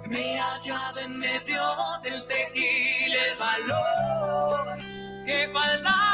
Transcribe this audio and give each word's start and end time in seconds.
Me 0.07 0.39
hallaba 0.39 1.01
en 1.01 1.19
medio 1.19 1.61
del 2.01 2.25
tequil 2.27 3.13
el 3.13 3.35
valor 3.37 4.77
que 5.25 5.49
faltaba. 5.53 6.08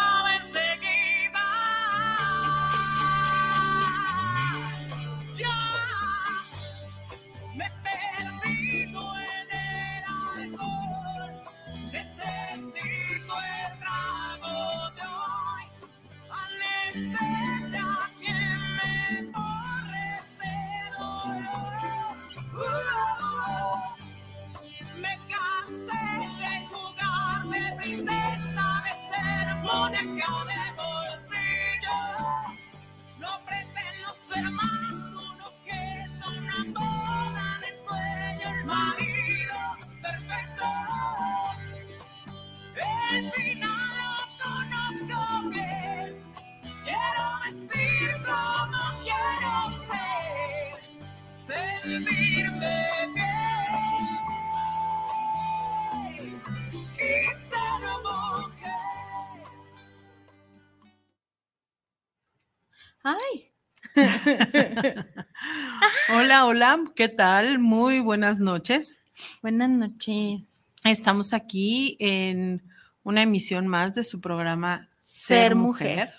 Hola, 66.48 66.76
hola, 66.76 66.92
¿qué 66.96 67.10
tal? 67.10 67.58
Muy 67.58 68.02
buenas 68.02 68.40
noches. 68.40 69.00
Buenas 69.42 69.70
noches. 69.70 70.70
Estamos 70.84 71.34
aquí 71.34 71.98
en 72.00 72.62
una 73.04 73.24
emisión 73.24 73.66
más 73.66 73.96
de 73.96 74.04
su 74.04 74.22
programa 74.22 74.88
Ser, 75.00 75.56
mujer. 75.56 76.14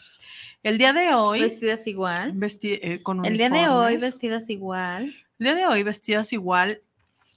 El 0.65 0.78
día 0.78 0.92
de 0.92 1.15
hoy. 1.15 1.42
Vestidas 1.42 1.86
igual. 1.86 2.34
Eh, 2.62 3.03
con 3.04 3.25
El 3.25 3.38
día 3.38 3.50
de 3.50 3.69
hoy, 3.69 3.98
vestidas 3.98 4.50
igual. 4.50 5.15
El 5.38 5.44
día 5.47 5.54
de 5.54 5.66
hoy, 5.66 5.84
vestidas 5.84 6.32
igual. 6.32 6.82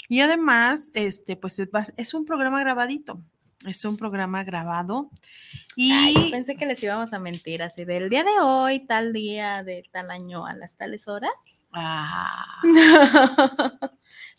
Y 0.08 0.22
además, 0.22 0.90
este, 0.96 1.36
pues 1.36 1.62
es 1.96 2.14
un 2.16 2.26
programa 2.26 2.60
grabadito. 2.60 3.22
Es 3.68 3.86
un 3.86 3.98
programa 3.98 4.44
grabado. 4.44 5.12
Y 5.76 6.32
pensé 6.32 6.56
que 6.56 6.66
les 6.66 6.82
íbamos 6.82 7.14
a 7.14 7.20
mentir 7.20 7.62
así 7.62 7.86
del 7.86 8.10
día 8.10 8.24
de 8.24 8.40
hoy, 8.42 8.80
tal 8.80 9.14
día, 9.14 9.64
de 9.64 9.84
tal 9.92 10.10
año, 10.10 10.48
a 10.48 10.56
las 10.56 10.76
tales 10.76 11.08
horas. 11.08 11.32
Ah. 11.72 12.62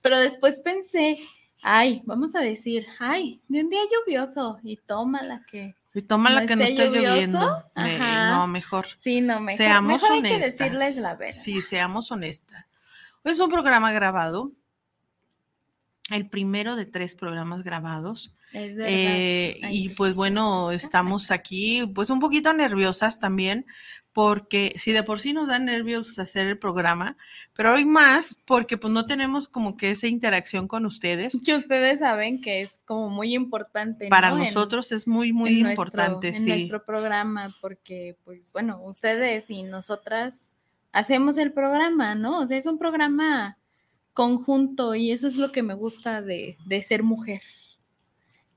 Pero 0.02 0.18
después 0.18 0.60
pensé, 0.60 1.18
ay, 1.62 2.02
vamos 2.04 2.34
a 2.34 2.40
decir, 2.40 2.86
ay, 2.98 3.40
de 3.48 3.60
un 3.60 3.70
día 3.70 3.80
lluvioso 3.90 4.58
y 4.62 4.76
toma 4.76 5.22
la 5.22 5.44
que. 5.46 5.74
Y 5.92 6.02
toma 6.02 6.30
la 6.30 6.46
que 6.46 6.54
no 6.54 6.62
esté 6.62 6.88
lloviendo. 6.88 7.64
Eh, 7.76 7.98
no, 7.98 8.46
mejor. 8.46 8.86
Sí, 8.96 9.20
no, 9.20 9.40
mejor. 9.40 9.58
Seamos 9.58 10.02
mejor 10.02 10.18
honestas. 10.18 10.32
Hay 10.32 10.40
que 10.40 10.46
decirles 10.46 10.96
la 10.96 11.14
verdad. 11.16 11.40
Sí, 11.40 11.62
seamos 11.62 12.12
honestas. 12.12 12.64
Es 13.24 13.40
un 13.40 13.50
programa 13.50 13.92
grabado. 13.92 14.52
El 16.10 16.28
primero 16.28 16.76
de 16.76 16.86
tres 16.86 17.14
programas 17.14 17.64
grabados. 17.64 18.34
Es 18.52 18.74
verdad. 18.74 18.92
Eh, 18.92 19.60
y 19.70 19.90
pues 19.90 20.14
bueno, 20.14 20.70
estamos 20.70 21.30
aquí 21.30 21.86
pues 21.94 22.10
un 22.10 22.20
poquito 22.20 22.52
nerviosas 22.52 23.20
también, 23.20 23.66
porque 24.12 24.74
si 24.76 24.92
de 24.92 25.02
por 25.02 25.20
sí 25.20 25.32
nos 25.32 25.48
da 25.48 25.58
nervios 25.58 26.18
hacer 26.18 26.46
el 26.46 26.58
programa, 26.58 27.16
pero 27.54 27.74
hoy 27.74 27.84
más 27.84 28.36
porque 28.44 28.76
pues 28.76 28.92
no 28.92 29.06
tenemos 29.06 29.48
como 29.48 29.76
que 29.76 29.90
esa 29.90 30.08
interacción 30.08 30.66
con 30.68 30.84
ustedes. 30.86 31.38
Que 31.44 31.54
ustedes 31.54 32.00
saben 32.00 32.40
que 32.40 32.62
es 32.62 32.82
como 32.86 33.08
muy 33.08 33.34
importante. 33.34 34.08
Para 34.08 34.30
nosotros 34.30 34.92
es 34.92 35.06
muy, 35.06 35.32
muy 35.32 35.60
importante. 35.60 36.28
en 36.28 36.46
nuestro 36.46 36.84
programa, 36.84 37.50
porque 37.60 38.16
pues 38.24 38.52
bueno, 38.52 38.82
ustedes 38.82 39.50
y 39.50 39.62
nosotras 39.62 40.50
hacemos 40.92 41.36
el 41.38 41.52
programa, 41.52 42.14
¿no? 42.14 42.40
O 42.40 42.46
sea, 42.46 42.58
es 42.58 42.66
un 42.66 42.78
programa 42.78 43.58
conjunto 44.12 44.94
y 44.94 45.12
eso 45.12 45.28
es 45.28 45.36
lo 45.36 45.52
que 45.52 45.62
me 45.62 45.74
gusta 45.74 46.20
de, 46.20 46.56
de 46.66 46.82
ser 46.82 47.02
mujer 47.02 47.42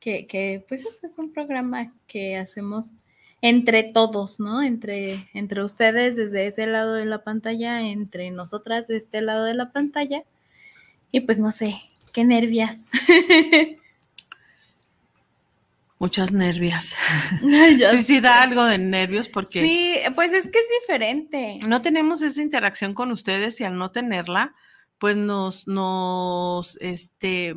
que, 0.03 0.65
pues 0.67 0.81
eso 0.81 1.07
es 1.07 1.17
un 1.17 1.31
programa 1.31 1.87
que 2.07 2.35
hacemos 2.35 2.93
entre 3.43 3.83
todos, 3.83 4.39
¿no? 4.39 4.63
Entre, 4.63 5.27
entre 5.33 5.61
ustedes 5.65 6.15
desde 6.15 6.47
ese 6.47 6.65
lado 6.65 6.93
de 6.93 7.03
la 7.03 7.25
pantalla, 7.25 7.81
entre 7.81 8.31
nosotras 8.31 8.87
de 8.87 8.95
este 8.95 9.21
lado 9.21 9.43
de 9.43 9.53
la 9.53 9.73
pantalla. 9.73 10.23
Y 11.11 11.19
pues 11.19 11.39
no 11.39 11.51
sé, 11.51 11.81
qué 12.13 12.23
nervias. 12.23 12.89
Muchas 15.99 16.31
nervias. 16.31 16.95
sí, 17.91 18.01
sí, 18.01 18.21
da 18.21 18.43
algo 18.43 18.63
de 18.63 18.77
nervios 18.77 19.27
porque... 19.27 19.61
Sí, 19.61 19.97
pues 20.15 20.31
es 20.31 20.47
que 20.49 20.59
es 20.59 20.67
diferente. 20.81 21.59
No 21.67 21.81
tenemos 21.81 22.21
esa 22.21 22.41
interacción 22.41 22.93
con 22.93 23.11
ustedes 23.11 23.59
y 23.59 23.65
al 23.65 23.77
no 23.77 23.91
tenerla, 23.91 24.55
pues 24.99 25.17
nos, 25.17 25.67
nos, 25.67 26.77
este, 26.79 27.55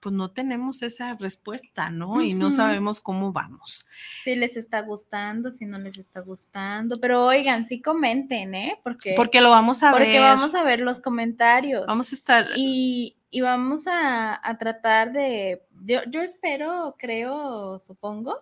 pues 0.00 0.14
no 0.14 0.30
tenemos 0.30 0.82
esa 0.82 1.14
respuesta, 1.14 1.90
¿no? 1.90 2.22
Y 2.22 2.34
no 2.34 2.50
sabemos 2.50 3.00
cómo 3.00 3.32
vamos. 3.32 3.84
Si 4.24 4.34
les 4.34 4.56
está 4.56 4.80
gustando, 4.80 5.50
si 5.50 5.66
no 5.66 5.78
les 5.78 5.98
está 5.98 6.20
gustando, 6.20 6.98
pero 7.00 7.26
oigan, 7.26 7.66
sí 7.66 7.82
comenten, 7.82 8.54
¿eh? 8.54 8.80
Porque, 8.82 9.14
porque 9.14 9.40
lo 9.40 9.50
vamos 9.50 9.82
a 9.82 9.92
ver. 9.92 10.02
Porque 10.02 10.18
vamos 10.18 10.54
a 10.54 10.64
ver 10.64 10.80
los 10.80 11.00
comentarios. 11.00 11.86
Vamos 11.86 12.12
a 12.12 12.14
estar. 12.14 12.48
Y, 12.56 13.16
y 13.30 13.42
vamos 13.42 13.86
a, 13.86 14.40
a, 14.42 14.58
tratar 14.58 15.12
de, 15.12 15.62
yo, 15.84 16.00
yo 16.08 16.22
espero, 16.22 16.96
creo, 16.98 17.78
supongo, 17.78 18.40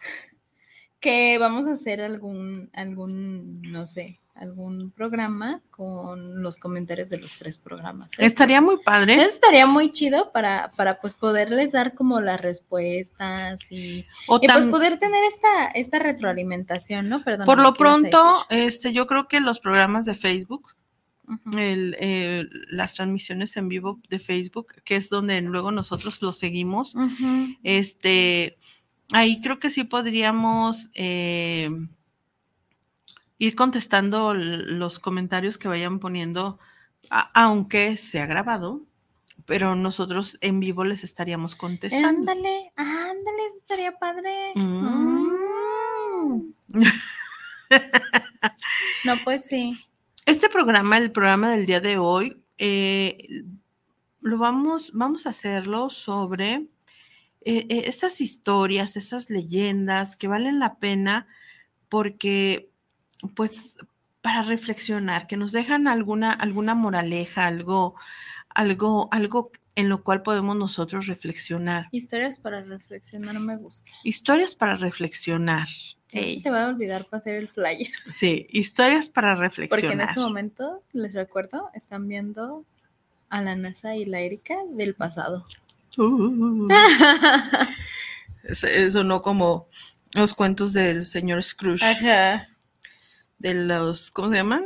que 1.00 1.36
vamos 1.38 1.66
a 1.66 1.72
hacer 1.72 2.00
algún, 2.00 2.70
algún, 2.72 3.60
no 3.62 3.86
sé, 3.86 4.21
algún 4.42 4.90
programa 4.90 5.62
con 5.70 6.42
los 6.42 6.58
comentarios 6.58 7.08
de 7.10 7.18
los 7.18 7.38
tres 7.38 7.58
programas. 7.58 8.18
¿eh? 8.18 8.26
Estaría 8.26 8.60
muy 8.60 8.78
padre. 8.78 9.22
estaría 9.22 9.66
muy 9.66 9.92
chido 9.92 10.32
para, 10.32 10.70
para 10.76 11.00
pues 11.00 11.14
poderles 11.14 11.72
dar 11.72 11.94
como 11.94 12.20
las 12.20 12.40
respuestas 12.40 13.60
y, 13.70 14.04
pues 14.26 14.66
poder 14.66 14.98
tener 14.98 15.22
esta, 15.24 15.66
esta 15.74 15.98
retroalimentación, 15.98 17.08
¿no? 17.08 17.22
Perdón. 17.22 17.46
Por 17.46 17.60
lo 17.60 17.74
pronto, 17.74 18.44
este, 18.50 18.92
yo 18.92 19.06
creo 19.06 19.28
que 19.28 19.40
los 19.40 19.60
programas 19.60 20.04
de 20.04 20.14
Facebook 20.14 20.74
el, 21.56 21.96
eh, 21.98 22.44
las 22.70 22.94
transmisiones 22.94 23.56
en 23.56 23.68
vivo 23.68 24.00
de 24.08 24.18
Facebook, 24.18 24.74
que 24.84 24.96
es 24.96 25.08
donde 25.08 25.40
luego 25.40 25.70
nosotros 25.70 26.20
lo 26.22 26.32
seguimos. 26.32 26.94
Este, 27.62 28.58
ahí 29.12 29.40
creo 29.40 29.58
que 29.58 29.70
sí 29.70 29.84
podríamos 29.84 30.90
eh, 30.94 31.70
ir 33.42 33.56
contestando 33.56 34.34
los 34.34 35.00
comentarios 35.00 35.58
que 35.58 35.66
vayan 35.66 35.98
poniendo, 35.98 36.60
aunque 37.34 37.96
sea 37.96 38.26
grabado, 38.26 38.82
pero 39.46 39.74
nosotros 39.74 40.38
en 40.42 40.60
vivo 40.60 40.84
les 40.84 41.02
estaríamos 41.02 41.56
contestando. 41.56 42.08
Ándale, 42.08 42.72
ándale, 42.76 43.46
eso 43.48 43.56
estaría 43.58 43.98
padre. 43.98 44.52
Mm. 44.54 45.28
Mm. 46.22 46.52
No, 49.04 49.14
pues 49.24 49.44
sí. 49.44 49.76
Este 50.26 50.48
programa, 50.48 50.98
el 50.98 51.10
programa 51.10 51.50
del 51.50 51.64
día 51.64 51.80
de 51.80 51.96
hoy, 51.96 52.44
eh, 52.58 53.44
lo 54.20 54.38
vamos, 54.38 54.92
vamos 54.92 55.26
a 55.26 55.30
hacerlo 55.30 55.88
sobre 55.90 56.52
eh, 57.40 57.66
eh, 57.68 57.82
esas 57.86 58.20
historias, 58.20 58.96
esas 58.96 59.30
leyendas 59.30 60.16
que 60.16 60.28
valen 60.28 60.60
la 60.60 60.78
pena 60.78 61.26
porque, 61.88 62.71
pues, 63.34 63.76
para 64.20 64.42
reflexionar, 64.42 65.26
que 65.26 65.36
nos 65.36 65.52
dejan 65.52 65.88
alguna, 65.88 66.32
alguna 66.32 66.74
moraleja, 66.74 67.46
algo, 67.46 67.94
algo, 68.48 69.08
algo 69.10 69.50
en 69.74 69.88
lo 69.88 70.02
cual 70.02 70.22
podemos 70.22 70.56
nosotros 70.56 71.06
reflexionar. 71.06 71.88
Historias 71.92 72.38
para 72.38 72.62
reflexionar 72.62 73.38
me 73.40 73.56
gusta. 73.56 73.90
Historias 74.04 74.54
para 74.54 74.76
reflexionar. 74.76 75.68
Te 76.10 76.50
va 76.50 76.64
a 76.64 76.68
olvidar 76.68 77.06
para 77.06 77.20
hacer 77.20 77.36
el 77.36 77.48
flyer. 77.48 77.88
sí, 78.10 78.46
historias 78.50 79.08
para 79.08 79.34
Porque 79.34 79.46
en 79.46 79.50
reflexionar. 79.50 80.08
este 80.10 80.20
momento, 80.20 80.82
les 80.92 81.14
recuerdo, 81.14 81.70
están 81.74 82.06
viendo 82.06 82.66
a 83.30 83.40
la 83.40 83.56
NASA 83.56 83.96
y 83.96 84.04
la 84.04 84.20
Erika 84.20 84.54
del 84.70 84.94
pasado. 84.94 85.46
Uh. 85.96 86.68
Eso 88.44 89.04
no 89.04 89.22
como 89.22 89.68
los 90.14 90.34
cuentos 90.34 90.74
del 90.74 91.06
señor 91.06 91.42
Scrooge, 91.42 91.84
Ajá. 91.84 92.46
De 93.42 93.54
los, 93.54 94.12
¿cómo 94.12 94.30
se 94.30 94.36
llaman? 94.36 94.64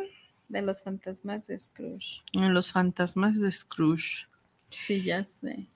De 0.48 0.60
los 0.60 0.84
fantasmas 0.84 1.46
de 1.46 1.58
Scrooge. 1.58 2.22
Los 2.34 2.72
fantasmas 2.72 3.40
de 3.40 3.50
Scrooge. 3.50 4.28
Sí, 4.68 5.02
ya 5.02 5.24
sé. 5.24 5.66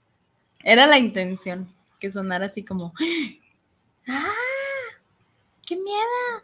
Era 0.63 0.87
la 0.87 0.99
intención, 0.99 1.67
que 1.99 2.13
sonara 2.13 2.47
así 2.47 2.63
como. 2.63 2.93
¡Ah! 4.07 4.35
¡Qué 5.67 5.77
miedo! 5.77 6.43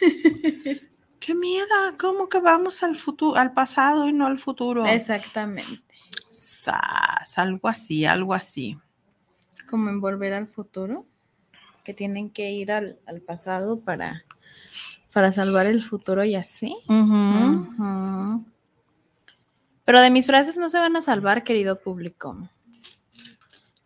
¡Qué 1.20 1.34
miedo! 1.34 1.66
¿Cómo 1.98 2.30
que 2.30 2.40
vamos 2.40 2.82
al 2.82 2.96
futuro, 2.96 3.36
al 3.36 3.52
pasado 3.52 4.08
y 4.08 4.14
no 4.14 4.26
al 4.26 4.38
futuro? 4.38 4.86
Exactamente. 4.86 5.94
Sas, 6.30 7.36
algo 7.36 7.68
así, 7.68 8.06
algo 8.06 8.32
así. 8.32 8.78
Como 9.68 9.90
en 9.90 10.00
volver 10.00 10.32
al 10.32 10.48
futuro, 10.48 11.04
que 11.84 11.92
tienen 11.92 12.30
que 12.30 12.50
ir 12.50 12.72
al, 12.72 12.98
al 13.06 13.20
pasado 13.20 13.80
para, 13.80 14.24
para 15.12 15.32
salvar 15.32 15.66
el 15.66 15.82
futuro 15.82 16.24
y 16.24 16.34
así. 16.34 16.76
Pero 19.84 20.00
de 20.00 20.10
mis 20.10 20.26
frases 20.26 20.56
no 20.56 20.68
se 20.68 20.78
van 20.78 20.96
a 20.96 21.00
salvar, 21.00 21.44
querido 21.44 21.80
público. 21.80 22.36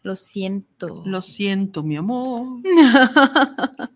Lo 0.02 0.16
siento. 0.16 1.02
Lo 1.06 1.22
siento, 1.22 1.82
mi 1.82 1.96
amor, 1.96 2.60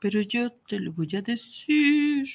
pero 0.00 0.20
yo 0.20 0.52
te 0.52 0.78
lo 0.78 0.92
voy 0.92 1.08
a 1.16 1.22
decir. 1.22 2.28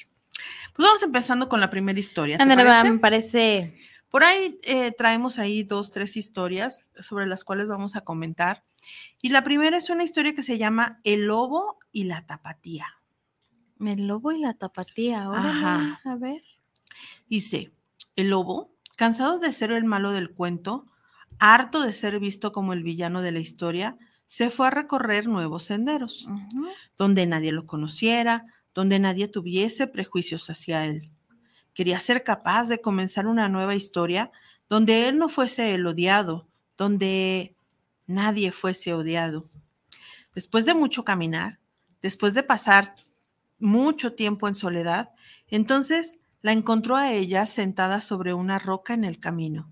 Pues 0.74 0.86
vamos 0.86 1.02
empezando 1.02 1.48
con 1.48 1.60
la 1.60 1.70
primera 1.70 1.98
historia. 1.98 2.36
me 2.44 2.98
parece. 2.98 3.74
Por 4.10 4.24
ahí 4.24 4.58
eh, 4.64 4.92
traemos 4.92 5.38
ahí 5.38 5.62
dos, 5.62 5.90
tres 5.90 6.16
historias 6.16 6.90
sobre 7.00 7.26
las 7.26 7.44
cuales 7.44 7.68
vamos 7.68 7.96
a 7.96 8.02
comentar. 8.02 8.64
Y 9.22 9.30
la 9.30 9.44
primera 9.44 9.76
es 9.76 9.88
una 9.88 10.04
historia 10.04 10.34
que 10.34 10.42
se 10.42 10.58
llama 10.58 11.00
El 11.04 11.26
lobo 11.26 11.78
y 11.92 12.04
la 12.04 12.26
tapatía. 12.26 12.99
El 13.84 14.06
lobo 14.06 14.32
y 14.32 14.40
la 14.40 14.54
tapatía. 14.54 15.28
órale, 15.28 15.48
Ajá. 15.48 16.00
A 16.04 16.16
ver. 16.16 16.42
Dice, 17.28 17.72
el 18.16 18.30
lobo, 18.30 18.70
cansado 18.96 19.38
de 19.38 19.52
ser 19.52 19.72
el 19.72 19.84
malo 19.84 20.12
del 20.12 20.30
cuento, 20.30 20.86
harto 21.38 21.82
de 21.82 21.92
ser 21.92 22.18
visto 22.20 22.52
como 22.52 22.72
el 22.72 22.82
villano 22.82 23.22
de 23.22 23.32
la 23.32 23.40
historia, 23.40 23.96
se 24.26 24.50
fue 24.50 24.68
a 24.68 24.70
recorrer 24.70 25.26
nuevos 25.26 25.64
senderos, 25.64 26.28
donde 26.96 27.26
nadie 27.26 27.50
lo 27.50 27.66
conociera, 27.66 28.46
donde 28.74 28.98
nadie 28.98 29.26
tuviese 29.26 29.86
prejuicios 29.86 30.48
hacia 30.50 30.86
él. 30.86 31.10
Quería 31.72 31.98
ser 31.98 32.22
capaz 32.22 32.68
de 32.68 32.80
comenzar 32.80 33.26
una 33.26 33.48
nueva 33.48 33.74
historia 33.74 34.30
donde 34.68 35.08
él 35.08 35.18
no 35.18 35.28
fuese 35.28 35.74
el 35.74 35.86
odiado, 35.86 36.46
donde 36.76 37.56
nadie 38.06 38.52
fuese 38.52 38.92
odiado. 38.92 39.48
Después 40.34 40.64
de 40.64 40.74
mucho 40.74 41.04
caminar, 41.04 41.58
después 42.02 42.34
de 42.34 42.42
pasar 42.42 42.94
mucho 43.60 44.14
tiempo 44.14 44.48
en 44.48 44.54
soledad, 44.54 45.10
entonces 45.48 46.18
la 46.42 46.52
encontró 46.52 46.96
a 46.96 47.12
ella 47.12 47.46
sentada 47.46 48.00
sobre 48.00 48.34
una 48.34 48.58
roca 48.58 48.94
en 48.94 49.04
el 49.04 49.20
camino. 49.20 49.70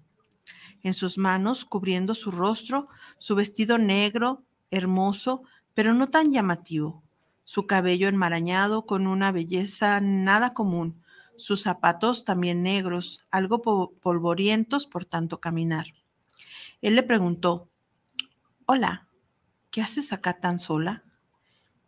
En 0.83 0.95
sus 0.95 1.19
manos, 1.19 1.65
cubriendo 1.65 2.15
su 2.15 2.31
rostro, 2.31 2.89
su 3.19 3.35
vestido 3.35 3.79
negro, 3.79 4.45
hermoso, 4.71 5.43
pero 5.75 5.95
no 5.95 6.09
tan 6.09 6.33
llamativo, 6.33 7.03
su 7.45 7.67
cabello 7.67 8.09
enmarañado 8.09 8.87
con 8.87 9.07
una 9.07 9.33
belleza 9.33 10.01
nada 10.01 10.55
común, 10.55 11.03
sus 11.37 11.63
zapatos 11.63 12.25
también 12.25 12.63
negros, 12.63 13.25
algo 13.31 13.63
po- 13.63 13.93
polvorientos 14.01 14.87
por 14.87 15.05
tanto 15.05 15.41
caminar. 15.41 15.87
Él 16.83 16.97
le 16.97 17.03
preguntó, 17.03 17.71
Hola, 18.67 19.09
¿qué 19.71 19.83
haces 19.83 20.13
acá 20.13 20.41
tan 20.41 20.59
sola? 20.61 21.05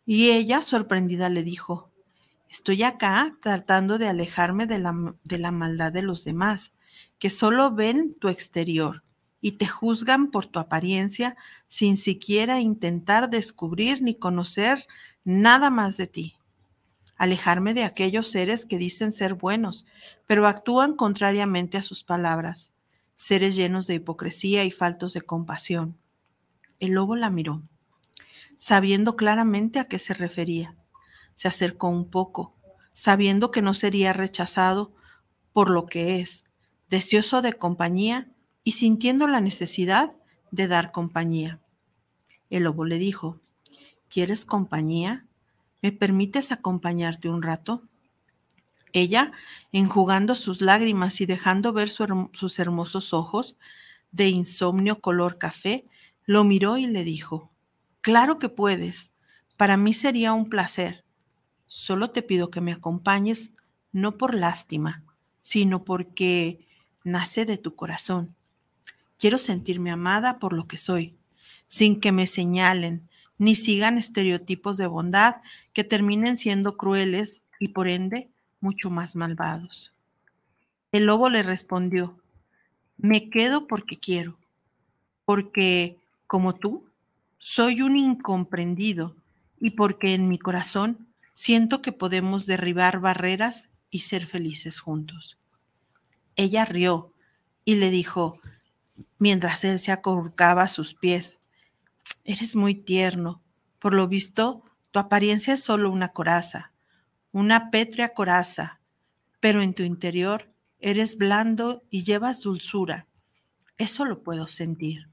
Y 0.06 0.30
ella, 0.30 0.62
sorprendida, 0.62 1.28
le 1.30 1.42
dijo, 1.42 1.89
Estoy 2.50 2.82
acá 2.82 3.36
tratando 3.40 3.96
de 3.96 4.08
alejarme 4.08 4.66
de 4.66 4.80
la, 4.80 5.14
de 5.22 5.38
la 5.38 5.52
maldad 5.52 5.92
de 5.92 6.02
los 6.02 6.24
demás, 6.24 6.74
que 7.20 7.30
solo 7.30 7.70
ven 7.72 8.12
tu 8.14 8.28
exterior 8.28 9.04
y 9.40 9.52
te 9.52 9.68
juzgan 9.68 10.32
por 10.32 10.46
tu 10.46 10.58
apariencia 10.58 11.36
sin 11.68 11.96
siquiera 11.96 12.58
intentar 12.58 13.30
descubrir 13.30 14.02
ni 14.02 14.16
conocer 14.16 14.84
nada 15.22 15.70
más 15.70 15.96
de 15.96 16.08
ti. 16.08 16.36
Alejarme 17.16 17.72
de 17.72 17.84
aquellos 17.84 18.26
seres 18.26 18.64
que 18.64 18.78
dicen 18.78 19.12
ser 19.12 19.34
buenos, 19.34 19.86
pero 20.26 20.48
actúan 20.48 20.96
contrariamente 20.96 21.78
a 21.78 21.84
sus 21.84 22.02
palabras, 22.02 22.72
seres 23.14 23.54
llenos 23.54 23.86
de 23.86 23.94
hipocresía 23.94 24.64
y 24.64 24.72
faltos 24.72 25.12
de 25.12 25.22
compasión. 25.22 25.96
El 26.80 26.92
lobo 26.92 27.14
la 27.14 27.30
miró, 27.30 27.62
sabiendo 28.56 29.14
claramente 29.14 29.78
a 29.78 29.84
qué 29.84 30.00
se 30.00 30.14
refería. 30.14 30.79
Se 31.40 31.48
acercó 31.48 31.88
un 31.88 32.04
poco, 32.04 32.54
sabiendo 32.92 33.50
que 33.50 33.62
no 33.62 33.72
sería 33.72 34.12
rechazado 34.12 34.92
por 35.54 35.70
lo 35.70 35.86
que 35.86 36.20
es, 36.20 36.44
deseoso 36.90 37.40
de 37.40 37.54
compañía 37.54 38.30
y 38.62 38.72
sintiendo 38.72 39.26
la 39.26 39.40
necesidad 39.40 40.12
de 40.50 40.68
dar 40.68 40.92
compañía. 40.92 41.58
El 42.50 42.64
lobo 42.64 42.84
le 42.84 42.98
dijo, 42.98 43.40
¿quieres 44.10 44.44
compañía? 44.44 45.24
¿Me 45.80 45.92
permites 45.92 46.52
acompañarte 46.52 47.30
un 47.30 47.40
rato? 47.40 47.88
Ella, 48.92 49.32
enjugando 49.72 50.34
sus 50.34 50.60
lágrimas 50.60 51.22
y 51.22 51.24
dejando 51.24 51.72
ver 51.72 51.88
sus 51.88 52.58
hermosos 52.58 53.14
ojos 53.14 53.56
de 54.12 54.28
insomnio 54.28 55.00
color 55.00 55.38
café, 55.38 55.86
lo 56.26 56.44
miró 56.44 56.76
y 56.76 56.86
le 56.86 57.02
dijo, 57.02 57.50
Claro 58.02 58.38
que 58.38 58.50
puedes, 58.50 59.14
para 59.56 59.78
mí 59.78 59.94
sería 59.94 60.34
un 60.34 60.50
placer. 60.50 61.06
Solo 61.72 62.10
te 62.10 62.22
pido 62.22 62.50
que 62.50 62.60
me 62.60 62.72
acompañes, 62.72 63.52
no 63.92 64.18
por 64.18 64.34
lástima, 64.34 65.04
sino 65.40 65.84
porque 65.84 66.66
nace 67.04 67.44
de 67.44 67.58
tu 67.58 67.76
corazón. 67.76 68.34
Quiero 69.20 69.38
sentirme 69.38 69.92
amada 69.92 70.40
por 70.40 70.52
lo 70.52 70.66
que 70.66 70.78
soy, 70.78 71.14
sin 71.68 72.00
que 72.00 72.10
me 72.10 72.26
señalen 72.26 73.08
ni 73.38 73.54
sigan 73.54 73.98
estereotipos 73.98 74.78
de 74.78 74.88
bondad 74.88 75.36
que 75.72 75.84
terminen 75.84 76.36
siendo 76.36 76.76
crueles 76.76 77.44
y 77.60 77.68
por 77.68 77.86
ende 77.86 78.28
mucho 78.60 78.90
más 78.90 79.14
malvados. 79.14 79.92
El 80.90 81.04
lobo 81.04 81.28
le 81.28 81.44
respondió, 81.44 82.18
me 82.98 83.30
quedo 83.30 83.68
porque 83.68 83.96
quiero, 83.96 84.36
porque, 85.24 86.00
como 86.26 86.56
tú, 86.56 86.88
soy 87.38 87.80
un 87.82 87.96
incomprendido 87.96 89.14
y 89.60 89.70
porque 89.70 90.14
en 90.14 90.28
mi 90.28 90.36
corazón 90.36 91.06
siento 91.40 91.80
que 91.80 91.92
podemos 91.92 92.44
derribar 92.44 93.00
barreras 93.00 93.70
y 93.88 94.00
ser 94.00 94.26
felices 94.26 94.78
juntos. 94.78 95.38
Ella 96.36 96.64
rió 96.64 97.14
y 97.64 97.76
le 97.76 97.90
dijo, 97.90 98.38
mientras 99.18 99.64
él 99.64 99.78
se 99.78 99.90
acurrucaba 99.90 100.62
a 100.62 100.68
sus 100.68 100.94
pies, 100.94 101.40
eres 102.24 102.56
muy 102.56 102.74
tierno. 102.74 103.42
Por 103.78 103.94
lo 103.94 104.06
visto, 104.06 104.62
tu 104.90 104.98
apariencia 104.98 105.54
es 105.54 105.62
solo 105.62 105.90
una 105.90 106.10
coraza, 106.10 106.72
una 107.32 107.70
pétrea 107.70 108.12
coraza, 108.12 108.80
pero 109.40 109.62
en 109.62 109.72
tu 109.72 109.82
interior 109.82 110.50
Eres 110.82 111.18
blando 111.18 111.84
y 111.90 112.04
llevas 112.04 112.40
dulzura. 112.40 113.06
Eso 113.76 114.06
lo 114.06 114.22
puedo 114.22 114.48
sentir. 114.48 115.10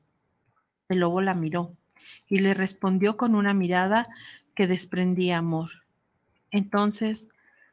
El 0.88 1.00
lobo 1.00 1.19
la 1.19 1.34
miró 1.34 1.75
y 2.25 2.39
le 2.39 2.53
respondió 2.53 3.17
con 3.17 3.36
una 3.36 3.53
mirada 3.53 4.07
que 4.55 4.65
desprendía 4.65 5.39
amor. 5.39 5.84
Entonces 6.51 7.27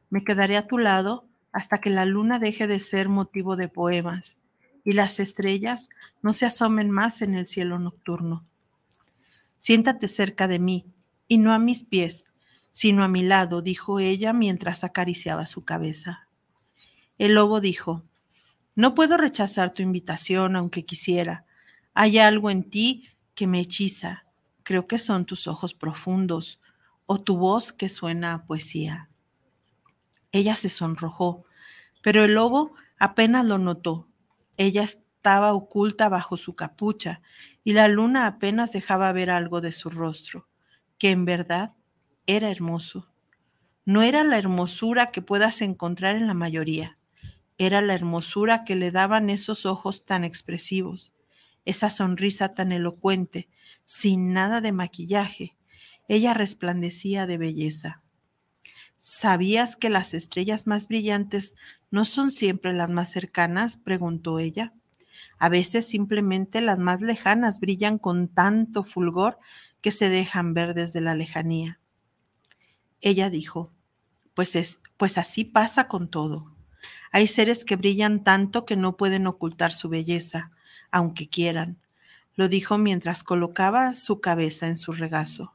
me 0.09 0.23
quedaré 0.23 0.57
a 0.57 0.67
tu 0.67 0.77
lado 0.77 1.25
hasta 1.51 1.79
que 1.79 1.89
la 1.89 2.05
luna 2.05 2.39
deje 2.39 2.67
de 2.67 2.79
ser 2.79 3.09
motivo 3.09 3.55
de 3.55 3.67
poemas 3.67 4.35
y 4.83 4.93
las 4.93 5.19
estrellas 5.19 5.89
no 6.21 6.33
se 6.33 6.45
asomen 6.45 6.91
más 6.91 7.21
en 7.21 7.33
el 7.33 7.45
cielo 7.45 7.79
nocturno. 7.79 8.45
Siéntate 9.57 10.07
cerca 10.07 10.47
de 10.47 10.59
mí, 10.59 10.85
y 11.27 11.39
no 11.39 11.53
a 11.53 11.59
mis 11.59 11.83
pies, 11.83 12.25
sino 12.71 13.03
a 13.03 13.07
mi 13.07 13.23
lado, 13.23 13.61
dijo 13.61 13.99
ella 13.99 14.31
mientras 14.31 14.83
acariciaba 14.83 15.45
su 15.47 15.65
cabeza. 15.65 16.27
El 17.17 17.33
lobo 17.33 17.61
dijo, 17.61 18.03
No 18.75 18.93
puedo 18.93 19.17
rechazar 19.17 19.73
tu 19.73 19.81
invitación 19.81 20.55
aunque 20.55 20.85
quisiera. 20.85 21.45
Hay 21.93 22.19
algo 22.19 22.49
en 22.49 22.69
ti 22.69 23.09
que 23.33 23.47
me 23.47 23.59
hechiza. 23.59 24.25
Creo 24.63 24.87
que 24.87 24.99
son 24.99 25.25
tus 25.25 25.47
ojos 25.47 25.73
profundos 25.73 26.59
o 27.05 27.21
tu 27.21 27.37
voz 27.37 27.73
que 27.73 27.89
suena 27.89 28.33
a 28.33 28.45
poesía. 28.45 29.09
Ella 30.31 30.55
se 30.55 30.69
sonrojó, 30.69 31.45
pero 32.01 32.23
el 32.23 32.33
lobo 32.33 32.73
apenas 32.99 33.45
lo 33.45 33.57
notó. 33.57 34.07
Ella 34.57 34.83
estaba 34.83 35.53
oculta 35.53 36.09
bajo 36.09 36.37
su 36.37 36.55
capucha 36.55 37.21
y 37.63 37.73
la 37.73 37.87
luna 37.87 38.27
apenas 38.27 38.71
dejaba 38.71 39.11
ver 39.11 39.29
algo 39.29 39.61
de 39.61 39.71
su 39.71 39.89
rostro, 39.89 40.47
que 40.97 41.11
en 41.11 41.25
verdad 41.25 41.73
era 42.27 42.51
hermoso. 42.51 43.07
No 43.85 44.01
era 44.01 44.23
la 44.23 44.37
hermosura 44.37 45.11
que 45.11 45.21
puedas 45.21 45.61
encontrar 45.61 46.15
en 46.15 46.27
la 46.27 46.33
mayoría, 46.33 46.97
era 47.57 47.81
la 47.81 47.95
hermosura 47.95 48.65
que 48.65 48.75
le 48.75 48.91
daban 48.91 49.29
esos 49.29 49.65
ojos 49.65 50.05
tan 50.05 50.23
expresivos, 50.23 51.13
esa 51.63 51.89
sonrisa 51.89 52.53
tan 52.53 52.71
elocuente, 52.71 53.47
sin 53.83 54.33
nada 54.33 54.59
de 54.61 54.71
maquillaje. 54.71 55.54
Ella 56.07 56.33
resplandecía 56.33 57.27
de 57.27 57.37
belleza. 57.37 58.01
¿Sabías 58.97 59.75
que 59.75 59.89
las 59.89 60.13
estrellas 60.13 60.67
más 60.67 60.87
brillantes 60.87 61.55
no 61.91 62.05
son 62.05 62.31
siempre 62.31 62.73
las 62.73 62.89
más 62.89 63.11
cercanas? 63.11 63.77
preguntó 63.77 64.39
ella. 64.39 64.73
A 65.37 65.49
veces 65.49 65.87
simplemente 65.87 66.61
las 66.61 66.79
más 66.79 67.01
lejanas 67.01 67.59
brillan 67.59 67.97
con 67.97 68.27
tanto 68.27 68.83
fulgor 68.83 69.37
que 69.81 69.91
se 69.91 70.09
dejan 70.09 70.53
ver 70.53 70.73
desde 70.73 71.01
la 71.01 71.13
lejanía. 71.13 71.79
Ella 73.01 73.29
dijo, 73.29 73.71
pues, 74.33 74.55
es, 74.55 74.79
pues 74.97 75.17
así 75.17 75.43
pasa 75.43 75.87
con 75.87 76.09
todo. 76.09 76.55
Hay 77.11 77.27
seres 77.27 77.65
que 77.65 77.75
brillan 77.75 78.23
tanto 78.23 78.65
que 78.65 78.75
no 78.75 78.97
pueden 78.97 79.27
ocultar 79.27 79.71
su 79.71 79.89
belleza, 79.89 80.49
aunque 80.91 81.29
quieran. 81.29 81.77
Lo 82.35 82.47
dijo 82.47 82.77
mientras 82.77 83.23
colocaba 83.23 83.93
su 83.93 84.19
cabeza 84.21 84.67
en 84.67 84.77
su 84.77 84.91
regazo. 84.91 85.54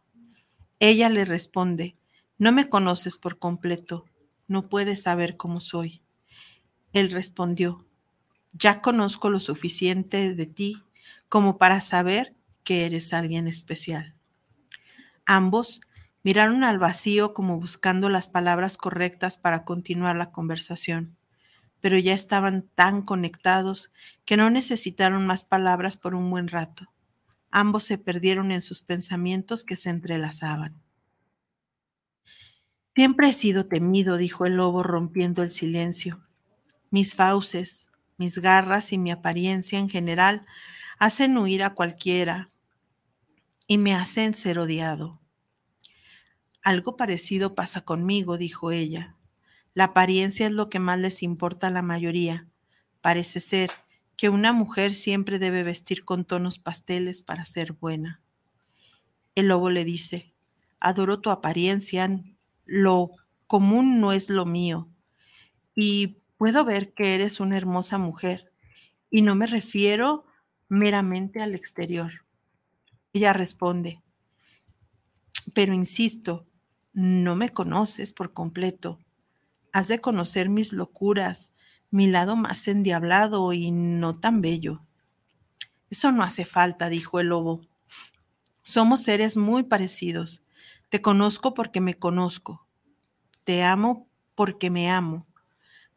Ella 0.82 1.10
le 1.10 1.26
responde, 1.26 1.98
no 2.38 2.52
me 2.52 2.70
conoces 2.70 3.18
por 3.18 3.38
completo, 3.38 4.06
no 4.48 4.62
puedes 4.62 5.02
saber 5.02 5.36
cómo 5.36 5.60
soy. 5.60 6.00
Él 6.94 7.10
respondió, 7.10 7.84
ya 8.54 8.80
conozco 8.80 9.28
lo 9.28 9.40
suficiente 9.40 10.34
de 10.34 10.46
ti 10.46 10.82
como 11.28 11.58
para 11.58 11.82
saber 11.82 12.34
que 12.64 12.86
eres 12.86 13.12
alguien 13.12 13.46
especial. 13.46 14.14
Ambos 15.26 15.82
miraron 16.22 16.64
al 16.64 16.78
vacío 16.78 17.34
como 17.34 17.60
buscando 17.60 18.08
las 18.08 18.28
palabras 18.28 18.78
correctas 18.78 19.36
para 19.36 19.64
continuar 19.64 20.16
la 20.16 20.32
conversación, 20.32 21.14
pero 21.80 21.98
ya 21.98 22.14
estaban 22.14 22.62
tan 22.74 23.02
conectados 23.02 23.92
que 24.24 24.38
no 24.38 24.48
necesitaron 24.48 25.26
más 25.26 25.44
palabras 25.44 25.98
por 25.98 26.14
un 26.14 26.30
buen 26.30 26.48
rato. 26.48 26.90
Ambos 27.50 27.84
se 27.84 27.98
perdieron 27.98 28.52
en 28.52 28.62
sus 28.62 28.82
pensamientos 28.82 29.64
que 29.64 29.76
se 29.76 29.90
entrelazaban. 29.90 30.80
Siempre 32.94 33.28
he 33.28 33.32
sido 33.32 33.66
temido, 33.66 34.16
dijo 34.16 34.46
el 34.46 34.56
lobo 34.56 34.82
rompiendo 34.82 35.42
el 35.42 35.48
silencio. 35.48 36.26
Mis 36.90 37.14
fauces, 37.14 37.86
mis 38.18 38.38
garras 38.38 38.92
y 38.92 38.98
mi 38.98 39.10
apariencia 39.10 39.78
en 39.78 39.88
general 39.88 40.44
hacen 40.98 41.38
huir 41.38 41.62
a 41.62 41.74
cualquiera 41.74 42.50
y 43.66 43.78
me 43.78 43.94
hacen 43.94 44.34
ser 44.34 44.58
odiado. 44.58 45.20
Algo 46.62 46.96
parecido 46.96 47.54
pasa 47.54 47.80
conmigo, 47.82 48.36
dijo 48.36 48.70
ella. 48.70 49.16
La 49.72 49.84
apariencia 49.84 50.46
es 50.46 50.52
lo 50.52 50.68
que 50.68 50.78
más 50.78 50.98
les 50.98 51.22
importa 51.22 51.68
a 51.68 51.70
la 51.70 51.80
mayoría. 51.80 52.48
Parece 53.00 53.40
ser 53.40 53.70
que 54.20 54.28
una 54.28 54.52
mujer 54.52 54.94
siempre 54.94 55.38
debe 55.38 55.62
vestir 55.62 56.04
con 56.04 56.26
tonos 56.26 56.58
pasteles 56.58 57.22
para 57.22 57.46
ser 57.46 57.72
buena. 57.72 58.20
El 59.34 59.48
lobo 59.48 59.70
le 59.70 59.82
dice, 59.82 60.34
adoro 60.78 61.20
tu 61.20 61.30
apariencia, 61.30 62.06
lo 62.66 63.12
común 63.46 63.98
no 63.98 64.12
es 64.12 64.28
lo 64.28 64.44
mío. 64.44 64.90
Y 65.74 66.18
puedo 66.36 66.66
ver 66.66 66.92
que 66.92 67.14
eres 67.14 67.40
una 67.40 67.56
hermosa 67.56 67.96
mujer. 67.96 68.52
Y 69.08 69.22
no 69.22 69.34
me 69.34 69.46
refiero 69.46 70.26
meramente 70.68 71.40
al 71.40 71.54
exterior. 71.54 72.26
Ella 73.14 73.32
responde, 73.32 74.02
pero 75.54 75.72
insisto, 75.72 76.46
no 76.92 77.36
me 77.36 77.54
conoces 77.54 78.12
por 78.12 78.34
completo. 78.34 78.98
Has 79.72 79.88
de 79.88 80.02
conocer 80.02 80.50
mis 80.50 80.74
locuras, 80.74 81.54
mi 81.90 82.06
lado 82.06 82.36
más 82.36 82.68
endiablado 82.68 83.52
y 83.52 83.70
no 83.70 84.18
tan 84.18 84.40
bello. 84.40 84.82
Eso 85.90 86.12
no 86.12 86.22
hace 86.22 86.44
falta, 86.44 86.88
dijo 86.88 87.20
el 87.20 87.28
lobo. 87.28 87.62
Somos 88.62 89.02
seres 89.02 89.36
muy 89.36 89.64
parecidos. 89.64 90.42
Te 90.88 91.02
conozco 91.02 91.54
porque 91.54 91.80
me 91.80 91.94
conozco. 91.94 92.66
Te 93.44 93.64
amo 93.64 94.08
porque 94.34 94.70
me 94.70 94.90
amo. 94.90 95.26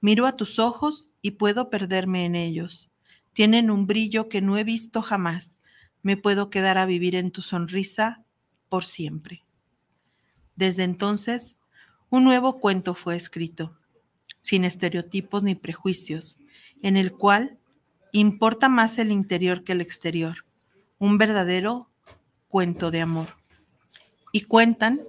Miro 0.02 0.26
a 0.26 0.36
tus 0.36 0.60
ojos 0.60 1.10
y 1.22 1.32
puedo 1.32 1.70
perderme 1.70 2.26
en 2.26 2.36
ellos. 2.36 2.90
Tienen 3.34 3.70
un 3.70 3.88
brillo 3.88 4.30
que 4.30 4.42
no 4.42 4.58
he 4.58 4.64
visto 4.64 5.02
jamás. 5.02 5.58
Me 6.02 6.18
puedo 6.18 6.50
quedar 6.50 6.78
a 6.78 6.86
vivir 6.86 7.16
en 7.16 7.32
tu 7.32 7.42
sonrisa 7.42 8.24
por 8.70 8.84
siempre. 8.86 9.46
Desde 10.56 10.84
entonces, 10.84 11.60
un 12.10 12.24
nuevo 12.24 12.60
cuento 12.60 12.94
fue 12.94 13.16
escrito, 13.16 13.78
sin 14.44 14.66
estereotipos 14.66 15.42
ni 15.42 15.56
prejuicios, 15.56 16.38
en 16.82 16.98
el 16.98 17.14
cual 17.14 17.58
importa 18.12 18.68
más 18.68 19.00
el 19.00 19.12
interior 19.12 19.64
que 19.64 19.72
el 19.72 19.80
exterior, 19.82 20.46
un 21.00 21.18
verdadero 21.18 21.90
cuento 22.50 22.92
de 22.92 23.02
amor 23.02 23.38
y 24.34 24.42
cuentan 24.42 25.02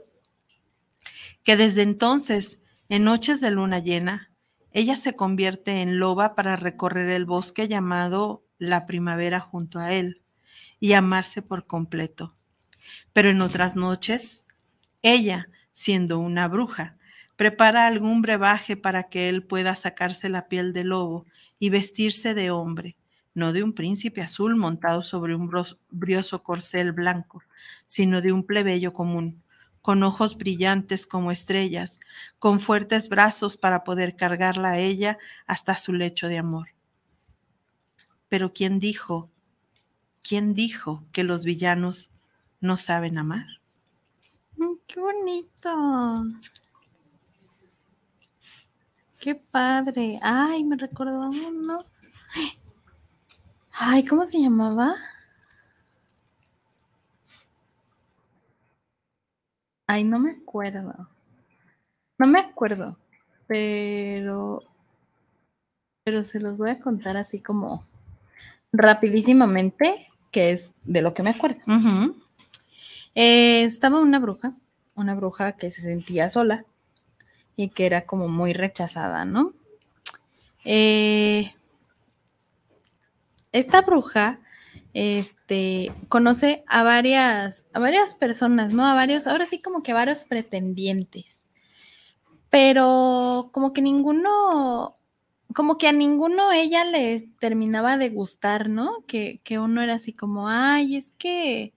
que 1.42 1.56
desde 1.56 1.82
entonces, 1.82 2.58
en 2.88 3.02
noches 3.02 3.40
de 3.40 3.50
luna 3.50 3.80
llena, 3.80 4.30
ella 4.70 4.94
se 4.94 5.16
convierte 5.16 5.82
en 5.82 5.98
loba 5.98 6.36
para 6.36 6.54
recorrer 6.54 7.10
el 7.10 7.26
bosque 7.26 7.66
llamado 7.66 8.44
la 8.58 8.86
primavera 8.86 9.40
junto 9.40 9.80
a 9.80 9.92
él 9.92 10.22
y 10.78 10.92
amarse 10.92 11.42
por 11.42 11.66
completo. 11.66 12.36
Pero 13.12 13.30
en 13.30 13.40
otras 13.40 13.74
noches, 13.74 14.46
ella, 15.02 15.48
siendo 15.72 16.18
una 16.18 16.46
bruja, 16.46 16.96
prepara 17.36 17.86
algún 17.86 18.22
brebaje 18.22 18.76
para 18.76 19.04
que 19.04 19.28
él 19.28 19.42
pueda 19.42 19.74
sacarse 19.74 20.28
la 20.28 20.48
piel 20.48 20.72
de 20.72 20.84
lobo 20.84 21.26
y 21.58 21.70
vestirse 21.70 22.34
de 22.34 22.50
hombre, 22.50 22.96
no 23.34 23.52
de 23.52 23.62
un 23.62 23.72
príncipe 23.72 24.22
azul 24.22 24.56
montado 24.56 25.02
sobre 25.02 25.34
un 25.34 25.50
brioso 25.90 26.42
corcel 26.42 26.92
blanco, 26.92 27.42
sino 27.86 28.20
de 28.20 28.32
un 28.32 28.44
plebeyo 28.44 28.92
común, 28.92 29.42
con 29.82 30.02
ojos 30.02 30.38
brillantes 30.38 31.06
como 31.06 31.30
estrellas, 31.30 32.00
con 32.38 32.60
fuertes 32.60 33.08
brazos 33.08 33.56
para 33.56 33.84
poder 33.84 34.16
cargarla 34.16 34.70
a 34.70 34.78
ella 34.78 35.18
hasta 35.46 35.76
su 35.76 35.92
lecho 35.92 36.28
de 36.28 36.38
amor. 36.38 36.68
Pero 38.28 38.52
¿quién 38.52 38.78
dijo? 38.78 39.30
¿Quién 40.22 40.54
dijo 40.54 41.04
que 41.12 41.22
los 41.22 41.44
villanos 41.44 42.12
no 42.60 42.76
saben 42.78 43.18
amar? 43.18 43.46
Mm, 44.56 44.74
¡Qué 44.86 45.00
bonito! 45.00 46.24
¡Qué 49.25 49.35
padre! 49.35 50.21
Ay, 50.21 50.64
me 50.64 50.76
recordó 50.76 51.31
uno. 51.31 51.87
Ay, 53.73 54.04
¿cómo 54.04 54.26
se 54.26 54.38
llamaba? 54.38 54.97
Ay, 59.87 60.04
no 60.04 60.19
me 60.19 60.33
acuerdo. 60.33 61.09
No 62.19 62.26
me 62.26 62.38
acuerdo, 62.38 62.99
pero 63.47 64.62
pero 66.04 66.26
se 66.26 66.38
los 66.38 66.59
voy 66.59 66.69
a 66.69 66.81
contar 66.81 67.16
así 67.16 67.40
como 67.40 67.87
rapidísimamente, 68.75 70.07
que 70.33 70.50
es 70.50 70.75
de 70.85 71.00
lo 71.00 71.14
que 71.14 71.23
me 71.23 71.31
acuerdo. 71.31 71.62
Eh, 73.14 73.64
estaba 73.64 74.02
una 74.02 74.19
bruja, 74.19 74.52
una 74.95 75.14
bruja 75.14 75.52
que 75.57 75.71
se 75.71 75.81
sentía 75.81 76.28
sola 76.28 76.66
y 77.56 77.68
que 77.68 77.87
era 77.87 78.06
como 78.06 78.28
muy 78.28 78.52
rechazada, 78.52 79.25
¿no? 79.25 79.52
eh, 80.64 81.54
esta 83.52 83.82
bruja 83.82 84.40
este, 84.94 85.92
conoce 86.08 86.64
a 86.66 86.82
varias, 86.82 87.64
a 87.73 87.78
varias 87.78 88.14
personas, 88.14 88.73
¿no? 88.73 88.84
A 88.87 88.94
varios, 88.94 89.26
ahora 89.26 89.46
sí 89.46 89.61
como 89.61 89.82
que 89.82 89.92
a 89.92 89.94
varios 89.94 90.25
pretendientes. 90.25 91.42
Pero 92.50 93.50
como 93.52 93.73
que 93.73 93.82
ninguno, 93.82 94.96
como 95.54 95.78
que 95.78 95.88
a 95.88 95.92
ninguno 95.92 96.52
ella 96.52 96.84
le 96.84 97.28
terminaba 97.40 97.99
de 97.99 98.11
gustar, 98.11 98.68
¿no? 98.68 99.04
Que, 99.06 99.40
que 99.44 99.58
uno 99.58 99.82
era 99.82 99.94
así 99.94 100.12
como, 100.12 100.49
ay, 100.49 100.96
es 100.96 101.12
que, 101.12 101.75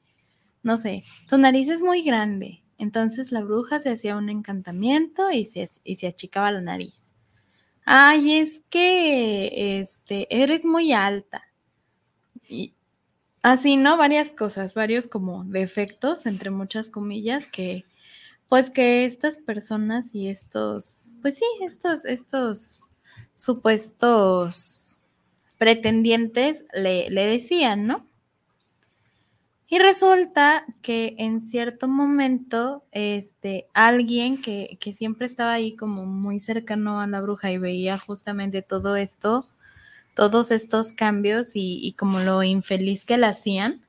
no 0.64 0.78
sé, 0.78 1.04
tu 1.30 1.38
nariz 1.38 1.70
es 1.70 1.82
muy 1.82 2.04
grande. 2.04 2.62
Entonces 2.78 3.32
la 3.32 3.42
bruja 3.42 3.80
se 3.80 3.92
hacía 3.92 4.18
un 4.18 4.30
encantamiento 4.30 5.32
y 5.32 5.46
se, 5.46 5.70
y 5.84 5.96
se 5.96 6.08
achicaba 6.08 6.52
la 6.52 6.62
nariz. 6.62 7.14
Ay, 7.86 8.40
es 8.40 8.64
que 8.70 9.80
este, 9.80 10.28
eres 10.30 10.66
muy 10.66 10.94
alta. 10.94 11.44
Y, 12.48 12.74
Así, 13.44 13.78
¿no? 13.78 13.98
Varias 13.98 14.32
cosas, 14.32 14.74
varios 14.74 15.08
como 15.08 15.44
defectos, 15.46 16.26
entre 16.26 16.50
muchas 16.50 16.90
comillas, 16.90 17.48
que 17.48 17.86
pues 18.50 18.70
que 18.70 19.06
estas 19.06 19.38
personas 19.38 20.16
y 20.16 20.30
estos, 20.30 21.12
pues 21.22 21.38
sí, 21.38 21.46
estos, 21.62 22.06
estos 22.06 22.90
supuestos 23.34 25.02
pretendientes 25.58 26.66
le, 26.74 27.10
le 27.10 27.26
decían, 27.26 27.88
¿no? 27.88 28.07
Y 29.70 29.80
resulta 29.80 30.66
que 30.82 31.16
en 31.18 31.42
cierto 31.42 31.90
momento, 31.90 32.86
este, 32.92 33.68
alguien 33.74 34.42
que, 34.42 34.78
que, 34.80 34.94
siempre 34.94 35.26
estaba 35.28 35.52
ahí 35.52 35.76
como 35.76 36.06
muy 36.06 36.40
cercano 36.40 37.02
a 37.02 37.08
la 37.08 37.20
bruja 37.20 37.52
y 37.52 37.58
veía 37.58 37.98
justamente 37.98 38.62
todo 38.62 38.96
esto, 38.96 39.50
todos 40.18 40.52
estos 40.52 40.94
cambios 40.94 41.52
y, 41.54 41.94
como 42.00 42.20
lo 42.22 42.42
infeliz 42.44 43.06
que 43.06 43.18
la 43.18 43.30
hacían, 43.30 43.86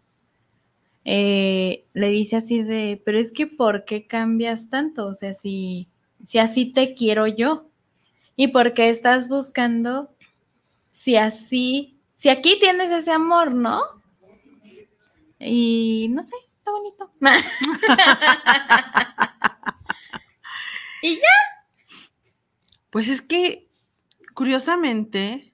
eh, 1.05 1.87
le 1.95 2.09
dice 2.09 2.37
así 2.37 2.63
de, 2.63 3.01
pero 3.03 3.19
es 3.19 3.33
que 3.33 3.47
¿por 3.47 3.87
qué 3.87 4.07
cambias 4.07 4.69
tanto? 4.69 5.07
O 5.07 5.15
sea, 5.15 5.33
si, 5.33 5.89
si 6.25 6.39
así 6.39 6.67
te 6.67 6.95
quiero 6.95 7.27
yo. 7.27 7.71
¿Y 8.37 8.49
por 8.49 8.75
qué 8.75 8.91
estás 8.91 9.29
buscando 9.29 10.11
si 10.91 11.17
así, 11.17 11.99
si 12.17 12.29
aquí 12.29 12.59
tienes 12.61 12.91
ese 12.91 13.13
amor, 13.13 13.55
¿no? 13.55 13.81
Y 15.39 16.09
no 16.11 16.23
sé, 16.23 16.37
está 16.57 16.71
bonito. 16.71 17.13
y 21.03 21.17
ya. 21.17 21.23
Pues 22.91 23.09
es 23.09 23.23
que, 23.23 23.69
curiosamente, 24.35 25.49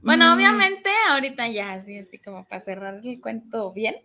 bueno, 0.00 0.30
mm. 0.30 0.34
obviamente, 0.34 0.90
ahorita 1.08 1.48
ya, 1.48 1.74
así, 1.74 1.98
así 1.98 2.18
como 2.18 2.46
para 2.46 2.62
cerrar 2.62 3.00
el 3.04 3.20
cuento 3.20 3.72
bien, 3.72 3.96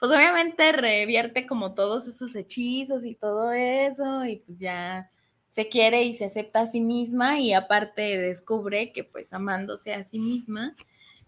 pues 0.00 0.10
obviamente 0.10 0.72
revierte 0.72 1.46
como 1.46 1.74
todos 1.74 2.08
esos 2.08 2.34
hechizos 2.34 3.04
y 3.04 3.14
todo 3.14 3.52
eso, 3.52 4.24
y 4.24 4.36
pues 4.36 4.58
ya 4.58 5.10
se 5.48 5.68
quiere 5.68 6.02
y 6.02 6.16
se 6.16 6.24
acepta 6.24 6.60
a 6.60 6.66
sí 6.66 6.80
misma, 6.80 7.38
y 7.38 7.52
aparte 7.52 8.18
descubre 8.18 8.92
que 8.92 9.04
pues 9.04 9.32
amándose 9.32 9.94
a 9.94 10.04
sí 10.04 10.18
misma, 10.18 10.74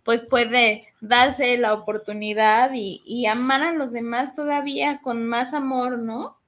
pues 0.06 0.22
puede 0.22 0.86
darse 1.00 1.58
la 1.58 1.74
oportunidad 1.74 2.70
y, 2.72 3.02
y 3.04 3.26
amar 3.26 3.62
a 3.62 3.72
los 3.74 3.92
demás 3.92 4.36
todavía 4.36 5.02
con 5.02 5.26
más 5.26 5.52
amor, 5.52 5.98
¿no? 5.98 6.38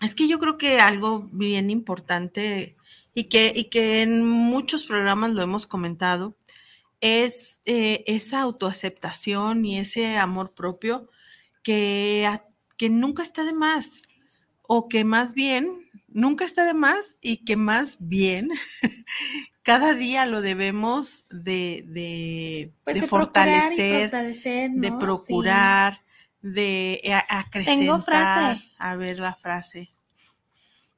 Es 0.00 0.14
que 0.14 0.26
yo 0.26 0.38
creo 0.38 0.56
que 0.56 0.80
algo 0.80 1.28
bien 1.30 1.70
importante 1.70 2.74
y 3.12 3.24
que, 3.24 3.52
y 3.54 3.64
que 3.64 4.00
en 4.00 4.24
muchos 4.24 4.86
programas 4.86 5.32
lo 5.32 5.42
hemos 5.42 5.66
comentado, 5.66 6.36
es 7.02 7.60
eh, 7.66 8.02
esa 8.06 8.40
autoaceptación 8.40 9.66
y 9.66 9.78
ese 9.78 10.16
amor 10.16 10.52
propio 10.52 11.10
que, 11.62 12.28
que 12.78 12.88
nunca 12.88 13.22
está 13.22 13.44
de 13.44 13.52
más, 13.52 14.02
o 14.62 14.88
que 14.88 15.04
más 15.04 15.34
bien 15.34 15.87
nunca 16.08 16.44
está 16.44 16.64
de 16.64 16.74
más 16.74 17.16
y 17.20 17.44
que 17.44 17.56
más 17.56 17.96
bien 18.00 18.50
cada 19.62 19.94
día 19.94 20.26
lo 20.26 20.40
debemos 20.40 21.24
de, 21.30 21.84
de, 21.86 22.72
pues 22.84 23.06
fortalecer, 23.06 24.10
de 24.10 24.92
procurar, 24.92 26.00
de 26.40 27.00
eh, 27.04 27.14
acrecentar. 27.28 28.58
A 28.78 28.96
ver 28.96 29.18
la 29.18 29.34
frase. 29.34 29.90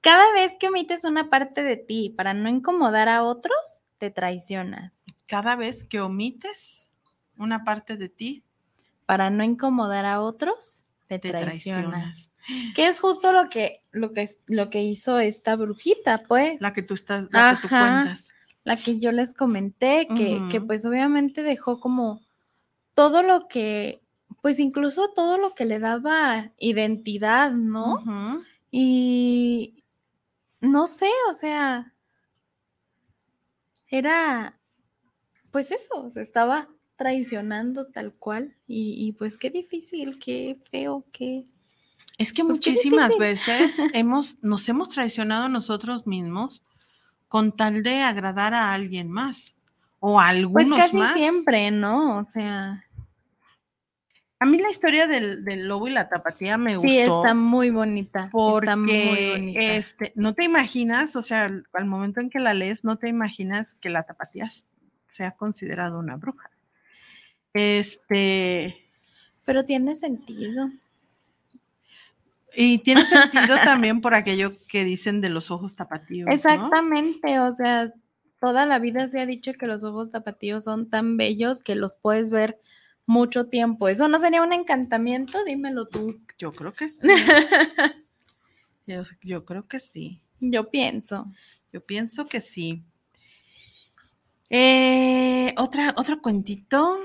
Cada 0.00 0.32
vez 0.32 0.56
que 0.58 0.68
omites 0.68 1.04
una 1.04 1.28
parte 1.28 1.62
de 1.62 1.76
ti 1.76 2.10
para 2.10 2.32
no 2.32 2.48
incomodar 2.48 3.08
a 3.08 3.22
otros, 3.22 3.82
te 3.98 4.10
traicionas. 4.10 5.04
Cada 5.26 5.56
vez 5.56 5.84
que 5.84 6.00
omites 6.00 6.88
una 7.36 7.64
parte 7.64 7.96
de 7.96 8.08
ti. 8.08 8.44
Para 9.06 9.28
no 9.30 9.42
incomodar 9.42 10.06
a 10.06 10.20
otros, 10.20 10.84
te, 11.08 11.18
traicionas. 11.18 12.29
Que 12.74 12.88
es 12.88 13.00
justo 13.00 13.32
lo 13.32 13.48
que, 13.48 13.82
lo 13.90 14.12
que, 14.12 14.28
lo 14.46 14.70
que 14.70 14.82
hizo 14.82 15.18
esta 15.18 15.56
brujita, 15.56 16.22
pues. 16.26 16.60
La 16.60 16.72
que 16.72 16.82
tú 16.82 16.94
estás, 16.94 17.28
la 17.32 17.54
que 17.54 17.62
tú 17.62 17.68
cuentas. 17.68 18.30
La 18.64 18.76
que 18.76 18.98
yo 18.98 19.12
les 19.12 19.34
comenté, 19.34 20.06
que, 20.08 20.42
que 20.50 20.60
pues 20.60 20.84
obviamente 20.84 21.42
dejó 21.42 21.80
como 21.80 22.20
todo 22.94 23.22
lo 23.22 23.48
que, 23.48 24.02
pues 24.42 24.58
incluso 24.58 25.10
todo 25.14 25.38
lo 25.38 25.54
que 25.54 25.64
le 25.64 25.78
daba 25.78 26.52
identidad, 26.58 27.52
¿no? 27.52 28.42
Y 28.70 29.82
no 30.60 30.86
sé, 30.86 31.10
o 31.28 31.32
sea, 31.32 31.94
era, 33.88 34.58
pues 35.50 35.72
eso, 35.72 36.10
se 36.10 36.22
estaba 36.22 36.68
traicionando 36.96 37.86
tal 37.86 38.12
cual 38.12 38.54
y, 38.66 39.12
pues 39.12 39.36
qué 39.36 39.50
difícil, 39.50 40.18
qué 40.18 40.56
feo, 40.70 41.04
qué... 41.12 41.46
Es 42.20 42.34
que 42.34 42.42
pues, 42.44 42.56
muchísimas 42.56 43.16
veces 43.16 43.78
hemos, 43.94 44.36
nos 44.42 44.68
hemos 44.68 44.90
traicionado 44.90 45.48
nosotros 45.48 46.06
mismos 46.06 46.62
con 47.28 47.56
tal 47.56 47.82
de 47.82 48.02
agradar 48.02 48.52
a 48.52 48.74
alguien 48.74 49.10
más 49.10 49.54
o 50.00 50.20
a 50.20 50.24
pues, 50.24 50.36
algunos 50.36 50.78
pues 50.78 50.92
casi 50.92 51.18
siempre, 51.18 51.70
¿no? 51.70 52.18
O 52.18 52.24
sea... 52.26 52.84
A 54.38 54.44
mí 54.44 54.58
la 54.58 54.70
historia 54.70 55.06
del, 55.06 55.44
lobo 55.66 55.88
y 55.88 55.92
la 55.92 56.10
tapatía 56.10 56.58
me 56.58 56.76
gustó. 56.76 56.88
Sí, 56.88 56.98
está 56.98 57.34
muy 57.34 57.70
bonita. 57.70 58.28
Porque 58.32 58.76
muy 58.76 59.30
bonita. 59.30 59.60
este, 59.60 60.12
no 60.14 60.34
te 60.34 60.44
imaginas, 60.44 61.16
o 61.16 61.22
sea, 61.22 61.44
al, 61.44 61.86
momento 61.86 62.20
en 62.20 62.28
que 62.28 62.38
la 62.38 62.52
lees, 62.52 62.84
no 62.84 62.96
te 62.96 63.08
imaginas 63.08 63.76
que 63.76 63.88
la 63.88 64.02
tapatía 64.02 64.50
sea 65.06 65.32
considerada 65.32 65.98
una 65.98 66.16
bruja. 66.16 66.50
Este. 67.52 68.76
Pero 69.44 69.64
tiene 69.64 69.94
sentido. 69.94 70.70
Y 72.56 72.78
tiene 72.78 73.04
sentido 73.04 73.56
también 73.64 74.00
por 74.00 74.14
aquello 74.14 74.52
que 74.66 74.84
dicen 74.84 75.20
de 75.20 75.30
los 75.30 75.50
ojos 75.50 75.76
tapatíos. 75.76 76.28
Exactamente, 76.30 77.38
o 77.38 77.52
sea, 77.52 77.92
toda 78.40 78.66
la 78.66 78.78
vida 78.78 79.08
se 79.08 79.20
ha 79.20 79.26
dicho 79.26 79.52
que 79.58 79.66
los 79.66 79.84
ojos 79.84 80.10
tapatíos 80.10 80.64
son 80.64 80.88
tan 80.88 81.16
bellos 81.16 81.62
que 81.62 81.74
los 81.74 81.96
puedes 81.96 82.30
ver 82.30 82.58
mucho 83.06 83.46
tiempo. 83.46 83.88
¿Eso 83.88 84.08
no 84.08 84.18
sería 84.20 84.42
un 84.42 84.52
encantamiento? 84.52 85.44
Dímelo 85.44 85.86
tú. 85.86 86.20
Yo 86.38 86.52
creo 86.52 86.72
que 86.72 86.88
sí. 86.88 87.00
yo, 89.22 89.44
creo 89.44 89.66
que 89.66 89.80
sí. 89.80 90.20
Yo 90.40 90.70
pienso. 90.70 91.30
Yo 91.72 91.84
pienso 91.84 92.26
que 92.26 92.40
sí. 92.40 92.82
Eh, 94.48 95.54
otra, 95.56 95.94
otro 95.96 96.20
cuentito. 96.20 96.98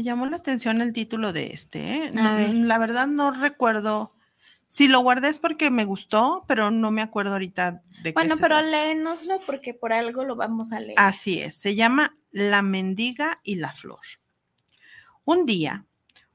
Me 0.00 0.04
llamó 0.04 0.24
la 0.24 0.38
atención 0.38 0.80
el 0.80 0.94
título 0.94 1.34
de 1.34 1.48
este. 1.48 2.06
¿eh? 2.06 2.10
La 2.14 2.78
verdad 2.78 3.06
no 3.06 3.32
recuerdo 3.32 4.14
si 4.66 4.88
lo 4.88 5.00
guardé 5.00 5.28
es 5.28 5.38
porque 5.38 5.70
me 5.70 5.84
gustó, 5.84 6.46
pero 6.48 6.70
no 6.70 6.90
me 6.90 7.02
acuerdo 7.02 7.32
ahorita 7.32 7.82
de 8.02 8.04
qué 8.04 8.12
Bueno, 8.14 8.38
pero 8.38 8.62
léenoslo 8.62 9.38
porque 9.44 9.74
por 9.74 9.92
algo 9.92 10.24
lo 10.24 10.36
vamos 10.36 10.72
a 10.72 10.80
leer. 10.80 10.94
Así 10.96 11.42
es, 11.42 11.54
se 11.56 11.74
llama 11.74 12.16
La 12.30 12.62
mendiga 12.62 13.40
y 13.44 13.56
la 13.56 13.72
flor. 13.72 14.00
Un 15.26 15.44
día, 15.44 15.84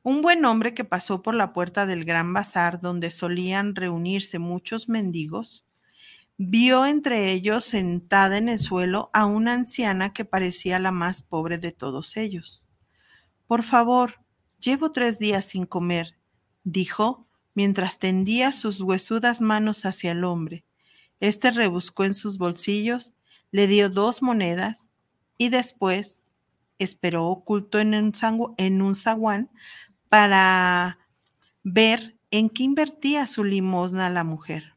un 0.04 0.22
buen 0.22 0.46
hombre 0.46 0.76
que 0.76 0.84
pasó 0.84 1.24
por 1.24 1.34
la 1.34 1.52
puerta 1.52 1.88
del 1.88 2.04
gran 2.04 2.34
bazar 2.34 2.80
donde 2.80 3.10
solían 3.10 3.74
reunirse 3.74 4.38
muchos 4.38 4.90
mendigos, 4.90 5.66
vio 6.38 6.86
entre 6.86 7.32
ellos 7.32 7.66
sentada 7.66 8.38
en 8.38 8.48
el 8.48 8.60
suelo 8.60 9.10
a 9.12 9.26
una 9.26 9.54
anciana 9.54 10.14
que 10.14 10.24
parecía 10.24 10.78
la 10.78 10.92
más 10.92 11.24
pobre 11.24 11.58
de 11.58 11.72
todos 11.72 12.16
ellos. 12.16 12.65
Por 13.48 13.64
favor, 13.64 14.20
llevo 14.60 14.92
tres 14.92 15.20
días 15.20 15.46
sin 15.46 15.66
comer, 15.66 16.18
dijo 16.64 17.28
mientras 17.54 18.00
tendía 18.00 18.52
sus 18.52 18.82
huesudas 18.82 19.42
manos 19.42 19.86
hacia 19.86 20.12
el 20.12 20.24
hombre. 20.24 20.66
Este 21.20 21.52
rebuscó 21.52 22.04
en 22.04 22.14
sus 22.14 22.38
bolsillos, 22.38 23.14
le 23.52 23.68
dio 23.68 23.90
dos 23.90 24.22
monedas 24.22 24.90
y 25.38 25.50
después 25.50 26.26
esperó 26.80 27.28
oculto 27.28 27.80
en 27.80 27.94
un, 27.94 28.14
en 28.58 28.96
zaguán 28.96 29.50
para 30.10 31.00
ver 31.64 32.18
en 32.32 32.50
qué 32.50 32.64
invertía 32.64 33.28
su 33.28 33.44
limosna 33.44 34.10
la 34.10 34.24
mujer. 34.24 34.74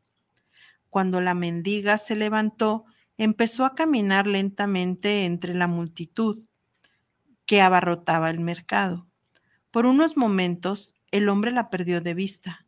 Cuando 0.90 1.20
la 1.20 1.34
mendiga 1.34 1.98
se 1.98 2.14
levantó, 2.14 2.84
empezó 3.16 3.64
a 3.64 3.74
caminar 3.74 4.26
lentamente 4.26 5.24
entre 5.24 5.54
la 5.54 5.66
multitud 5.66 6.38
que 7.48 7.62
abarrotaba 7.62 8.28
el 8.28 8.40
mercado. 8.40 9.06
Por 9.70 9.86
unos 9.86 10.18
momentos 10.18 10.94
el 11.10 11.30
hombre 11.30 11.50
la 11.50 11.70
perdió 11.70 12.02
de 12.02 12.12
vista 12.12 12.66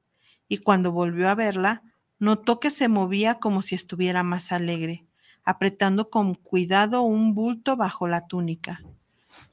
y 0.48 0.56
cuando 0.56 0.90
volvió 0.90 1.28
a 1.28 1.34
verla, 1.34 1.82
notó 2.18 2.60
que 2.60 2.70
se 2.70 2.88
movía 2.88 3.34
como 3.34 3.60
si 3.60 3.74
estuviera 3.74 4.22
más 4.22 4.52
alegre, 4.52 5.04
apretando 5.44 6.08
con 6.08 6.34
cuidado 6.34 7.02
un 7.02 7.34
bulto 7.34 7.76
bajo 7.76 8.08
la 8.08 8.26
túnica. 8.26 8.82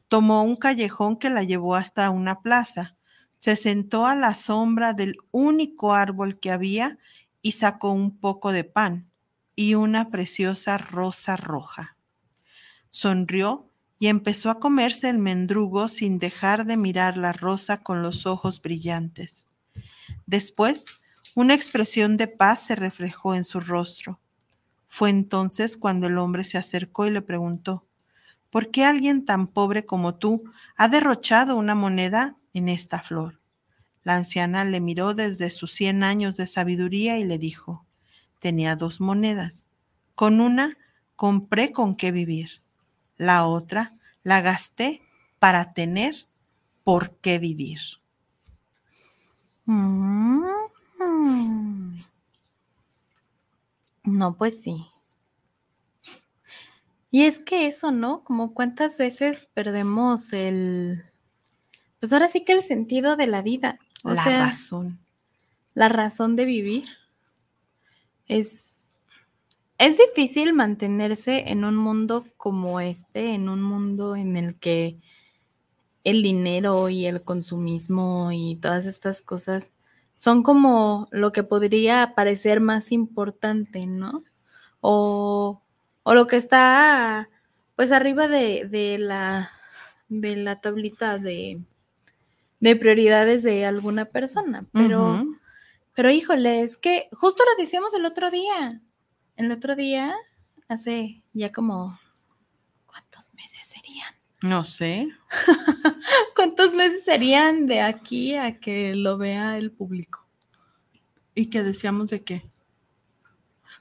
Tomó 0.07 0.43
un 0.43 0.55
callejón 0.55 1.17
que 1.17 1.29
la 1.29 1.43
llevó 1.43 1.75
hasta 1.75 2.09
una 2.09 2.39
plaza, 2.39 2.95
se 3.37 3.57
sentó 3.57 4.07
a 4.07 4.15
la 4.15 4.33
sombra 4.33 4.93
del 4.93 5.17
único 5.31 5.93
árbol 5.93 6.39
que 6.39 6.51
había 6.51 6.99
y 7.41 7.51
sacó 7.51 7.91
un 7.91 8.17
poco 8.17 8.53
de 8.53 8.63
pan 8.63 9.11
y 9.57 9.75
una 9.75 10.09
preciosa 10.09 10.77
rosa 10.77 11.35
roja. 11.35 11.97
Sonrió 12.89 13.66
y 13.99 14.07
empezó 14.07 14.49
a 14.49 14.59
comerse 14.59 15.09
el 15.09 15.17
mendrugo 15.17 15.87
sin 15.87 16.19
dejar 16.19 16.65
de 16.65 16.77
mirar 16.77 17.17
la 17.17 17.33
rosa 17.33 17.81
con 17.81 18.03
los 18.03 18.25
ojos 18.25 18.61
brillantes. 18.61 19.45
Después, 20.25 20.85
una 21.35 21.53
expresión 21.53 22.17
de 22.17 22.27
paz 22.27 22.65
se 22.65 22.75
reflejó 22.75 23.35
en 23.35 23.43
su 23.43 23.59
rostro. 23.59 24.19
Fue 24.87 25.09
entonces 25.09 25.77
cuando 25.77 26.07
el 26.07 26.17
hombre 26.17 26.43
se 26.43 26.57
acercó 26.57 27.05
y 27.05 27.11
le 27.11 27.21
preguntó, 27.21 27.85
¿por 28.49 28.71
qué 28.71 28.85
alguien 28.85 29.25
tan 29.25 29.47
pobre 29.47 29.85
como 29.85 30.15
tú 30.15 30.43
ha 30.75 30.87
derrochado 30.87 31.55
una 31.55 31.75
moneda 31.75 32.37
en 32.53 32.69
esta 32.69 33.01
flor? 33.01 33.39
La 34.03 34.15
anciana 34.15 34.63
le 34.63 34.79
miró 34.79 35.13
desde 35.13 35.49
sus 35.49 35.73
cien 35.73 36.03
años 36.03 36.37
de 36.37 36.47
sabiduría 36.47 37.17
y 37.17 37.25
le 37.25 37.37
dijo, 37.37 37.85
tenía 38.39 38.75
dos 38.75 39.01
monedas. 39.01 39.67
Con 40.15 40.39
una 40.39 40.77
compré 41.15 41.71
con 41.71 41.95
qué 41.95 42.11
vivir. 42.11 42.61
La 43.17 43.45
otra 43.45 43.93
la 44.23 44.41
gasté 44.41 45.01
para 45.39 45.73
tener 45.73 46.27
por 46.83 47.15
qué 47.17 47.39
vivir. 47.39 47.79
Mm. 49.65 50.37
No, 54.03 54.37
pues 54.37 54.61
sí. 54.61 54.87
Y 57.11 57.23
es 57.23 57.39
que 57.39 57.67
eso, 57.67 57.91
¿no? 57.91 58.23
Como 58.23 58.53
cuántas 58.53 58.97
veces 58.97 59.49
perdemos 59.53 60.31
el, 60.33 61.03
pues 61.99 62.13
ahora 62.13 62.27
sí 62.29 62.43
que 62.45 62.53
el 62.53 62.61
sentido 62.61 63.15
de 63.15 63.27
la 63.27 63.41
vida. 63.41 63.79
O 64.03 64.11
la 64.11 64.23
sea, 64.23 64.45
razón. 64.45 64.99
la 65.73 65.89
razón 65.89 66.35
de 66.35 66.45
vivir. 66.45 66.85
Es, 68.27 68.76
es 69.77 69.97
difícil 69.97 70.53
mantenerse 70.53 71.49
en 71.49 71.63
un 71.63 71.75
mundo 71.75 72.25
como 72.37 72.79
este, 72.79 73.33
en 73.33 73.49
un 73.49 73.61
mundo 73.61 74.15
en 74.15 74.37
el 74.37 74.55
que 74.55 74.97
el 76.03 76.23
dinero 76.23 76.89
y 76.89 77.05
el 77.05 77.23
consumismo 77.23 78.31
y 78.31 78.55
todas 78.55 78.85
estas 78.85 79.21
cosas 79.21 79.73
son 80.15 80.41
como 80.41 81.07
lo 81.11 81.31
que 81.31 81.43
podría 81.43 82.13
parecer 82.15 82.59
más 82.59 82.91
importante, 82.91 83.85
¿no? 83.85 84.23
O, 84.81 85.61
o 86.03 86.13
lo 86.15 86.27
que 86.27 86.37
está 86.37 87.29
pues 87.75 87.91
arriba 87.91 88.27
de, 88.27 88.67
de 88.67 88.97
la 88.97 89.51
de 90.09 90.35
la 90.37 90.61
tablita 90.61 91.17
de, 91.17 91.61
de 92.59 92.75
prioridades 92.75 93.43
de 93.43 93.65
alguna 93.65 94.05
persona. 94.05 94.65
Pero, 94.71 95.25
pero 95.93 96.09
híjole, 96.09 96.61
es 96.61 96.77
que 96.77 97.09
justo 97.11 97.43
lo 97.43 97.61
decíamos 97.61 97.93
el 97.93 98.05
otro 98.05 98.31
día. 98.31 98.81
El 99.37 99.51
otro 99.51 99.75
día, 99.75 100.15
hace 100.67 101.21
ya 101.31 101.51
como 101.51 101.99
¿cuántos 102.87 103.35
meses 103.35 103.67
serían? 103.67 104.15
No 104.41 104.65
sé. 104.65 105.07
¿Cuántos 106.35 106.73
meses 106.73 107.03
serían 107.03 107.67
de 107.67 107.81
aquí 107.81 108.35
a 108.35 108.59
que 108.59 108.95
lo 108.95 109.19
vea 109.19 109.59
el 109.59 109.71
público? 109.71 110.27
¿Y 111.35 111.51
qué 111.51 111.61
decíamos 111.61 112.09
de 112.09 112.23
qué? 112.23 112.49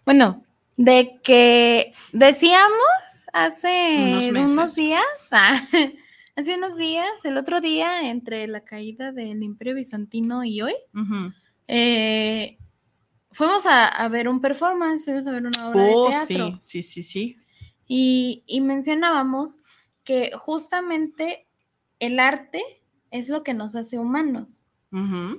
Bueno, 0.04 0.44
de 0.76 1.20
que 1.22 1.94
decíamos 2.12 2.76
hace 3.32 4.30
Unos 4.30 4.74
días, 4.74 5.02
ah, 5.32 5.58
hace 6.36 6.54
unos 6.54 6.76
días, 6.76 7.24
el 7.24 7.38
otro 7.38 7.62
día, 7.62 8.10
entre 8.10 8.46
la 8.46 8.60
caída 8.60 9.10
del 9.10 9.42
Imperio 9.42 9.74
Bizantino 9.74 10.44
y 10.44 10.60
hoy, 10.60 10.74
eh, 11.66 12.58
fuimos 13.36 13.66
a, 13.66 13.86
a 13.88 14.08
ver 14.08 14.28
un 14.28 14.40
performance, 14.40 15.04
fuimos 15.04 15.26
a 15.26 15.32
ver 15.32 15.46
una 15.46 15.68
obra 15.68 15.84
Oh, 15.84 16.04
de 16.06 16.10
teatro. 16.10 16.58
sí, 16.60 16.82
sí, 16.82 16.82
sí, 16.82 17.02
sí. 17.02 17.36
Y, 17.86 18.42
y 18.46 18.60
mencionábamos 18.60 19.58
que 20.04 20.32
justamente 20.36 21.46
el 22.00 22.18
arte 22.18 22.62
es 23.10 23.28
lo 23.28 23.42
que 23.42 23.54
nos 23.54 23.76
hace 23.76 23.98
humanos. 23.98 24.62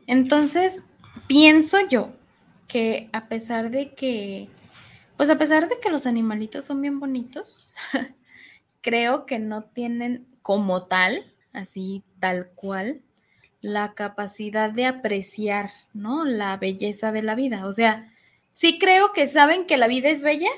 Entonces, 0.05 0.83
pienso 1.27 1.77
yo 1.89 2.11
que 2.67 3.09
a 3.13 3.27
pesar 3.27 3.71
de 3.71 3.95
que, 3.95 4.49
pues 5.17 5.29
a 5.29 5.37
pesar 5.37 5.67
de 5.67 5.79
que 5.79 5.89
los 5.89 6.05
animalitos 6.05 6.65
son 6.65 6.81
bien 6.81 6.99
bonitos, 6.99 7.73
creo 8.81 9.25
que 9.25 9.39
no 9.39 9.63
tienen 9.63 10.27
como 10.41 10.85
tal, 10.85 11.33
así 11.53 12.03
tal 12.19 12.49
cual, 12.55 13.01
la 13.61 13.93
capacidad 13.93 14.71
de 14.71 14.85
apreciar, 14.85 15.71
¿no? 15.93 16.25
La 16.25 16.57
belleza 16.57 17.11
de 17.11 17.23
la 17.23 17.35
vida. 17.35 17.65
O 17.65 17.71
sea, 17.71 18.11
sí 18.51 18.77
creo 18.79 19.13
que 19.13 19.27
saben 19.27 19.65
que 19.65 19.77
la 19.77 19.87
vida 19.87 20.09
es 20.09 20.21
bella, 20.23 20.49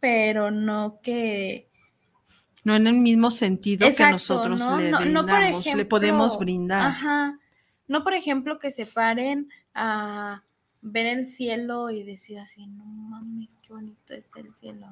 pero 0.00 0.50
no 0.50 1.00
que 1.02 1.68
No 2.64 2.74
en 2.74 2.86
el 2.86 2.94
mismo 2.96 3.30
sentido 3.30 3.88
que 3.94 4.10
nosotros 4.10 4.58
¿no? 4.60 4.78
le 4.78 4.90
No- 4.90 4.98
no, 5.00 5.26
por 5.26 5.38
brindamos, 5.38 5.66
le 5.66 5.84
podemos 5.84 6.26
ejemplo, 6.28 6.44
brindar. 6.44 6.86
Ajá. 6.86 7.38
No, 7.86 8.04
por 8.04 8.14
ejemplo, 8.14 8.58
que 8.58 8.70
se 8.72 8.84
paren 8.86 9.48
a 9.74 10.42
ver 10.82 11.06
el 11.06 11.26
cielo 11.26 11.90
y 11.90 12.02
decir 12.02 12.38
así, 12.38 12.66
no 12.66 12.84
mames, 12.84 13.58
qué 13.62 13.72
bonito 13.72 14.14
está 14.14 14.40
el 14.40 14.54
cielo. 14.54 14.86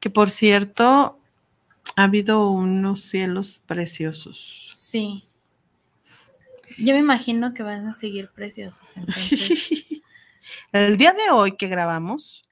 Que 0.00 0.08
por 0.10 0.30
cierto, 0.30 1.18
ha 1.96 2.02
habido 2.04 2.50
unos 2.50 3.02
cielos 3.02 3.62
preciosos. 3.66 4.72
Sí. 4.76 5.24
Yo 6.80 6.94
me 6.94 7.00
imagino 7.00 7.52
que 7.54 7.62
van 7.62 7.86
a 7.86 7.94
seguir 7.94 8.30
preciosos. 8.30 8.96
Entonces, 8.96 9.84
El 10.72 10.96
día 10.96 11.12
de 11.12 11.30
hoy 11.32 11.56
que 11.56 11.68
grabamos, 11.68 12.42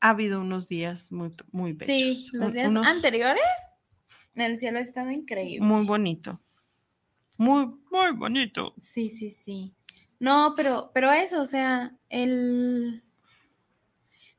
ha 0.00 0.10
habido 0.10 0.40
unos 0.40 0.68
días 0.68 1.10
muy, 1.12 1.34
muy 1.50 1.72
bellos. 1.72 1.86
sí, 2.26 2.28
los 2.32 2.52
días 2.52 2.70
unos- 2.70 2.86
anteriores, 2.86 3.42
el 4.34 4.58
cielo 4.58 4.78
ha 4.78 4.82
estado 4.82 5.10
increíble. 5.10 5.66
Muy 5.66 5.84
bonito. 5.84 6.40
Muy, 7.36 7.66
muy 7.90 8.12
bonito. 8.16 8.74
Sí, 8.80 9.10
sí, 9.10 9.30
sí. 9.30 9.74
No, 10.18 10.54
pero, 10.56 10.90
pero 10.94 11.10
eso, 11.10 11.40
o 11.40 11.44
sea, 11.46 11.96
el, 12.08 13.02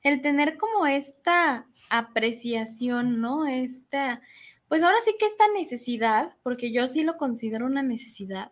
el 0.04 0.22
tener 0.22 0.58
como 0.58 0.86
esta 0.88 1.68
apreciación, 1.90 3.20
¿no? 3.22 3.46
Esta, 3.48 4.22
pues 4.68 4.82
ahora 4.84 4.98
sí 5.04 5.16
que 5.20 5.26
esta 5.26 5.46
necesidad, 5.54 6.38
porque 6.44 6.72
yo 6.72 6.88
sí 6.88 7.04
lo 7.04 7.18
considero 7.18 7.66
una 7.66 7.84
necesidad 7.84 8.52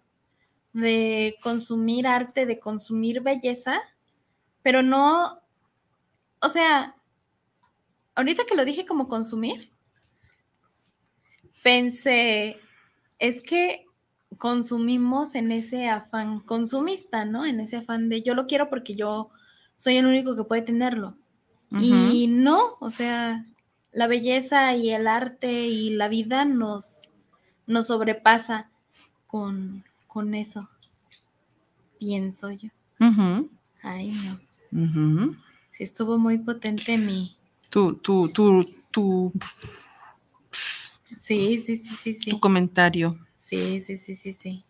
de 0.74 1.36
consumir 1.42 2.08
arte, 2.08 2.46
de 2.46 2.60
consumir 2.60 3.22
belleza, 3.22 3.80
pero 4.62 4.82
no, 4.84 5.40
o 6.42 6.50
sea, 6.50 6.96
ahorita 8.16 8.46
que 8.46 8.56
lo 8.56 8.66
dije 8.66 8.86
como 8.86 9.08
consumir, 9.08 9.72
pensé, 11.64 12.58
es 13.18 13.42
que 13.42 13.86
consumimos 14.38 15.36
en 15.36 15.52
ese 15.52 15.90
afán 15.90 16.40
consumista, 16.40 17.26
¿no? 17.26 17.46
En 17.46 17.60
ese 17.60 17.78
afán 17.78 18.10
de 18.10 18.22
yo 18.22 18.36
lo 18.36 18.48
quiero 18.48 18.70
porque 18.70 18.96
yo 18.96 19.30
soy 19.76 19.98
el 19.98 20.06
único 20.06 20.36
que 20.36 20.44
puede 20.44 20.62
tenerlo. 20.62 21.16
Y 21.72 22.26
no, 22.26 22.78
o 22.80 22.90
sea, 22.90 23.46
la 23.92 24.08
belleza 24.08 24.76
y 24.76 24.90
el 24.90 25.08
arte 25.08 25.68
y 25.68 25.92
la 25.92 26.08
vida 26.08 26.44
nos, 26.44 27.12
nos 27.68 27.88
sobrepasa 27.88 28.72
con, 29.28 29.84
con 30.10 30.34
eso. 30.36 30.68
Pienso 32.00 32.52
yo. 32.52 32.70
Ujú, 33.00 33.50
Ay, 33.82 34.12
no. 34.72 34.84
ujú. 34.84 35.36
Sí 35.72 35.84
estuvo 35.84 36.18
muy 36.18 36.38
potente 36.40 36.98
mi. 36.98 37.38
Tu, 37.70 37.94
tu, 37.96 38.28
tu, 38.30 38.66
tu, 38.92 39.32
Sí, 41.18 41.60
sí, 41.60 41.78
sí, 41.78 41.96
sí, 41.96 42.14
sí. 42.16 42.30
tu 42.32 42.40
comentario. 42.40 43.18
Sí, 43.38 43.80
sí, 43.82 43.98
sí, 43.98 44.16
sí, 44.16 44.34
sí. 44.34 44.64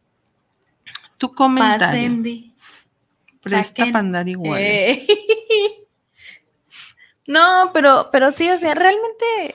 Tu 1.18 1.34
comentario. 1.34 1.80
Pasen 1.80 2.24
de- 2.24 2.52
Presta 3.42 3.86
para 3.86 4.00
andar 4.00 4.28
iguales. 4.30 5.00
Eh. 5.00 5.08
No, 7.28 7.70
pero, 7.74 8.10
pero 8.12 8.32
sí, 8.32 8.50
o 8.50 8.58
sea, 8.58 8.74
realmente 8.74 9.54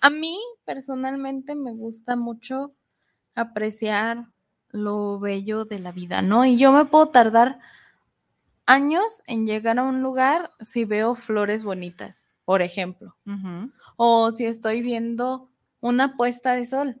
a 0.00 0.08
mí 0.08 0.38
personalmente 0.64 1.54
me 1.54 1.72
gusta 1.74 2.16
mucho 2.16 2.72
apreciar 3.34 4.28
lo 4.76 5.18
bello 5.18 5.64
de 5.64 5.78
la 5.78 5.92
vida, 5.92 6.22
¿no? 6.22 6.44
Y 6.44 6.56
yo 6.56 6.72
me 6.72 6.84
puedo 6.84 7.08
tardar 7.08 7.58
años 8.66 9.22
en 9.26 9.46
llegar 9.46 9.78
a 9.78 9.84
un 9.84 10.02
lugar 10.02 10.52
si 10.60 10.84
veo 10.84 11.14
flores 11.14 11.64
bonitas, 11.64 12.24
por 12.44 12.62
ejemplo, 12.62 13.16
o 13.96 14.32
si 14.32 14.46
estoy 14.46 14.82
viendo 14.82 15.50
una 15.80 16.16
puesta 16.16 16.52
de 16.52 16.66
sol. 16.66 17.00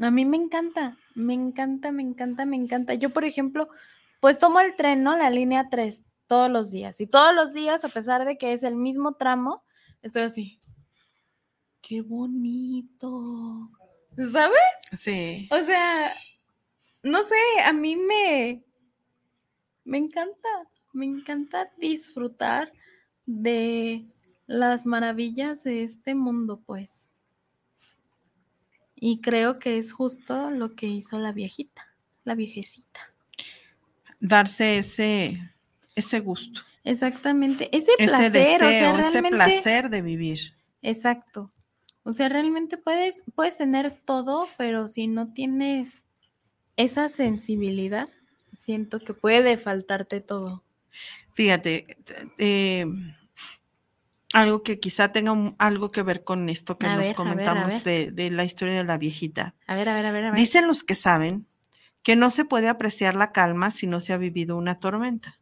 A 0.00 0.10
mí 0.10 0.24
me 0.24 0.36
encanta, 0.36 0.96
me 1.14 1.34
encanta, 1.34 1.90
me 1.90 2.02
encanta, 2.02 2.46
me 2.46 2.56
encanta. 2.56 2.94
Yo, 2.94 3.10
por 3.10 3.24
ejemplo, 3.24 3.68
pues 4.20 4.38
tomo 4.38 4.60
el 4.60 4.76
tren, 4.76 5.02
¿no? 5.02 5.16
La 5.16 5.30
línea 5.30 5.68
3 5.68 6.04
todos 6.28 6.50
los 6.50 6.70
días. 6.70 7.00
Y 7.00 7.06
todos 7.08 7.34
los 7.34 7.52
días, 7.52 7.84
a 7.84 7.88
pesar 7.88 8.24
de 8.24 8.38
que 8.38 8.52
es 8.52 8.62
el 8.62 8.76
mismo 8.76 9.14
tramo, 9.14 9.64
estoy 10.02 10.22
así. 10.22 10.60
Qué 11.80 12.02
bonito. 12.02 13.70
¿Sabes? 14.32 14.58
Sí. 14.92 15.48
O 15.52 15.64
sea, 15.64 16.12
no 17.02 17.22
sé, 17.22 17.36
a 17.64 17.72
mí 17.72 17.94
me, 17.96 18.64
me 19.84 19.98
encanta, 19.98 20.48
me 20.92 21.06
encanta 21.06 21.70
disfrutar 21.78 22.72
de 23.26 24.06
las 24.46 24.86
maravillas 24.86 25.62
de 25.62 25.84
este 25.84 26.14
mundo, 26.14 26.60
pues. 26.66 27.10
Y 28.96 29.20
creo 29.20 29.60
que 29.60 29.78
es 29.78 29.92
justo 29.92 30.50
lo 30.50 30.74
que 30.74 30.86
hizo 30.86 31.18
la 31.20 31.30
viejita, 31.30 31.86
la 32.24 32.34
viejecita. 32.34 33.12
Darse 34.18 34.78
ese, 34.78 35.52
ese 35.94 36.18
gusto, 36.18 36.62
Exactamente, 36.82 37.68
ese 37.76 37.92
ese 37.98 38.30
placer, 38.30 38.32
deseo, 38.32 38.94
o 38.94 38.96
sea, 38.96 39.00
ese 39.00 39.22
placer 39.22 39.90
de 39.90 40.02
vivir. 40.02 40.54
exacto. 40.82 41.52
O 42.08 42.14
sea, 42.14 42.30
realmente 42.30 42.78
puedes, 42.78 43.22
puedes 43.34 43.58
tener 43.58 43.90
todo, 44.06 44.48
pero 44.56 44.88
si 44.88 45.08
no 45.08 45.30
tienes 45.34 46.06
esa 46.76 47.10
sensibilidad, 47.10 48.08
siento 48.54 48.98
que 49.00 49.12
puede 49.12 49.58
faltarte 49.58 50.22
todo. 50.22 50.64
Fíjate, 51.34 51.98
eh, 52.38 52.86
algo 54.32 54.62
que 54.62 54.80
quizá 54.80 55.12
tenga 55.12 55.32
un- 55.32 55.54
algo 55.58 55.90
que 55.90 56.02
ver 56.02 56.24
con 56.24 56.48
esto 56.48 56.78
que 56.78 56.86
A 56.86 56.96
nos 56.96 57.04
ver, 57.04 57.04
a 57.04 57.08
ver, 57.08 57.14
a 57.14 57.16
comentamos 57.16 57.68
ver. 57.68 57.82
De, 57.82 58.10
de 58.12 58.30
la 58.30 58.44
historia 58.44 58.74
de 58.74 58.84
la 58.84 58.96
viejita. 58.96 59.54
A 59.66 59.76
ver, 59.76 59.90
a 59.90 59.94
ver, 59.94 60.06
a 60.06 60.12
ver, 60.12 60.24
a 60.24 60.30
ver. 60.30 60.40
Dicen 60.40 60.66
los 60.66 60.84
que 60.84 60.94
saben 60.94 61.46
que 62.02 62.16
no 62.16 62.30
se 62.30 62.46
puede 62.46 62.70
apreciar 62.70 63.14
la 63.16 63.32
calma 63.32 63.70
si 63.70 63.86
no 63.86 64.00
se 64.00 64.14
ha 64.14 64.16
vivido 64.16 64.56
una 64.56 64.80
tormenta. 64.80 65.38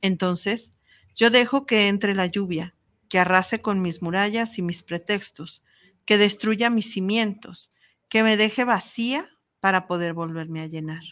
Entonces, 0.00 0.72
yo 1.14 1.30
dejo 1.30 1.64
que 1.64 1.86
entre 1.86 2.16
la 2.16 2.26
lluvia, 2.26 2.74
que 3.08 3.20
arrase 3.20 3.60
con 3.60 3.80
mis 3.82 4.02
murallas 4.02 4.58
y 4.58 4.62
mis 4.62 4.82
pretextos, 4.82 5.62
que 6.04 6.18
destruya 6.18 6.70
mis 6.70 6.92
cimientos, 6.92 7.72
que 8.08 8.22
me 8.22 8.36
deje 8.36 8.64
vacía 8.64 9.28
para 9.60 9.86
poder 9.86 10.14
volverme 10.14 10.60
a 10.60 10.66
llenar. 10.66 11.02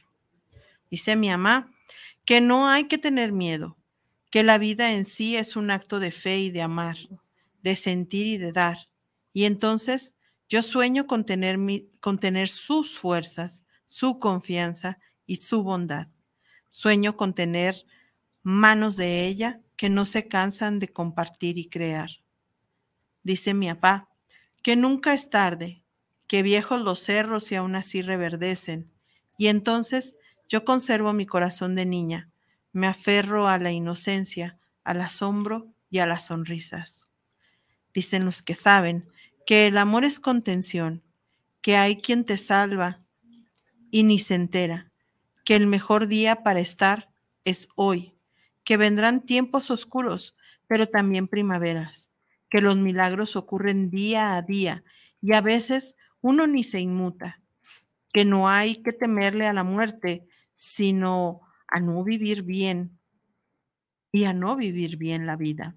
Dice 0.90 1.16
mi 1.16 1.29
mamá 1.29 1.72
que 2.24 2.40
no 2.40 2.68
hay 2.68 2.85
que 2.85 2.98
tener 2.98 3.33
miedo, 3.33 3.76
que 4.31 4.42
la 4.42 4.59
vida 4.59 4.92
en 4.92 5.05
sí 5.05 5.37
es 5.37 5.57
un 5.57 5.70
acto 5.70 5.98
de 6.00 6.11
fe 6.11 6.38
y 6.38 6.50
de 6.50 6.62
amar, 6.62 6.96
de 7.62 7.76
sentir 7.76 8.26
y 8.26 8.38
de 8.38 8.53
dar. 8.53 8.88
Y 9.33 9.44
entonces 9.44 10.14
yo 10.48 10.62
sueño 10.62 11.07
con 11.07 11.24
tener, 11.24 11.59
mi- 11.59 11.88
con 12.00 12.18
tener 12.18 12.48
sus 12.48 12.98
fuerzas, 12.98 13.62
su 13.87 14.18
confianza 14.18 14.98
y 15.26 15.37
su 15.37 15.62
bondad. 15.62 16.09
Sueño 16.68 17.16
con 17.16 17.35
tener 17.35 17.85
manos 18.42 18.96
de 18.96 19.26
ella 19.26 19.61
que 19.76 19.88
no 19.88 20.05
se 20.05 20.29
cansan 20.29 20.79
de 20.79 20.88
compartir 20.88 21.59
y 21.59 21.68
crear. 21.68 22.11
Dice 23.22 23.55
mi 23.55 23.68
papá 23.68 24.09
que 24.62 24.76
nunca 24.76 25.14
es 25.14 25.30
tarde, 25.30 25.82
que 26.26 26.42
viejos 26.42 26.80
los 26.80 27.00
cerros 27.00 27.50
y 27.50 27.56
aún 27.56 27.74
así 27.74 28.02
reverdecen. 28.02 28.90
Y 29.36 29.48
entonces 29.48 30.16
yo 30.48 30.64
conservo 30.64 31.12
mi 31.12 31.26
corazón 31.26 31.74
de 31.74 31.86
niña, 31.86 32.30
me 32.72 32.86
aferro 32.86 33.48
a 33.48 33.58
la 33.58 33.72
inocencia, 33.72 34.58
al 34.84 35.00
asombro 35.00 35.72
y 35.90 35.98
a 35.98 36.06
las 36.06 36.26
sonrisas. 36.26 37.08
Dicen 37.92 38.24
los 38.24 38.42
que 38.42 38.54
saben 38.54 39.08
que 39.46 39.66
el 39.66 39.78
amor 39.78 40.04
es 40.04 40.20
contención, 40.20 41.02
que 41.62 41.76
hay 41.76 42.00
quien 42.00 42.24
te 42.24 42.38
salva 42.38 43.00
y 43.90 44.04
ni 44.04 44.18
se 44.18 44.34
entera, 44.34 44.92
que 45.44 45.56
el 45.56 45.66
mejor 45.66 46.06
día 46.06 46.42
para 46.42 46.60
estar 46.60 47.10
es 47.44 47.68
hoy, 47.74 48.14
que 48.62 48.76
vendrán 48.76 49.22
tiempos 49.22 49.70
oscuros, 49.70 50.36
pero 50.68 50.88
también 50.88 51.26
primaveras, 51.26 52.09
que 52.50 52.60
los 52.60 52.76
milagros 52.76 53.36
ocurren 53.36 53.90
día 53.90 54.36
a 54.36 54.42
día 54.42 54.84
y 55.22 55.34
a 55.34 55.40
veces 55.40 55.96
uno 56.20 56.46
ni 56.46 56.64
se 56.64 56.80
inmuta, 56.80 57.40
que 58.12 58.24
no 58.24 58.48
hay 58.48 58.82
que 58.82 58.92
temerle 58.92 59.46
a 59.46 59.52
la 59.52 59.64
muerte, 59.64 60.26
sino 60.52 61.40
a 61.68 61.80
no 61.80 62.02
vivir 62.04 62.42
bien 62.42 62.98
y 64.12 64.24
a 64.24 64.32
no 64.32 64.56
vivir 64.56 64.96
bien 64.96 65.26
la 65.26 65.36
vida. 65.36 65.76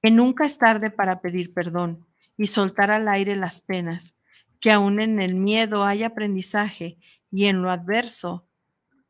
Que 0.00 0.10
nunca 0.10 0.46
es 0.46 0.56
tarde 0.58 0.90
para 0.90 1.20
pedir 1.20 1.52
perdón 1.52 2.06
y 2.36 2.46
soltar 2.46 2.90
al 2.90 3.08
aire 3.08 3.36
las 3.36 3.60
penas, 3.60 4.14
que 4.60 4.70
aún 4.70 5.00
en 5.00 5.20
el 5.20 5.34
miedo 5.34 5.84
hay 5.84 6.04
aprendizaje 6.04 6.98
y 7.30 7.46
en 7.46 7.62
lo 7.62 7.70
adverso 7.70 8.48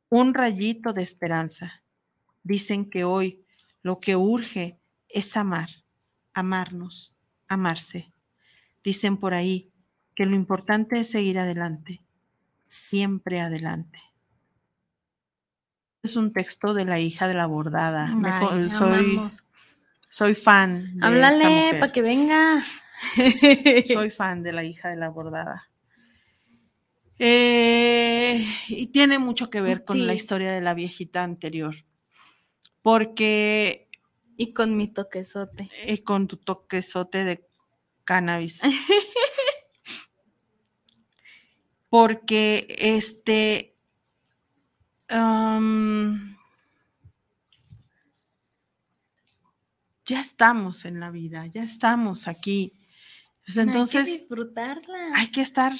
un 0.08 0.32
rayito 0.34 0.92
de 0.92 1.02
esperanza. 1.02 1.82
Dicen 2.42 2.88
que 2.88 3.04
hoy 3.04 3.44
lo 3.82 4.00
que 4.00 4.16
urge 4.16 4.78
es 5.08 5.36
amar, 5.36 5.68
amarnos, 6.34 7.14
amarse. 7.48 8.12
Dicen 8.82 9.16
por 9.16 9.32
ahí 9.32 9.72
que 10.14 10.26
lo 10.26 10.36
importante 10.36 11.00
es 11.00 11.10
seguir 11.10 11.38
adelante, 11.38 12.02
siempre 12.62 13.40
adelante. 13.40 14.00
Es 16.02 16.16
un 16.16 16.32
texto 16.32 16.74
de 16.74 16.84
la 16.84 17.00
hija 17.00 17.28
de 17.28 17.34
la 17.34 17.46
bordada. 17.46 18.08
Me 18.14 18.68
soy, 18.68 19.16
amamos. 19.16 19.46
soy 20.10 20.34
fan. 20.34 20.98
De 20.98 21.06
Háblale 21.06 21.78
para 21.80 21.92
que 21.92 22.02
venga. 22.02 22.62
Soy 23.86 24.10
fan 24.10 24.42
de 24.42 24.52
la 24.52 24.64
hija 24.64 24.90
de 24.90 24.96
la 24.96 25.08
bordada. 25.08 25.70
Eh, 27.18 28.46
y 28.68 28.88
tiene 28.88 29.18
mucho 29.18 29.48
que 29.48 29.60
ver 29.60 29.84
con 29.84 30.06
la 30.06 30.14
historia 30.14 30.52
de 30.52 30.60
la 30.60 30.74
viejita 30.74 31.22
anterior. 31.22 31.74
Porque 32.82 33.83
y 34.36 34.52
con 34.52 34.76
mi 34.76 34.88
toquesote. 34.88 35.68
eh, 35.84 36.02
con 36.02 36.26
tu 36.28 36.36
toquezote 36.36 37.24
de 37.24 37.48
cannabis. 38.04 38.60
Porque 41.88 42.66
este. 42.78 43.70
ya 50.06 50.20
estamos 50.20 50.84
en 50.84 51.00
la 51.00 51.10
vida, 51.10 51.46
ya 51.46 51.62
estamos 51.62 52.28
aquí. 52.28 52.72
Pues 53.44 53.58
hay 53.58 53.64
que 53.64 53.70
entonces 53.70 54.06
disfrutarla. 54.06 55.12
hay 55.14 55.28
que 55.28 55.40
estar 55.40 55.72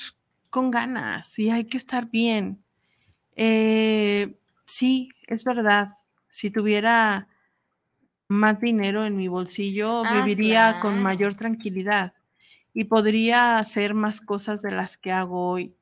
con 0.51 0.71
ganas 0.71 1.39
y 1.39 1.51
hay 1.51 1.65
que 1.65 1.77
estar 1.77 2.11
bien. 2.11 2.65
Eh, 3.37 4.39
sí, 4.67 5.11
es 5.27 5.45
verdad. 5.45 5.89
Si 6.29 6.51
tuviera 6.51 7.29
más 8.29 8.61
dinero 8.61 9.05
en 9.05 9.17
mi 9.17 9.29
bolsillo, 9.29 10.03
Ah, 10.05 10.23
viviría 10.23 10.81
con 10.83 11.01
mayor 11.03 11.35
tranquilidad 11.35 12.15
y 12.73 12.85
podría 12.85 13.59
hacer 13.59 13.95
más 13.95 14.21
cosas 14.21 14.63
de 14.63 14.73
las 14.73 14.97
que 14.97 15.13
hago 15.13 15.49
hoy. 15.51 15.75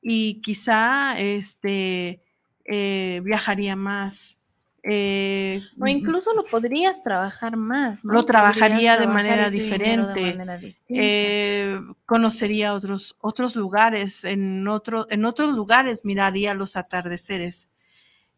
Y 0.00 0.40
quizá 0.42 1.18
este, 1.18 2.22
eh, 2.64 3.20
viajaría 3.24 3.76
más. 3.76 4.40
eh, 4.82 5.60
O 5.80 5.86
incluso 5.86 6.32
lo 6.34 6.44
podrías 6.46 7.02
trabajar 7.02 7.56
más, 7.56 8.04
¿no? 8.04 8.12
Lo 8.12 8.24
trabajaría 8.24 8.96
de 8.96 9.06
manera 9.06 9.44
de 9.46 9.50
diferente. 9.50 10.20
manera 10.36 10.60
eh, 10.88 11.80
conocería 12.06 12.74
otros, 12.74 13.16
otros 13.20 13.56
lugares, 13.56 14.24
en, 14.24 14.66
otro, 14.68 15.06
en 15.10 15.24
otros 15.24 15.54
lugares 15.54 16.04
miraría 16.04 16.54
los 16.54 16.76
atardeceres. 16.76 17.68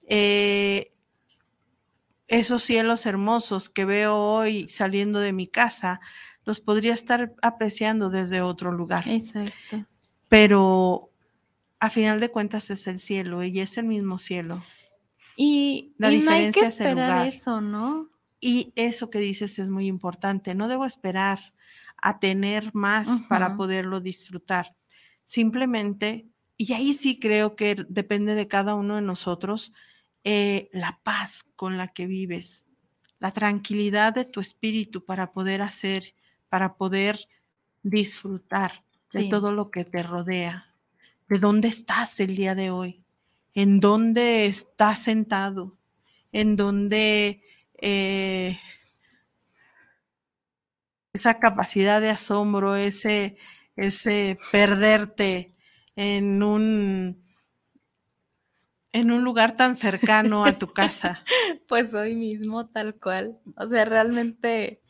Eh, 0.08 0.92
esos 2.30 2.62
cielos 2.62 3.06
hermosos 3.06 3.68
que 3.68 3.84
veo 3.84 4.16
hoy 4.16 4.68
saliendo 4.68 5.18
de 5.18 5.32
mi 5.32 5.48
casa, 5.48 6.00
los 6.44 6.60
podría 6.60 6.94
estar 6.94 7.34
apreciando 7.42 8.08
desde 8.08 8.40
otro 8.40 8.70
lugar. 8.70 9.06
Exacto. 9.08 9.84
Pero 10.28 11.10
a 11.80 11.90
final 11.90 12.20
de 12.20 12.30
cuentas 12.30 12.70
es 12.70 12.86
el 12.86 13.00
cielo 13.00 13.42
y 13.42 13.58
es 13.58 13.76
el 13.78 13.86
mismo 13.86 14.16
cielo. 14.16 14.62
Y, 15.36 15.92
La 15.98 16.12
y 16.12 16.20
no 16.20 16.30
hay 16.30 16.40
que 16.42 16.46
diferencia 16.46 16.68
es 16.68 16.80
el 16.80 16.90
lugar. 16.92 17.26
eso, 17.26 17.60
¿no? 17.60 18.08
Y 18.40 18.72
eso 18.76 19.10
que 19.10 19.18
dices 19.18 19.58
es 19.58 19.68
muy 19.68 19.86
importante. 19.86 20.54
No 20.54 20.68
debo 20.68 20.86
esperar 20.86 21.40
a 21.96 22.20
tener 22.20 22.72
más 22.74 23.08
para 23.28 23.56
poderlo 23.56 24.00
disfrutar. 24.00 24.76
Simplemente, 25.24 26.28
y 26.56 26.72
ahí 26.74 26.92
sí 26.92 27.18
creo 27.18 27.56
que 27.56 27.74
depende 27.88 28.36
de 28.36 28.46
cada 28.46 28.76
uno 28.76 28.94
de 28.94 29.02
nosotros, 29.02 29.72
eh, 30.24 30.68
la 30.72 31.00
paz 31.02 31.44
con 31.56 31.76
la 31.76 31.88
que 31.88 32.06
vives, 32.06 32.64
la 33.18 33.32
tranquilidad 33.32 34.14
de 34.14 34.24
tu 34.24 34.40
espíritu 34.40 35.04
para 35.04 35.32
poder 35.32 35.62
hacer, 35.62 36.14
para 36.48 36.74
poder 36.74 37.28
disfrutar 37.82 38.84
de 39.12 39.24
todo 39.28 39.52
lo 39.52 39.70
que 39.70 39.84
te 39.84 40.02
rodea, 40.02 40.74
de 41.28 41.38
dónde 41.38 41.68
estás 41.68 42.20
el 42.20 42.36
día 42.36 42.54
de 42.54 42.70
hoy. 42.70 43.04
en 43.52 43.80
dónde 43.80 44.46
está 44.46 44.94
sentado, 44.94 45.76
en 46.30 46.54
dónde 46.54 47.42
eh, 47.82 48.60
esa 51.12 51.40
capacidad 51.40 52.00
de 52.00 52.10
asombro, 52.10 52.76
ese, 52.76 53.36
ese 53.76 54.38
perderte 54.52 55.54
en 55.96 56.42
un 56.42 57.22
en 58.92 59.10
un 59.10 59.24
lugar 59.24 59.56
tan 59.56 59.76
cercano 59.76 60.44
a 60.44 60.58
tu 60.58 60.72
casa. 60.72 61.24
Pues 61.68 61.94
hoy 61.94 62.16
mismo, 62.16 62.66
tal 62.66 62.96
cual. 62.96 63.38
O 63.56 63.68
sea, 63.68 63.84
realmente 63.84 64.82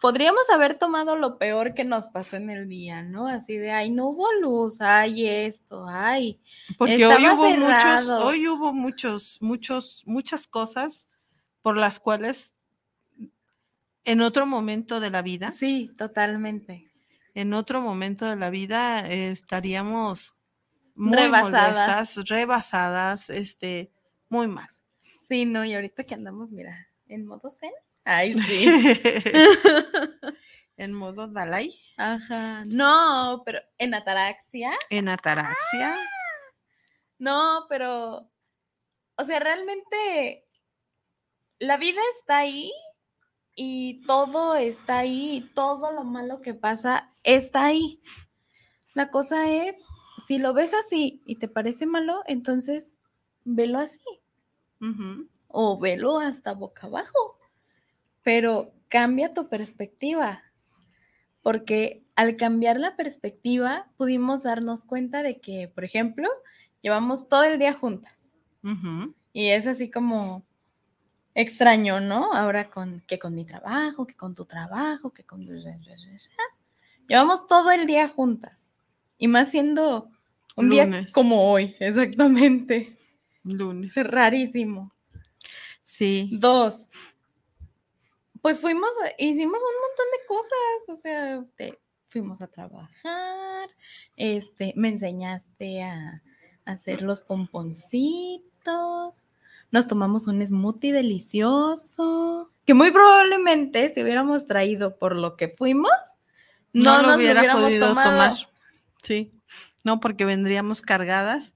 podríamos 0.00 0.48
haber 0.50 0.78
tomado 0.78 1.16
lo 1.16 1.38
peor 1.38 1.74
que 1.74 1.84
nos 1.84 2.08
pasó 2.08 2.36
en 2.36 2.48
el 2.48 2.68
día, 2.68 3.02
¿no? 3.02 3.26
Así 3.28 3.56
de, 3.56 3.72
ay, 3.72 3.90
no 3.90 4.06
hubo 4.06 4.32
luz, 4.40 4.80
ay, 4.80 5.26
esto, 5.26 5.86
ay. 5.86 6.40
Porque 6.78 7.06
hoy 7.06 7.26
hubo 7.26 7.50
muchos, 7.50 8.08
hoy 8.08 8.48
hubo 8.48 8.72
muchos, 8.72 9.38
muchos, 9.42 10.02
muchas 10.06 10.46
cosas 10.46 11.08
por 11.60 11.76
las 11.76 12.00
cuales 12.00 12.54
en 14.04 14.20
otro 14.20 14.46
momento 14.46 15.00
de 15.00 15.10
la 15.10 15.20
vida. 15.20 15.52
Sí, 15.52 15.90
totalmente. 15.98 16.90
En 17.34 17.52
otro 17.52 17.82
momento 17.82 18.24
de 18.26 18.36
la 18.36 18.48
vida 18.48 19.06
estaríamos 19.06 20.35
muy 20.96 21.16
rebasadas. 21.16 22.16
rebasadas, 22.28 23.30
este, 23.30 23.92
muy 24.28 24.48
mal. 24.48 24.68
Sí, 25.20 25.44
no, 25.44 25.64
y 25.64 25.74
ahorita 25.74 26.04
que 26.04 26.14
andamos, 26.14 26.52
mira, 26.52 26.88
en 27.06 27.26
modo 27.26 27.50
zen. 27.50 27.72
Ay, 28.04 28.34
sí. 28.34 28.66
en 30.76 30.92
modo 30.92 31.28
Dalai. 31.28 31.74
Ajá. 31.96 32.64
No, 32.66 33.42
pero 33.44 33.60
en 33.78 33.94
ataraxia. 33.94 34.72
En 34.90 35.08
ataraxia. 35.08 35.94
¡Ah! 35.94 36.16
No, 37.18 37.66
pero, 37.68 38.30
o 39.16 39.24
sea, 39.24 39.40
realmente 39.40 40.46
la 41.58 41.76
vida 41.76 42.00
está 42.18 42.38
ahí 42.38 42.72
y 43.54 44.02
todo 44.06 44.54
está 44.54 44.98
ahí, 44.98 45.36
y 45.36 45.40
todo 45.54 45.90
lo 45.90 46.04
malo 46.04 46.42
que 46.42 46.54
pasa 46.54 47.10
está 47.22 47.64
ahí. 47.64 48.00
La 48.94 49.10
cosa 49.10 49.48
es 49.48 49.82
si 50.26 50.38
lo 50.38 50.52
ves 50.52 50.74
así 50.74 51.22
y 51.24 51.36
te 51.36 51.48
parece 51.48 51.86
malo, 51.86 52.22
entonces 52.26 52.96
velo 53.44 53.78
así. 53.78 54.00
O 55.48 55.78
velo 55.78 56.18
hasta 56.18 56.52
boca 56.52 56.86
abajo. 56.86 57.38
Pero 58.22 58.72
cambia 58.88 59.34
tu 59.34 59.48
perspectiva. 59.48 60.42
Porque 61.42 62.04
al 62.16 62.36
cambiar 62.36 62.78
la 62.78 62.96
perspectiva, 62.96 63.88
pudimos 63.96 64.42
darnos 64.42 64.84
cuenta 64.84 65.22
de 65.22 65.40
que, 65.40 65.68
por 65.68 65.84
ejemplo, 65.84 66.28
llevamos 66.82 67.28
todo 67.28 67.44
el 67.44 67.58
día 67.58 67.72
juntas. 67.72 68.36
Y 69.32 69.48
es 69.48 69.66
así 69.66 69.90
como 69.90 70.44
extraño, 71.34 72.00
¿no? 72.00 72.32
Ahora 72.32 72.70
con 72.70 73.02
que 73.06 73.18
con 73.18 73.34
mi 73.34 73.44
trabajo, 73.44 74.06
que 74.06 74.16
con 74.16 74.34
tu 74.34 74.44
trabajo, 74.46 75.12
que 75.12 75.24
con... 75.24 75.46
Llevamos 77.08 77.46
todo 77.46 77.70
el 77.70 77.86
día 77.86 78.08
juntas. 78.08 78.72
Y 79.18 79.28
más 79.28 79.50
siendo 79.50 80.10
un 80.56 80.70
día 80.70 81.06
como 81.12 81.50
hoy, 81.50 81.76
exactamente. 81.80 82.96
Lunes. 83.44 83.96
Es 83.96 84.10
rarísimo. 84.10 84.92
Sí. 85.84 86.30
Dos. 86.32 86.88
Pues 88.42 88.60
fuimos, 88.60 88.90
hicimos 89.18 89.60
un 89.60 89.80
montón 89.80 90.06
de 90.12 90.26
cosas, 90.26 90.88
o 90.88 90.96
sea, 90.96 91.44
fuimos 92.08 92.40
a 92.40 92.46
trabajar, 92.46 93.68
este, 94.16 94.72
me 94.76 94.88
enseñaste 94.88 95.82
a, 95.82 96.22
a 96.64 96.70
hacer 96.70 97.02
los 97.02 97.22
pomponcitos, 97.22 98.44
nos 99.72 99.88
tomamos 99.88 100.28
un 100.28 100.46
smoothie 100.46 100.92
delicioso, 100.92 102.50
que 102.64 102.74
muy 102.74 102.92
probablemente 102.92 103.90
si 103.90 104.02
hubiéramos 104.02 104.46
traído 104.46 104.96
por 104.96 105.16
lo 105.16 105.36
que 105.36 105.48
fuimos, 105.48 105.90
no, 106.72 107.02
nos 107.02 107.16
hubiera 107.16 107.40
hubiéramos 107.40 107.64
podido 107.64 107.88
tomar. 107.88 108.36
Sí. 109.02 109.36
¿no? 109.86 110.00
Porque 110.00 110.24
vendríamos 110.24 110.82
cargadas 110.82 111.54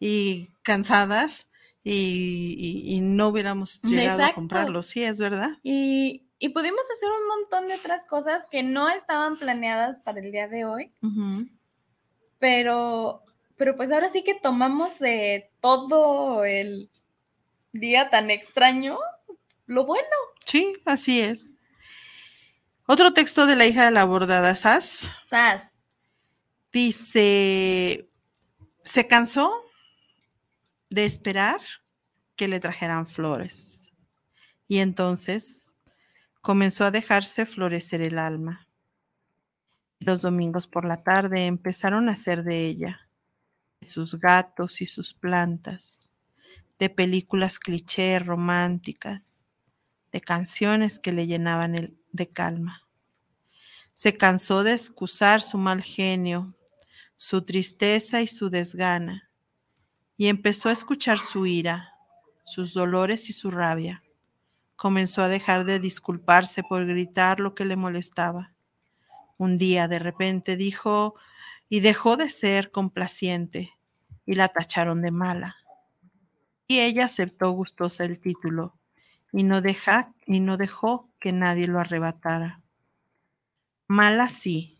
y 0.00 0.48
cansadas 0.62 1.46
y, 1.84 2.98
no 3.02 3.28
hubiéramos 3.28 3.82
llegado 3.82 4.24
a 4.24 4.34
comprarlo. 4.34 4.82
Sí, 4.82 5.04
es 5.04 5.20
verdad. 5.20 5.50
Y, 5.62 6.24
pudimos 6.54 6.80
hacer 6.96 7.10
un 7.10 7.28
montón 7.28 7.68
de 7.68 7.74
otras 7.74 8.06
cosas 8.06 8.46
que 8.50 8.62
no 8.62 8.88
estaban 8.88 9.36
planeadas 9.36 10.00
para 10.00 10.20
el 10.20 10.32
día 10.32 10.48
de 10.48 10.64
hoy. 10.64 10.90
Pero, 12.38 13.22
pero 13.56 13.76
pues 13.76 13.92
ahora 13.92 14.08
sí 14.08 14.24
que 14.24 14.34
tomamos 14.34 14.98
de 14.98 15.50
todo 15.60 16.44
el 16.44 16.88
día 17.72 18.08
tan 18.08 18.30
extraño 18.30 18.98
lo 19.66 19.84
bueno. 19.84 20.08
Sí, 20.46 20.72
así 20.86 21.20
es. 21.20 21.52
Otro 22.86 23.12
texto 23.12 23.46
de 23.46 23.56
la 23.56 23.66
hija 23.66 23.84
de 23.84 23.90
la 23.90 24.04
bordada, 24.04 24.54
Sas. 24.54 25.10
Sas. 25.26 25.75
Dice, 26.76 28.06
se 28.84 29.06
cansó 29.06 29.50
de 30.90 31.06
esperar 31.06 31.58
que 32.36 32.48
le 32.48 32.60
trajeran 32.60 33.06
flores 33.06 33.90
y 34.68 34.80
entonces 34.80 35.74
comenzó 36.42 36.84
a 36.84 36.90
dejarse 36.90 37.46
florecer 37.46 38.02
el 38.02 38.18
alma. 38.18 38.68
Los 40.00 40.20
domingos 40.20 40.66
por 40.66 40.84
la 40.86 41.02
tarde 41.02 41.46
empezaron 41.46 42.10
a 42.10 42.12
hacer 42.12 42.44
de 42.44 42.66
ella, 42.66 43.08
de 43.80 43.88
sus 43.88 44.16
gatos 44.20 44.82
y 44.82 44.86
sus 44.86 45.14
plantas, 45.14 46.10
de 46.78 46.90
películas 46.90 47.58
cliché 47.58 48.18
románticas, 48.18 49.46
de 50.12 50.20
canciones 50.20 50.98
que 50.98 51.12
le 51.12 51.26
llenaban 51.26 51.96
de 52.12 52.28
calma. 52.28 52.86
Se 53.94 54.18
cansó 54.18 54.62
de 54.62 54.74
excusar 54.74 55.40
su 55.40 55.56
mal 55.56 55.80
genio, 55.80 56.52
su 57.16 57.42
tristeza 57.42 58.20
y 58.22 58.26
su 58.26 58.50
desgana, 58.50 59.30
y 60.16 60.28
empezó 60.28 60.68
a 60.68 60.72
escuchar 60.72 61.18
su 61.18 61.46
ira, 61.46 61.94
sus 62.44 62.74
dolores 62.74 63.28
y 63.28 63.32
su 63.32 63.50
rabia. 63.50 64.02
Comenzó 64.76 65.22
a 65.22 65.28
dejar 65.28 65.64
de 65.64 65.78
disculparse 65.78 66.62
por 66.62 66.86
gritar 66.86 67.40
lo 67.40 67.54
que 67.54 67.64
le 67.64 67.76
molestaba. 67.76 68.52
Un 69.38 69.58
día 69.58 69.88
de 69.88 69.98
repente 69.98 70.56
dijo 70.56 71.14
y 71.68 71.80
dejó 71.80 72.16
de 72.16 72.30
ser 72.30 72.70
complaciente 72.70 73.72
y 74.24 74.34
la 74.34 74.48
tacharon 74.48 75.02
de 75.02 75.10
mala. 75.10 75.56
Y 76.68 76.80
ella 76.80 77.06
aceptó 77.06 77.50
gustosa 77.50 78.04
el 78.04 78.18
título 78.18 78.76
y 79.32 79.42
no, 79.42 79.60
dejó 79.60 81.10
que 81.20 81.32
nadie 81.32 81.66
lo 81.66 81.78
arrebatara. 81.78 82.62
Mala 83.86 84.28
sí, 84.28 84.78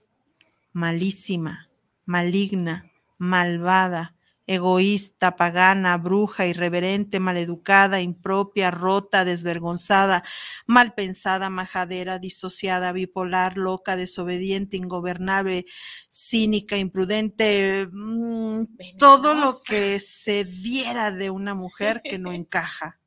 malísima, 0.72 1.65
maligna, 2.06 2.90
malvada, 3.18 4.16
egoísta, 4.46 5.36
pagana, 5.36 5.98
bruja, 5.98 6.46
irreverente, 6.46 7.18
maleducada, 7.18 8.00
impropia, 8.00 8.70
rota, 8.70 9.24
desvergonzada, 9.24 10.22
mal 10.66 10.94
pensada, 10.94 11.50
majadera, 11.50 12.18
disociada, 12.18 12.92
bipolar, 12.92 13.56
loca, 13.56 13.96
desobediente, 13.96 14.76
ingobernable, 14.76 15.66
cínica, 16.08 16.76
imprudente, 16.78 17.88
mm, 17.90 18.96
todo 18.98 19.34
lo 19.34 19.62
que 19.62 19.98
se 19.98 20.44
diera 20.44 21.10
de 21.10 21.30
una 21.30 21.54
mujer 21.54 22.00
que 22.02 22.18
no 22.18 22.32
encaja. 22.32 23.00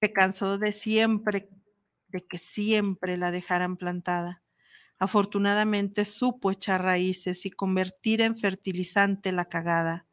Se 0.00 0.12
cansó 0.12 0.58
de 0.58 0.72
siempre, 0.72 1.48
de 2.08 2.26
que 2.26 2.36
siempre 2.36 3.16
la 3.16 3.30
dejaran 3.30 3.78
plantada 3.78 4.43
Afortunadamente 5.04 6.06
supo 6.06 6.50
echar 6.50 6.82
raíces 6.82 7.44
y 7.44 7.50
convertir 7.50 8.22
en 8.22 8.38
fertilizante 8.38 9.32
la 9.32 9.44
cagada. 9.44 10.06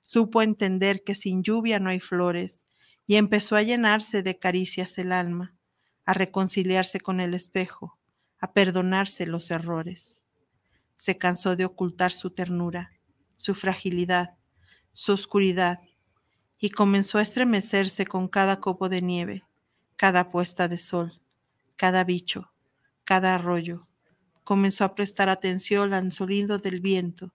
Supo 0.00 0.40
entender 0.40 1.04
que 1.04 1.14
sin 1.14 1.42
lluvia 1.42 1.78
no 1.78 1.90
hay 1.90 2.00
flores 2.00 2.64
y 3.06 3.16
empezó 3.16 3.56
a 3.56 3.62
llenarse 3.62 4.22
de 4.22 4.38
caricias 4.38 4.96
el 4.96 5.12
alma, 5.12 5.54
a 6.06 6.14
reconciliarse 6.14 6.98
con 6.98 7.20
el 7.20 7.34
espejo, 7.34 7.98
a 8.40 8.54
perdonarse 8.54 9.26
los 9.26 9.50
errores. 9.50 10.22
Se 10.96 11.18
cansó 11.18 11.54
de 11.54 11.66
ocultar 11.66 12.10
su 12.10 12.30
ternura, 12.30 12.90
su 13.36 13.54
fragilidad, 13.54 14.38
su 14.94 15.12
oscuridad, 15.12 15.80
y 16.58 16.70
comenzó 16.70 17.18
a 17.18 17.22
estremecerse 17.22 18.06
con 18.06 18.28
cada 18.28 18.60
copo 18.60 18.88
de 18.88 19.02
nieve, 19.02 19.44
cada 19.96 20.30
puesta 20.30 20.68
de 20.68 20.78
sol, 20.78 21.20
cada 21.76 22.02
bicho, 22.02 22.50
cada 23.04 23.34
arroyo, 23.34 23.91
comenzó 24.44 24.84
a 24.84 24.94
prestar 24.94 25.28
atención 25.28 25.94
al 25.94 26.12
sonido 26.12 26.58
del 26.58 26.80
viento 26.80 27.32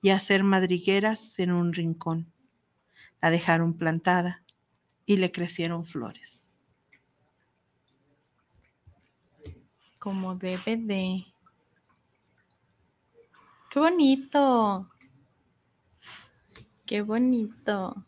y 0.00 0.10
a 0.10 0.16
hacer 0.16 0.44
madrigueras 0.44 1.38
en 1.38 1.52
un 1.52 1.72
rincón. 1.72 2.32
La 3.20 3.30
dejaron 3.30 3.74
plantada 3.74 4.44
y 5.06 5.16
le 5.16 5.30
crecieron 5.30 5.84
flores. 5.84 6.58
Como 9.98 10.34
debe 10.34 10.76
de. 10.76 11.26
Qué 13.70 13.78
bonito. 13.78 14.88
qué 16.84 17.02
bonito. 17.02 18.04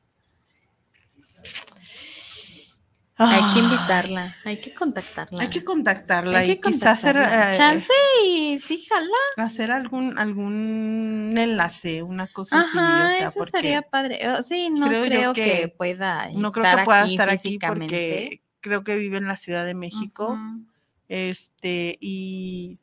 Hay 3.17 3.43
que 3.55 3.61
invitarla, 3.61 4.37
hay 4.45 4.57
que 4.61 4.75
contactarla. 4.75 5.43
Hay 5.43 5.49
que 5.49 5.62
contactarla 5.62 6.39
Hay 6.41 6.47
que 6.47 6.53
y 6.55 6.61
quizás 6.73 7.05
hacer, 7.05 7.15
contactarla. 7.15 7.53
eh, 7.53 7.57
Chance 7.57 7.93
y 8.27 8.59
sí, 8.59 8.85
jala. 8.89 9.07
hacer 9.37 9.71
algún, 9.71 10.19
algún 10.19 11.33
enlace, 11.37 12.03
una 12.03 12.27
cosa 12.27 12.59
así. 12.61 12.77
Ajá, 12.77 13.07
O 13.07 13.09
sea, 13.11 13.27
eso 13.27 13.39
porque 13.39 13.57
estaría 13.59 13.83
padre. 13.83 14.29
Oh, 14.31 14.43
Sí, 14.43 14.69
no 14.69 14.89
creo 14.89 15.05
creo, 15.05 15.33
que, 15.33 15.45
que- 15.45 15.69
pueda 15.69 16.29
no 16.33 16.51
creo 16.51 16.77
que 16.77 16.83
pueda 16.85 17.05
estar 17.07 17.31
aquí 17.31 17.59
porque 17.65 18.43
creo 18.61 18.83
que 18.83 18.97
vive 18.97 19.19
en 19.19 19.29
la 19.29 19.37
Ciudad 19.37 19.65
de 19.65 19.75
México. 19.75 20.31
Ujú. 20.33 20.67
Este, 21.09 21.97
y, 22.01 22.81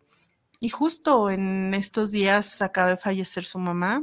y 0.61 0.69
justo 0.69 1.29
en 1.29 1.73
estos 1.73 2.09
días 2.11 2.61
acaba 2.61 2.88
de 2.89 2.97
fallecer 2.97 3.43
su 3.43 3.59
mamá. 3.59 4.01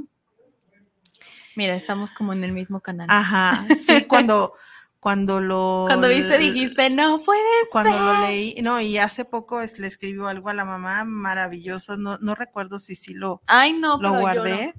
Mira, 1.56 1.74
estamos 1.74 2.12
como 2.12 2.32
en 2.32 2.44
el 2.44 2.52
mismo 2.52 2.80
canal. 2.80 3.06
Ajá, 3.10 3.64
sí, 3.76 4.04
cuando, 4.08 4.52
cuando 5.00 5.40
lo. 5.40 5.84
Cuando 5.86 6.08
viste 6.08 6.38
dijiste, 6.38 6.90
no 6.90 7.20
puede 7.20 7.42
Cuando 7.70 7.98
lo 7.98 8.14
ser". 8.16 8.28
leí, 8.28 8.54
no, 8.62 8.80
y 8.80 8.98
hace 8.98 9.24
poco 9.24 9.60
es- 9.60 9.78
le 9.78 9.86
escribió 9.86 10.26
algo 10.28 10.48
a 10.48 10.54
la 10.54 10.64
mamá 10.64 11.04
maravilloso, 11.04 11.96
no, 11.96 12.18
no 12.18 12.34
recuerdo 12.34 12.78
si 12.78 12.96
sí 12.96 13.14
lo, 13.14 13.40
Ay, 13.46 13.72
no, 13.74 13.98
lo 13.98 14.10
pero 14.10 14.20
guardé, 14.20 14.66
lloro. 14.66 14.72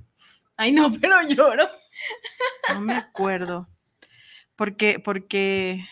Ay, 0.57 0.71
no, 0.71 0.91
pero 1.01 1.21
lloro. 1.27 1.69
no 2.73 2.81
me 2.81 2.95
acuerdo, 2.95 3.69
porque, 4.55 4.99
porque, 4.99 5.85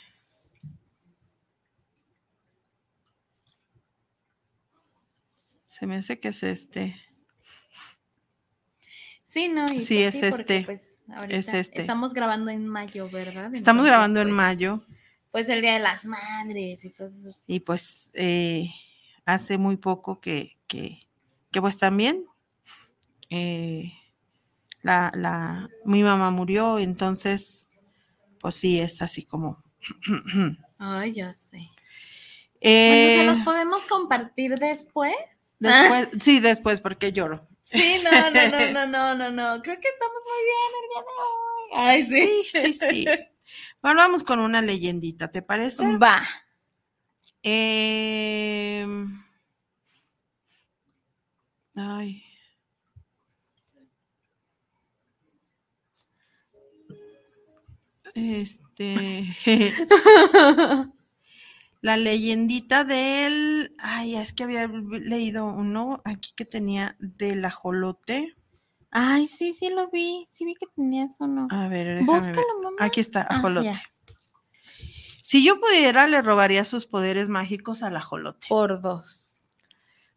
se 5.70 5.86
me 5.88 5.96
hace 5.96 6.20
que 6.20 6.30
es 6.30 6.44
este, 6.44 6.96
Sí, 9.26 9.50
no, 9.50 9.66
y 9.66 9.84
Sí, 9.84 10.02
pues 10.04 10.16
es 10.16 10.36
porque, 10.36 10.56
este, 10.58 10.66
pues, 10.66 10.97
ahorita 11.14 11.38
es 11.38 11.54
este. 11.54 11.82
Estamos 11.82 12.14
grabando 12.14 12.52
en 12.52 12.68
mayo, 12.68 13.10
¿verdad? 13.10 13.54
estamos 13.54 13.86
grabando 13.86 14.22
en 14.22 14.28
pues, 14.28 14.36
mayo, 14.36 14.82
Pues 15.32 15.50
el 15.50 15.62
Día 15.62 15.74
de 15.74 15.80
las 15.80 16.06
Madres 16.06 16.84
y 16.86 16.90
todas 16.90 17.14
esas 17.14 17.44
y 17.48 17.60
cosas. 17.60 17.66
pues 17.66 18.12
eh, 18.16 18.70
hace 19.26 19.58
muy 19.58 19.78
poco 19.78 20.20
que, 20.20 20.58
que, 20.68 21.00
que 21.52 21.62
pues 21.62 21.78
también 21.78 22.24
eh, 23.30 23.94
la, 24.82 25.12
la, 25.16 25.70
mi 25.86 26.04
mamá 26.04 26.32
murió, 26.32 26.80
entonces 26.80 27.68
pues 28.40 28.56
sí, 28.56 28.80
es 28.80 29.02
así 29.02 29.24
como... 29.24 29.64
Ay, 30.78 31.12
ya 31.14 31.34
sé. 31.34 31.70
Eh, 32.62 33.16
bueno, 33.18 33.32
¿se 33.34 33.38
los 33.38 33.46
podemos 33.46 33.82
compartir 33.84 34.56
después? 34.56 35.16
después, 35.60 36.10
sí, 36.22 36.40
después, 36.40 36.82
porque 36.82 37.12
lloro. 37.12 37.48
Sí, 37.70 38.02
no, 38.02 38.12
no, 38.32 38.50
no, 38.50 38.72
no, 38.72 38.88
no, 38.88 39.16
no, 39.16 39.32
no. 39.32 39.62
Creo 39.62 39.80
que 39.80 39.90
estamos 39.90 40.22
muy 40.26 40.44
bien 40.46 40.72
el 40.82 40.88
día 40.90 41.02
de 41.02 41.12
hoy. 41.24 41.90
Ay, 41.90 42.04
sí. 42.04 42.44
sí, 42.50 42.74
sí. 42.74 43.06
Bueno, 43.82 44.00
vamos 44.00 44.24
con 44.24 44.40
una 44.40 44.62
leyendita, 44.62 45.30
¿te 45.30 45.42
parece? 45.42 45.98
Va. 45.98 46.24
Em, 47.44 49.24
ay. 51.76 52.24
Este. 58.16 59.36
La 61.82 61.96
leyendita 61.98 62.84
del. 62.84 63.76
Ay, 63.80 64.16
es 64.16 64.34
que 64.34 64.44
había 64.44 64.68
leído 64.68 65.46
uno 65.46 66.02
aquí 66.06 66.34
que 66.36 66.46
tenía 66.46 66.96
del 67.00 67.46
ajolote. 67.46 68.36
Ay, 68.90 69.28
sí, 69.28 69.54
sí 69.54 69.70
lo 69.70 69.90
vi. 69.90 70.26
Sí 70.30 70.44
vi 70.46 70.56
que 70.56 70.66
tenías 70.76 71.18
uno. 71.20 71.48
A 71.52 71.68
ver, 71.68 71.88
déjame 72.00 72.06
ver. 72.12 72.36
Búscalo, 72.36 72.62
mamá. 72.64 72.78
Aquí 72.80 73.00
está, 73.00 73.22
Ah, 73.30 73.38
ajolote. 73.38 73.68
ya. 73.74 73.82
Si 75.22 75.44
yo 75.46 75.60
pudiera, 75.60 76.08
le 76.08 76.22
robaría 76.22 76.64
sus 76.66 76.86
poderes 76.88 77.28
mágicos 77.28 77.84
al 77.84 77.98
ajolote 77.98 78.48
Por 78.48 78.82
dos. 78.82 79.30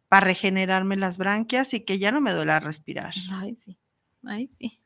para 0.07 0.25
regenerarme 0.25 0.95
las 0.95 1.17
branquias 1.17 1.73
y 1.73 1.81
que 1.81 1.99
ya 1.99 2.11
no 2.13 2.21
me 2.21 2.33
duela 2.33 2.59
respirar. 2.61 3.13
Ay, 3.31 3.55
sí. 3.55 3.77
Ay, 4.25 4.47
sí. 4.47 4.81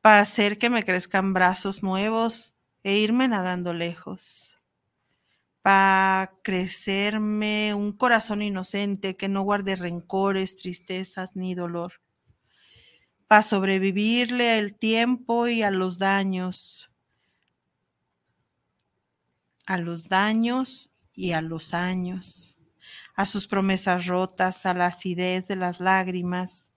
Para 0.00 0.20
hacer 0.20 0.58
que 0.58 0.70
me 0.70 0.82
crezcan 0.84 1.34
brazos 1.34 1.82
nuevos 1.82 2.54
e 2.82 2.96
irme 2.96 3.28
nadando 3.28 3.74
lejos. 3.74 4.49
Para 5.62 6.32
crecerme 6.42 7.74
un 7.74 7.92
corazón 7.92 8.40
inocente 8.40 9.14
que 9.14 9.28
no 9.28 9.42
guarde 9.42 9.76
rencores, 9.76 10.56
tristezas 10.56 11.36
ni 11.36 11.54
dolor. 11.54 12.00
Para 13.28 13.42
sobrevivirle 13.42 14.52
al 14.52 14.74
tiempo 14.74 15.48
y 15.48 15.62
a 15.62 15.70
los 15.70 15.98
daños. 15.98 16.90
A 19.66 19.76
los 19.76 20.08
daños 20.08 20.92
y 21.14 21.32
a 21.32 21.42
los 21.42 21.74
años. 21.74 22.58
A 23.14 23.26
sus 23.26 23.46
promesas 23.46 24.06
rotas, 24.06 24.64
a 24.64 24.72
la 24.72 24.86
acidez 24.86 25.46
de 25.46 25.56
las 25.56 25.78
lágrimas, 25.78 26.72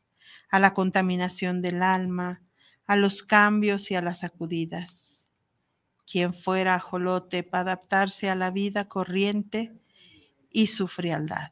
a 0.49 0.59
la 0.59 0.73
contaminación 0.73 1.61
del 1.61 1.81
alma, 1.81 2.43
a 2.85 2.97
los 2.97 3.23
cambios 3.23 3.89
y 3.91 3.95
a 3.95 4.01
las 4.01 4.19
sacudidas. 4.19 5.22
Quien 6.05 6.33
fuera 6.33 6.75
ajolote 6.75 7.43
para 7.43 7.61
adaptarse 7.71 8.29
a 8.29 8.35
la 8.35 8.51
vida 8.51 8.87
corriente 8.87 9.73
y 10.51 10.67
su 10.67 10.87
frialdad. 10.87 11.51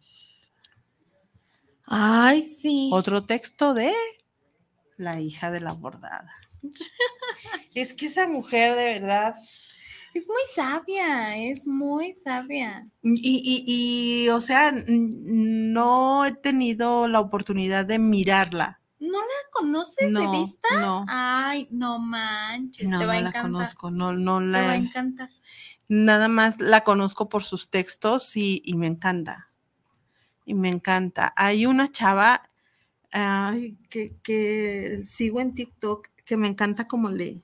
Ay, 1.86 2.42
sí. 2.42 2.90
Otro 2.94 3.24
texto 3.26 3.74
de 3.74 3.92
la 4.98 5.20
hija 5.20 5.52
de 5.52 5.60
la 5.62 5.74
bordada. 5.74 6.32
es 7.74 7.94
que 7.94 8.06
esa 8.08 8.28
mujer 8.28 8.76
de 8.76 8.84
verdad. 9.00 9.36
Es 10.14 10.28
muy 10.28 10.42
sabia, 10.54 11.38
es 11.38 11.66
muy 11.66 12.14
sabia. 12.14 12.86
Y, 13.02 13.14
y- 13.16 14.26
y, 14.26 14.30
o 14.30 14.42
sea, 14.42 14.74
no 14.88 16.26
he 16.26 16.34
tenido 16.34 17.08
la 17.08 17.22
oportunidad 17.22 17.86
de 17.86 17.98
mirarla. 17.98 18.81
¿No 19.02 19.20
la 19.20 19.50
conoces 19.52 20.14
No, 20.14 20.32
de 20.32 20.40
vista? 20.40 20.70
no, 20.80 21.06
Ay, 21.08 21.68
no 21.72 22.00
manches, 22.00 22.90
no, 22.90 23.00
te 23.00 23.06
va 23.06 23.14
no 23.14 23.18
a 23.18 23.22
la 23.22 23.30
encantar. 23.30 23.42
conozco, 23.44 23.92
no, 23.92 24.14
no 24.14 24.40
Te 24.40 24.62
va 24.62 24.72
a 24.72 24.76
la, 24.76 24.76
encantar. 24.76 25.30
nada 25.90 26.28
más 26.28 26.60
la 26.62 26.84
conozco 26.84 27.28
por 27.30 27.44
sus 27.44 27.70
textos 27.70 28.36
y, 28.38 28.62
y 28.66 28.76
me 28.76 28.88
encanta. 28.88 29.50
Y 30.46 30.54
me 30.54 30.70
encanta. 30.70 31.34
Hay 31.36 31.66
una 31.66 31.92
chava 31.92 32.50
ay, 33.12 33.78
que, 33.90 34.16
que 34.24 35.02
sigo 35.06 35.42
en 35.42 35.54
TikTok 35.56 36.10
que 36.26 36.38
me 36.38 36.48
encanta 36.48 36.88
como 36.88 37.10
lee. 37.10 37.44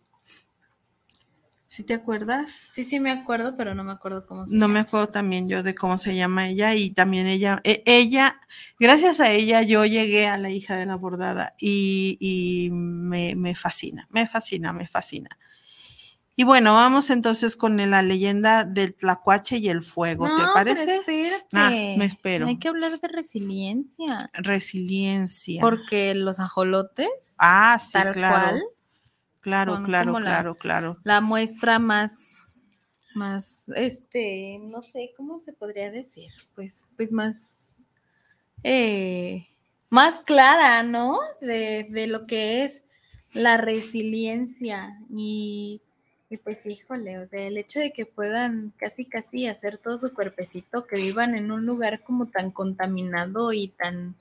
¿Sí 1.78 1.84
te 1.84 1.94
acuerdas? 1.94 2.50
Sí, 2.72 2.84
sí 2.84 3.00
me 3.00 3.12
acuerdo, 3.12 3.56
pero 3.56 3.76
no 3.76 3.84
me 3.84 3.92
acuerdo 3.92 4.26
cómo 4.26 4.48
se 4.48 4.58
No 4.58 4.68
me 4.68 4.80
acuerdo 4.80 5.10
también 5.10 5.48
yo 5.48 5.62
de 5.62 5.76
cómo 5.76 6.00
se 6.00 6.16
llama 6.16 6.50
ella 6.50 6.74
y 6.74 6.90
también 6.90 7.28
ella, 7.28 7.62
e- 7.64 7.84
ella, 7.86 8.40
gracias 8.80 9.20
a 9.20 9.30
ella 9.30 9.62
yo 9.62 9.86
llegué 9.86 10.28
a 10.28 10.40
la 10.40 10.50
hija 10.50 10.76
de 10.76 10.88
la 10.88 10.96
bordada 10.96 11.54
y, 11.60 12.18
y 12.20 12.72
me, 12.72 13.36
me 13.36 13.54
fascina, 13.54 14.08
me 14.10 14.26
fascina, 14.26 14.74
me 14.74 14.88
fascina. 14.88 15.30
Y 16.36 16.46
bueno, 16.46 16.74
vamos 16.74 17.12
entonces 17.12 17.56
con 17.56 17.78
la 17.78 18.02
leyenda 18.02 18.64
del 18.64 18.96
tlacuache 18.96 19.58
y 19.58 19.70
el 19.70 19.84
fuego, 19.84 20.26
¿te 20.26 20.32
No, 20.32 20.52
pero 20.54 20.82
parece? 20.82 20.96
espérate. 20.96 21.46
Ah, 21.54 21.70
me 21.96 22.06
espero. 22.06 22.48
Hay 22.48 22.58
que 22.58 22.70
hablar 22.70 23.00
de 23.00 23.08
resiliencia. 23.08 24.32
Resiliencia. 24.34 25.62
Porque 25.62 26.16
los 26.16 26.40
ajolotes, 26.40 27.08
ah, 27.38 27.78
sí, 27.78 27.92
tal 27.94 28.14
claro. 28.14 28.46
cual, 28.48 28.64
claro, 29.48 29.82
claro, 29.84 30.12
como 30.12 30.20
la- 30.20 30.26
claro, 30.30 30.56
claro. 30.56 30.98
la 31.04 31.22
muestra 31.22 31.80
más, 31.80 32.14
más, 33.16 33.64
este, 33.76 34.58
no 34.62 34.82
sé, 34.84 35.12
¿cómo 35.16 35.40
se 35.40 35.54
podría 35.54 35.90
decir? 35.90 36.32
Pues, 36.54 36.86
pues 36.98 37.12
más, 37.12 37.72
eh, 38.64 39.48
más 39.90 40.20
clara, 40.20 40.84
¿no? 40.84 41.18
De, 41.42 41.88
de 41.90 42.08
lo 42.08 42.28
que 42.28 42.66
es 42.66 42.84
la 43.34 43.58
resiliencia 43.58 44.98
y, 45.10 45.82
y 46.30 46.38
pues 46.38 46.66
híjole, 46.66 47.20
o 47.20 47.28
sea, 47.28 47.42
el 47.48 47.58
hecho 47.58 47.80
de 47.80 47.92
que 47.94 48.06
puedan 48.06 48.74
casi 48.78 49.06
casi 49.06 49.48
hacer 49.48 49.78
todo 49.78 49.98
su 49.98 50.14
cuerpecito, 50.14 50.86
que 50.86 50.98
vivan 50.98 51.36
en 51.36 51.52
un 51.52 51.66
lugar 51.66 52.02
como 52.04 52.26
tan 52.28 52.52
contaminado 52.52 53.54
y 53.54 53.70
tan 53.70 54.16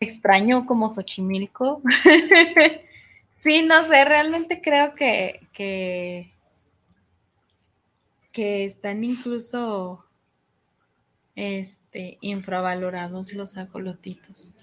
extraño 0.00 0.66
como 0.66 0.90
Xochimilco. 0.92 1.82
sí, 3.40 3.62
no 3.62 3.84
sé, 3.84 4.04
realmente 4.04 4.60
creo 4.60 4.94
que, 4.94 5.48
que, 5.52 6.34
que 8.32 8.66
están 8.66 9.02
incluso 9.02 10.04
este, 11.34 12.18
infravalorados 12.20 13.32
los 13.32 13.56
ajolotitos. 13.56 14.54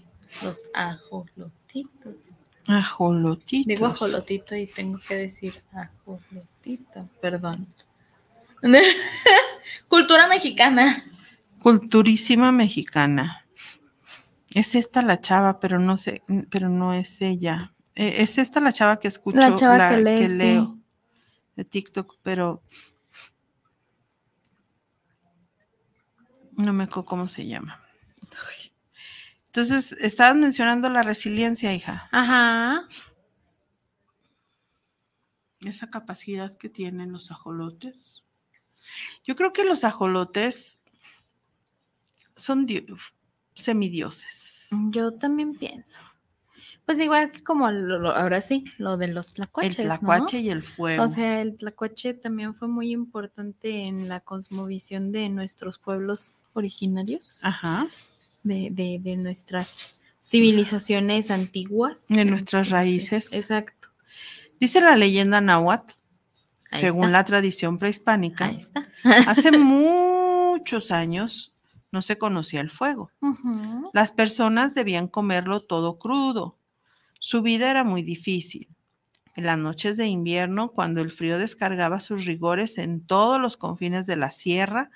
Los 0.44 0.66
ajolotitos. 0.76 2.36
Ajolotitos. 2.68 3.68
Digo 3.68 3.88
ajolotito 3.88 4.56
y 4.56 4.68
tengo 4.68 5.00
que 5.08 5.16
decir 5.16 5.54
ajolotito, 5.74 7.10
perdón. 7.20 7.68
Cultura 9.88 10.28
mexicana. 10.28 11.04
Culturísima 11.60 12.52
mexicana. 12.52 13.48
Es 14.54 14.76
esta 14.76 15.02
la 15.02 15.20
chava, 15.20 15.60
pero 15.60 15.80
no 15.80 15.98
sé, 15.98 16.22
pero 16.52 16.70
no 16.70 16.94
es 16.94 17.22
ella. 17.22 17.74
Eh, 18.00 18.22
es 18.22 18.38
esta 18.38 18.60
la 18.60 18.72
chava 18.72 19.00
que 19.00 19.08
escucho, 19.08 19.40
La 19.40 19.56
chava 19.56 19.90
que 19.90 19.98
lee, 19.98 20.28
leo 20.28 20.78
de 21.56 21.66
TikTok, 21.66 22.18
pero 22.22 22.62
no 26.52 26.74
me 26.74 26.84
acuerdo 26.84 27.06
cómo 27.06 27.28
se 27.28 27.46
llama. 27.48 27.82
Entonces, 29.48 29.94
estabas 29.94 30.36
mencionando 30.36 30.90
la 30.90 31.02
resiliencia, 31.02 31.74
hija. 31.74 32.08
Ajá. 32.12 32.88
Esa 35.66 35.90
capacidad 35.90 36.56
que 36.56 36.70
tienen 36.70 37.12
los 37.12 37.32
ajolotes. 37.32 38.24
Yo 39.24 39.36
creo 39.36 39.52
que 39.54 39.64
los 39.66 39.84
ajolotes 39.84 40.80
son 42.36 42.68
di- 42.68 42.86
semidioses. 43.56 44.68
Yo 44.92 45.14
también 45.16 45.56
pienso. 45.56 46.00
Pues 46.88 46.98
igual 47.00 47.30
que 47.32 47.44
como 47.44 47.70
lo- 47.70 48.00
lo- 48.00 48.16
ahora 48.16 48.42
sí, 48.42 48.64
lo 48.80 48.98
de 48.98 49.10
los 49.10 49.34
tlacuaches, 49.34 49.78
el 49.78 49.88
¿no? 49.90 49.98
tlacuache 50.00 50.40
y 50.40 50.50
el 50.50 50.64
fuego. 50.64 51.04
O 51.04 51.08
sea, 51.10 51.42
el 51.42 51.58
tlacuache 51.58 52.14
también 52.16 52.56
fue 52.56 52.68
muy 52.70 52.92
importante 52.92 53.86
en 53.86 54.08
la 54.10 54.22
cosmovisión 54.22 55.12
de 55.12 55.28
nuestros 55.30 55.78
pueblos 55.78 56.40
originarios, 56.54 57.40
Ajá. 57.44 57.88
de, 58.44 58.70
de, 58.72 59.00
de 59.04 59.16
nuestras 59.18 59.94
civilizaciones 60.24 61.30
antiguas. 61.30 62.08
De 62.08 62.24
nuestras 62.26 62.70
raíces. 62.70 63.34
Exacto. 63.34 63.90
Dice 64.60 64.82
la 64.82 64.96
leyenda 64.96 65.42
náhuatl, 65.42 65.94
Ahí 66.72 66.80
según 66.80 67.06
está. 67.06 67.12
la 67.12 67.26
tradición 67.26 67.78
prehispánica, 67.78 68.46
Ahí 68.46 68.58
está. 68.58 68.88
hace 69.28 69.52
muchos 69.58 70.92
años 70.92 71.54
no 71.92 72.02
se 72.02 72.18
conocía 72.18 72.62
el 72.62 72.70
fuego. 72.70 73.12
Las 73.94 74.12
personas 74.12 74.74
debían 74.76 75.08
comerlo 75.08 75.62
todo 75.62 75.98
crudo. 76.00 76.57
Su 77.30 77.42
vida 77.42 77.70
era 77.70 77.84
muy 77.84 78.04
difícil. 78.04 78.70
En 79.36 79.48
las 79.48 79.58
noches 79.58 79.98
de 79.98 80.08
invierno, 80.08 80.70
cuando 80.70 81.02
el 81.02 81.12
frío 81.12 81.38
descargaba 81.38 82.00
sus 82.00 82.24
rigores 82.24 82.78
en 82.78 83.06
todos 83.06 83.42
los 83.42 83.58
confines 83.58 84.06
de 84.06 84.16
la 84.16 84.32
sierra, 84.32 84.92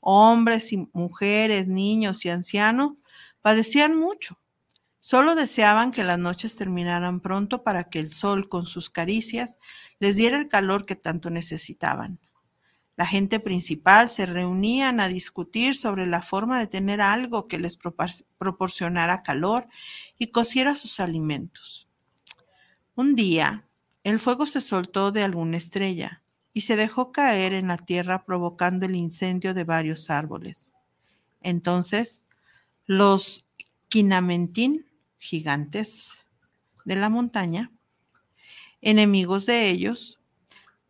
hombres 0.00 0.72
y 0.72 0.88
mujeres, 0.92 1.66
niños 1.66 2.24
y 2.26 2.28
ancianos 2.28 2.92
padecían 3.42 3.96
mucho. 3.96 4.38
Solo 5.00 5.34
deseaban 5.34 5.90
que 5.90 6.04
las 6.04 6.16
noches 6.16 6.54
terminaran 6.54 7.18
pronto 7.18 7.64
para 7.64 7.90
que 7.90 7.98
el 7.98 8.08
sol, 8.08 8.48
con 8.48 8.66
sus 8.66 8.88
caricias, 8.88 9.58
les 9.98 10.14
diera 10.14 10.36
el 10.36 10.46
calor 10.46 10.86
que 10.86 10.94
tanto 10.94 11.28
necesitaban. 11.28 12.20
La 12.96 13.06
gente 13.06 13.40
principal 13.40 14.08
se 14.08 14.24
reunían 14.24 15.00
a 15.00 15.08
discutir 15.08 15.74
sobre 15.74 16.06
la 16.06 16.22
forma 16.22 16.60
de 16.60 16.68
tener 16.68 17.00
algo 17.00 17.48
que 17.48 17.58
les 17.58 17.78
propor- 17.78 18.24
proporcionara 18.38 19.22
calor 19.22 19.66
y 20.16 20.28
cociera 20.28 20.76
sus 20.76 21.00
alimentos. 21.00 21.88
Un 22.94 23.16
día, 23.16 23.66
el 24.04 24.20
fuego 24.20 24.46
se 24.46 24.60
soltó 24.60 25.10
de 25.10 25.24
alguna 25.24 25.56
estrella 25.56 26.22
y 26.52 26.60
se 26.60 26.76
dejó 26.76 27.10
caer 27.10 27.52
en 27.52 27.66
la 27.66 27.78
tierra 27.78 28.24
provocando 28.24 28.86
el 28.86 28.94
incendio 28.94 29.54
de 29.54 29.64
varios 29.64 30.08
árboles. 30.08 30.72
Entonces, 31.40 32.22
los 32.86 33.44
Quinamentín, 33.88 34.86
gigantes 35.18 36.10
de 36.84 36.96
la 36.96 37.08
montaña, 37.08 37.72
enemigos 38.80 39.46
de 39.46 39.70
ellos, 39.70 40.20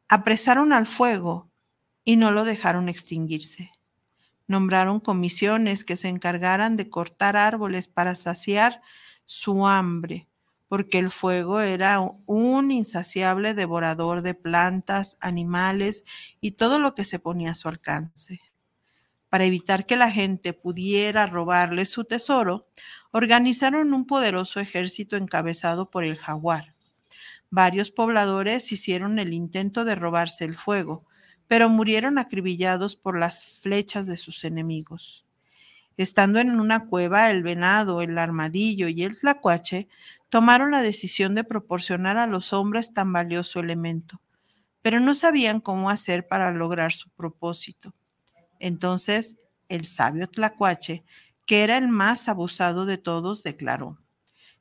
apresaron 0.08 0.72
al 0.72 0.86
fuego 0.86 1.50
y 2.04 2.16
no 2.16 2.30
lo 2.30 2.44
dejaron 2.44 2.88
extinguirse. 2.88 3.72
Nombraron 4.46 5.00
comisiones 5.00 5.84
que 5.84 5.96
se 5.96 6.08
encargaran 6.08 6.76
de 6.76 6.90
cortar 6.90 7.36
árboles 7.36 7.88
para 7.88 8.14
saciar 8.14 8.82
su 9.24 9.66
hambre, 9.66 10.28
porque 10.68 10.98
el 10.98 11.10
fuego 11.10 11.60
era 11.60 12.00
un 12.26 12.70
insaciable 12.70 13.54
devorador 13.54 14.22
de 14.22 14.34
plantas, 14.34 15.16
animales 15.20 16.04
y 16.40 16.52
todo 16.52 16.78
lo 16.78 16.94
que 16.94 17.04
se 17.04 17.18
ponía 17.18 17.52
a 17.52 17.54
su 17.54 17.68
alcance. 17.68 18.40
Para 19.30 19.44
evitar 19.44 19.86
que 19.86 19.96
la 19.96 20.10
gente 20.10 20.52
pudiera 20.52 21.26
robarle 21.26 21.86
su 21.86 22.04
tesoro, 22.04 22.68
organizaron 23.10 23.94
un 23.94 24.06
poderoso 24.06 24.60
ejército 24.60 25.16
encabezado 25.16 25.90
por 25.90 26.04
el 26.04 26.16
jaguar. 26.16 26.74
Varios 27.50 27.90
pobladores 27.90 28.70
hicieron 28.72 29.18
el 29.18 29.32
intento 29.32 29.84
de 29.84 29.94
robarse 29.94 30.44
el 30.44 30.56
fuego, 30.56 31.04
pero 31.48 31.68
murieron 31.68 32.18
acribillados 32.18 32.96
por 32.96 33.18
las 33.18 33.58
flechas 33.60 34.06
de 34.06 34.16
sus 34.16 34.44
enemigos. 34.44 35.24
Estando 35.96 36.40
en 36.40 36.58
una 36.58 36.86
cueva, 36.86 37.30
el 37.30 37.42
venado, 37.42 38.02
el 38.02 38.18
armadillo 38.18 38.88
y 38.88 39.04
el 39.04 39.18
tlacuache 39.18 39.88
tomaron 40.28 40.72
la 40.72 40.82
decisión 40.82 41.34
de 41.34 41.44
proporcionar 41.44 42.18
a 42.18 42.26
los 42.26 42.52
hombres 42.52 42.92
tan 42.92 43.12
valioso 43.12 43.60
elemento, 43.60 44.20
pero 44.82 44.98
no 44.98 45.14
sabían 45.14 45.60
cómo 45.60 45.90
hacer 45.90 46.26
para 46.26 46.50
lograr 46.50 46.92
su 46.92 47.08
propósito. 47.10 47.94
Entonces, 48.58 49.36
el 49.68 49.86
sabio 49.86 50.28
tlacuache, 50.28 51.04
que 51.46 51.62
era 51.62 51.76
el 51.76 51.88
más 51.88 52.28
abusado 52.28 52.86
de 52.86 52.98
todos, 52.98 53.42
declaró, 53.42 53.98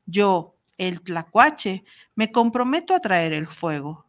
yo, 0.05 0.55
el 0.77 1.01
tlacuache, 1.01 1.83
me 2.15 2.31
comprometo 2.31 2.93
a 2.93 2.99
traer 2.99 3.33
el 3.33 3.47
fuego. 3.47 4.05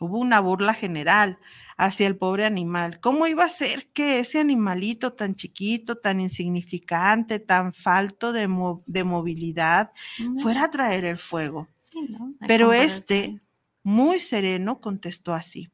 Hubo 0.00 0.18
una 0.18 0.40
burla 0.40 0.72
general 0.72 1.38
hacia 1.76 2.06
el 2.06 2.16
pobre 2.16 2.46
animal. 2.46 3.00
¿Cómo 3.00 3.26
iba 3.26 3.44
a 3.44 3.50
ser 3.50 3.92
que 3.92 4.18
ese 4.18 4.38
animalito 4.40 5.12
tan 5.12 5.34
chiquito, 5.34 5.98
tan 5.98 6.20
insignificante, 6.20 7.38
tan 7.38 7.72
falto 7.74 8.32
de, 8.32 8.48
mo- 8.48 8.82
de 8.86 9.04
movilidad, 9.04 9.92
fuera 10.42 10.64
a 10.64 10.70
traer 10.70 11.04
el 11.04 11.18
fuego? 11.18 11.68
Sí, 11.80 12.00
¿no? 12.08 12.34
A 12.40 12.46
Pero 12.46 12.72
este, 12.72 13.40
muy 13.82 14.18
sereno, 14.20 14.80
contestó 14.80 15.34
así. 15.34 15.68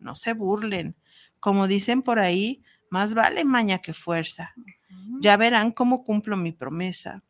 No 0.00 0.14
se 0.16 0.32
burlen. 0.32 0.96
Como 1.40 1.68
dicen 1.68 2.02
por 2.02 2.18
ahí, 2.18 2.62
más 2.90 3.14
vale 3.14 3.44
maña 3.44 3.78
que 3.78 3.94
fuerza. 3.94 4.54
Ya 5.20 5.36
verán 5.36 5.70
cómo 5.70 6.02
cumplo 6.04 6.36
mi 6.36 6.50
promesa. 6.52 7.22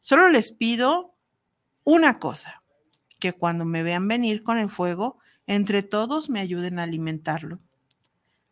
Solo 0.00 0.28
les 0.30 0.50
pido 0.52 1.14
una 1.84 2.18
cosa, 2.18 2.62
que 3.20 3.32
cuando 3.32 3.64
me 3.64 3.84
vean 3.84 4.08
venir 4.08 4.42
con 4.42 4.58
el 4.58 4.68
fuego, 4.68 5.18
entre 5.46 5.82
todos 5.82 6.30
me 6.30 6.40
ayuden 6.40 6.78
a 6.78 6.84
alimentarlo. 6.84 7.60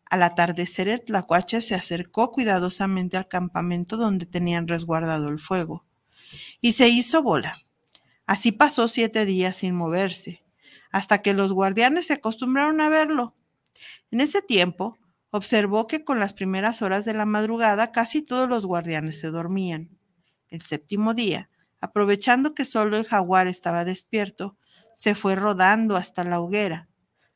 Al 0.05 0.23
atardecer 0.23 0.89
el 0.89 1.01
tlacuache 1.01 1.61
se 1.61 1.73
acercó 1.73 2.31
cuidadosamente 2.31 3.17
al 3.17 3.27
campamento 3.27 3.95
donde 3.95 4.25
tenían 4.25 4.67
resguardado 4.67 5.29
el 5.29 5.39
fuego 5.39 5.85
y 6.59 6.73
se 6.73 6.89
hizo 6.89 7.23
bola. 7.23 7.55
Así 8.25 8.51
pasó 8.51 8.87
siete 8.87 9.25
días 9.25 9.57
sin 9.57 9.75
moverse, 9.75 10.43
hasta 10.91 11.21
que 11.21 11.33
los 11.33 11.53
guardianes 11.53 12.07
se 12.07 12.13
acostumbraron 12.13 12.81
a 12.81 12.89
verlo. 12.89 13.35
En 14.11 14.21
ese 14.21 14.41
tiempo, 14.41 14.97
observó 15.31 15.87
que 15.87 16.03
con 16.03 16.19
las 16.19 16.33
primeras 16.33 16.81
horas 16.81 17.05
de 17.05 17.13
la 17.13 17.25
madrugada 17.25 17.91
casi 17.91 18.21
todos 18.21 18.47
los 18.47 18.65
guardianes 18.65 19.19
se 19.19 19.27
dormían. 19.27 19.97
El 20.49 20.61
séptimo 20.61 21.13
día, 21.13 21.49
aprovechando 21.79 22.53
que 22.53 22.65
solo 22.65 22.97
el 22.97 23.05
jaguar 23.05 23.47
estaba 23.47 23.85
despierto, 23.85 24.57
se 24.93 25.15
fue 25.15 25.35
rodando 25.35 25.95
hasta 25.95 26.23
la 26.23 26.39
hoguera. 26.39 26.89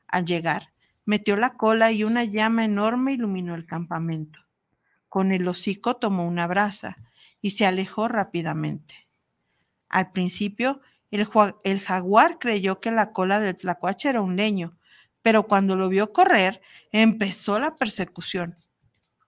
Al 0.08 0.26
llegar, 0.26 0.74
metió 1.06 1.38
la 1.38 1.56
cola 1.56 1.92
y 1.92 2.04
una 2.04 2.24
llama 2.24 2.66
enorme 2.66 3.14
iluminó 3.14 3.56
el 3.56 3.66
campamento. 3.66 4.40
Con 5.10 5.32
el 5.32 5.48
hocico 5.48 5.96
tomó 5.96 6.28
una 6.28 6.48
brasa 6.48 6.98
y 7.42 7.52
se 7.52 7.66
alejó 7.66 8.08
rápidamente. 8.08 9.08
Al 9.90 10.12
principio, 10.12 10.82
el, 11.12 11.80
jaguar 11.80 12.40
creyó 12.40 12.80
que 12.80 12.92
la 12.92 13.14
cola 13.14 13.40
del 13.40 13.56
tlacuache 13.56 14.10
era 14.10 14.22
un 14.22 14.36
leño, 14.36 14.78
pero 15.22 15.44
cuando 15.44 15.76
lo 15.76 15.90
vio 15.90 16.12
correr, 16.12 16.62
empezó 16.92 17.60
la 17.60 17.76
persecución. 17.76 18.56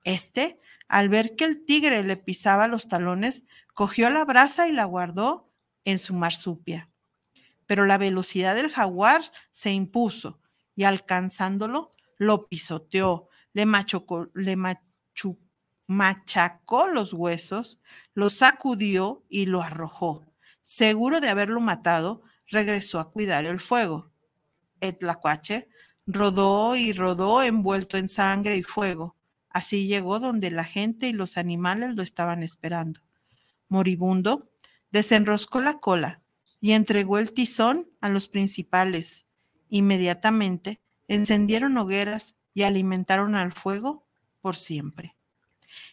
Este, 0.03 0.59
al 0.88 1.09
ver 1.09 1.36
que 1.36 1.45
el 1.45 1.65
tigre 1.65 2.03
le 2.03 2.17
pisaba 2.17 2.67
los 2.67 2.88
talones, 2.88 3.45
cogió 3.73 4.09
la 4.09 4.25
brasa 4.25 4.67
y 4.67 4.71
la 4.71 4.86
guardó 4.86 5.49
en 5.86 5.99
su 5.99 6.13
marsupia. 6.13 6.89
Pero 7.68 7.86
la 7.86 7.99
velocidad 7.99 8.55
del 8.55 8.72
jaguar 8.72 9.22
se 9.51 9.72
impuso 9.72 10.39
y 10.76 10.86
alcanzándolo, 10.86 11.93
lo 12.18 12.47
pisoteó, 12.47 13.30
le, 13.53 13.65
machacó 15.88 16.88
los 16.88 17.13
huesos, 17.13 17.80
lo 18.13 18.30
sacudió 18.30 19.24
y 19.30 19.45
lo 19.45 19.61
arrojó. 19.61 20.26
Seguro 20.63 21.20
de 21.20 21.30
haberlo 21.30 21.61
matado, 21.61 22.24
regresó 22.47 22.99
a 22.99 23.11
cuidar 23.11 23.45
el 23.45 23.59
fuego. 23.59 24.11
El 24.80 24.97
rodó 26.05 26.76
y 26.76 26.93
rodó 26.93 27.43
envuelto 27.43 27.97
en 27.97 28.07
sangre 28.07 28.55
y 28.55 28.63
fuego. 28.63 29.15
Así 29.49 29.88
llegó 29.88 30.20
donde 30.20 30.51
la 30.51 30.63
gente 30.63 31.07
y 31.07 31.13
los 31.13 31.38
animales 31.38 31.95
lo 31.95 32.03
estaban 32.03 32.43
esperando. 32.43 33.01
Moribundo, 33.68 34.49
desenroscó 34.91 35.59
la 35.61 35.80
cola 35.80 36.22
y 36.60 36.72
entregó 36.72 37.20
el 37.20 37.34
tizón 37.34 37.89
a 38.01 38.10
los 38.10 38.28
principales. 38.28 39.26
Inmediatamente 39.70 40.80
encendieron 41.08 41.78
hogueras 41.78 42.36
y 42.53 42.64
alimentaron 42.64 43.36
al 43.36 43.51
fuego 43.51 44.05
por 44.41 44.55
siempre. 44.55 45.16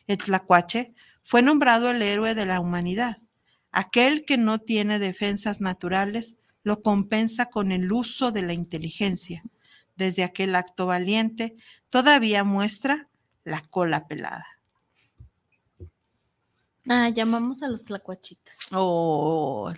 El 0.06 0.18
tlacuache 0.18 0.94
fue 1.22 1.42
nombrado 1.42 1.90
el 1.90 2.02
héroe 2.02 2.34
de 2.34 2.46
la 2.46 2.60
humanidad, 2.60 3.18
aquel 3.70 4.24
que 4.24 4.38
no 4.38 4.58
tiene 4.58 4.98
defensas 4.98 5.60
naturales 5.60 6.36
lo 6.62 6.80
compensa 6.80 7.46
con 7.46 7.72
el 7.72 7.92
uso 7.92 8.32
de 8.32 8.42
la 8.42 8.54
inteligencia. 8.54 9.42
Desde 9.96 10.24
aquel 10.24 10.54
acto 10.56 10.86
valiente, 10.86 11.56
todavía 11.90 12.42
muestra 12.42 13.08
la 13.44 13.60
cola 13.60 14.08
pelada. 14.08 14.46
Ah, 16.88 17.08
llamamos 17.10 17.62
a 17.62 17.68
los 17.68 17.84
tlacuachitos. 17.84 18.54
Oh, 18.72 19.72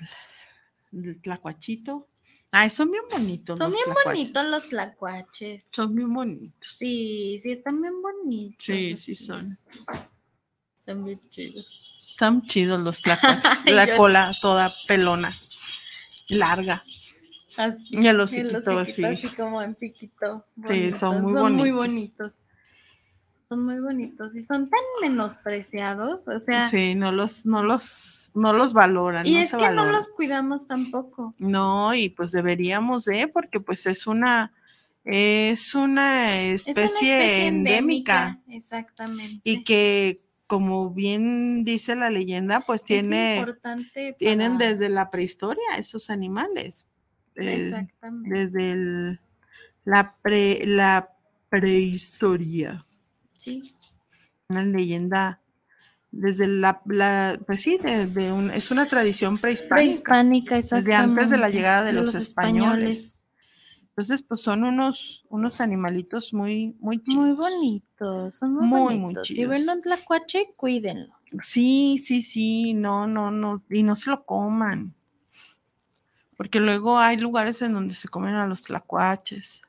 el 1.04 1.20
tlacuachito. 1.20 2.08
Ay, 2.50 2.70
son 2.70 2.90
bien 2.90 3.02
bonitos. 3.10 3.58
Son 3.58 3.68
los 3.68 3.76
bien 3.76 3.84
tlacuaches. 3.84 4.12
bonitos 4.12 4.44
los 4.46 4.68
tlacuaches. 4.68 5.64
Son 5.72 5.94
bien 5.94 6.12
bonitos. 6.12 6.68
Sí, 6.76 7.38
sí, 7.42 7.52
están 7.52 7.80
bien 7.82 8.00
bonitos. 8.00 8.64
Sí, 8.64 8.96
sí 8.98 9.12
así. 9.12 9.24
son. 9.24 9.58
Están 10.80 11.04
bien 11.04 11.20
chidos. 11.28 12.08
Están 12.10 12.42
chidos 12.42 12.80
los 12.80 13.02
tlacuaches. 13.02 13.42
La 13.74 13.86
yo- 13.86 13.96
cola 13.96 14.32
toda 14.40 14.72
pelona, 14.86 15.30
larga. 16.28 16.84
Así. 17.56 17.94
Y 17.94 17.98
el 17.98 18.06
el 18.06 18.20
hociquito, 18.20 18.58
hociquito 18.58 18.84
sí. 18.92 19.04
así 19.04 19.28
como 19.28 19.62
en 19.62 19.74
piquito. 19.74 20.46
Sí, 20.68 20.92
son 20.92 21.22
muy 21.22 21.32
Son 21.34 21.54
muy 21.54 21.70
bonitos. 21.70 22.44
Son 23.48 23.64
muy 23.64 23.78
bonitos. 23.78 24.34
Y 24.34 24.42
son 24.42 24.68
tan 24.68 24.80
menospreciados. 25.02 26.26
O 26.28 26.40
sea, 26.40 26.68
Sí, 26.68 26.94
no 26.94 27.12
los, 27.12 27.46
no 27.46 27.62
los, 27.62 28.30
no 28.34 28.52
los 28.52 28.72
valoran. 28.72 29.24
y 29.26 29.34
no 29.34 29.38
es 29.40 29.50
se 29.50 29.56
que 29.56 29.70
no 29.70 29.90
los 29.90 30.08
cuidamos 30.08 30.66
tampoco. 30.66 31.34
No, 31.38 31.94
y 31.94 32.08
pues 32.08 32.32
deberíamos 32.32 33.04
de, 33.04 33.28
porque 33.28 33.60
pues 33.60 33.86
es 33.86 34.06
una, 34.08 34.52
es 35.04 35.74
una 35.76 36.36
Es 36.40 36.66
especie, 36.66 36.82
una 36.82 36.84
especie 36.98 37.46
endémica, 37.46 38.40
Exactamente. 38.48 39.40
y 39.44 39.62
que, 39.62 40.20
como 40.48 40.90
bien 40.90 41.62
dice 41.64 41.94
la 41.94 42.10
leyenda, 42.10 42.60
pues 42.60 42.80
Es 42.82 42.86
tiene, 42.86 43.44
tienen 44.18 44.58
desde 44.58 44.88
la 44.88 45.10
prehistoria 45.10 45.62
esos 45.78 46.10
animales, 46.10 46.88
eh, 47.36 47.66
Exactamente. 47.68 48.30
desde 48.40 48.72
el- 48.72 49.20
la, 49.84 50.16
pre, 50.20 50.66
la 50.66 51.10
prehistoria, 51.48 52.84
Sí. 53.36 53.62
una 54.48 54.62
leyenda 54.64 55.40
desde 56.12 56.46
la, 56.46 56.80
la 56.86 57.38
pues 57.46 57.62
sí, 57.62 57.78
de, 57.78 58.06
de 58.06 58.32
un- 58.32 58.50
es 58.50 58.70
una 58.70 58.86
tradición 58.86 59.38
prehispánica. 59.38 59.74
Prehispánica, 59.74 60.56
Desde 60.56 60.94
antes 60.94 61.30
de 61.30 61.36
la 61.38 61.50
llegada 61.50 61.84
de 61.84 61.92
los 61.92 62.14
españoles. 62.14 63.18
Entonces, 63.88 64.22
pues 64.22 64.42
son 64.42 64.64
unos, 64.64 65.24
unos 65.30 65.60
animalitos 65.60 66.32
muy, 66.34 66.76
muy 66.80 67.02
chidos. 67.02 67.16
Muy 67.24 67.32
bonitos, 67.32 68.34
son 68.36 68.52
muy, 68.54 68.66
Muy, 68.66 68.80
muy 68.94 68.98
bonitos. 68.98 69.28
Si 69.28 69.44
ven 69.44 69.68
un 69.68 69.80
tlacuache, 69.80 70.52
cuídenlo. 70.56 71.14
Sí, 71.40 71.98
sí, 72.02 72.20
sí, 72.22 72.74
no, 72.74 73.06
no, 73.06 73.30
no, 73.30 73.62
y 73.70 73.82
no 73.82 73.96
se 73.96 74.10
lo 74.10 74.24
coman. 74.24 74.94
Porque 76.36 76.60
luego 76.60 76.98
hay 76.98 77.16
lugares 77.16 77.62
en 77.62 77.72
donde 77.72 77.94
se 77.94 78.08
comen 78.08 78.34
a 78.34 78.46
los 78.46 78.62
tlacuaches 78.62 79.62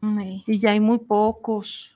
Sí, 0.00 0.44
y 0.46 0.58
ya 0.58 0.70
hay 0.70 0.80
muy 0.80 0.98
pocos, 0.98 1.90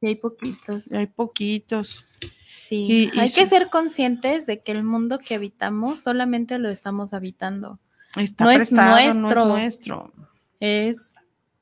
y 0.00 0.06
hay 0.08 0.14
poquitos. 0.16 0.86
ya 0.86 0.98
hay 0.98 1.06
poquitos. 1.06 2.06
Sí, 2.54 2.86
Y- 2.88 3.16
y 3.16 3.20
hay 3.20 3.32
que 3.32 3.46
ser 3.46 3.70
conscientes 3.70 4.46
de 4.46 4.62
que 4.62 4.72
el 4.72 4.84
mundo 4.84 5.18
que 5.18 5.34
habitamos 5.36 6.00
solamente 6.02 6.58
lo 6.58 6.68
estamos 6.68 7.14
habitando. 7.14 7.78
Está 8.16 8.44
No 8.44 8.50
es 8.50 8.56
prestado, 8.58 9.14
no 9.14 9.20
nuestro. 9.20 9.42
es 9.42 9.48
nuestro. 9.48 10.12
Es, 10.60 11.14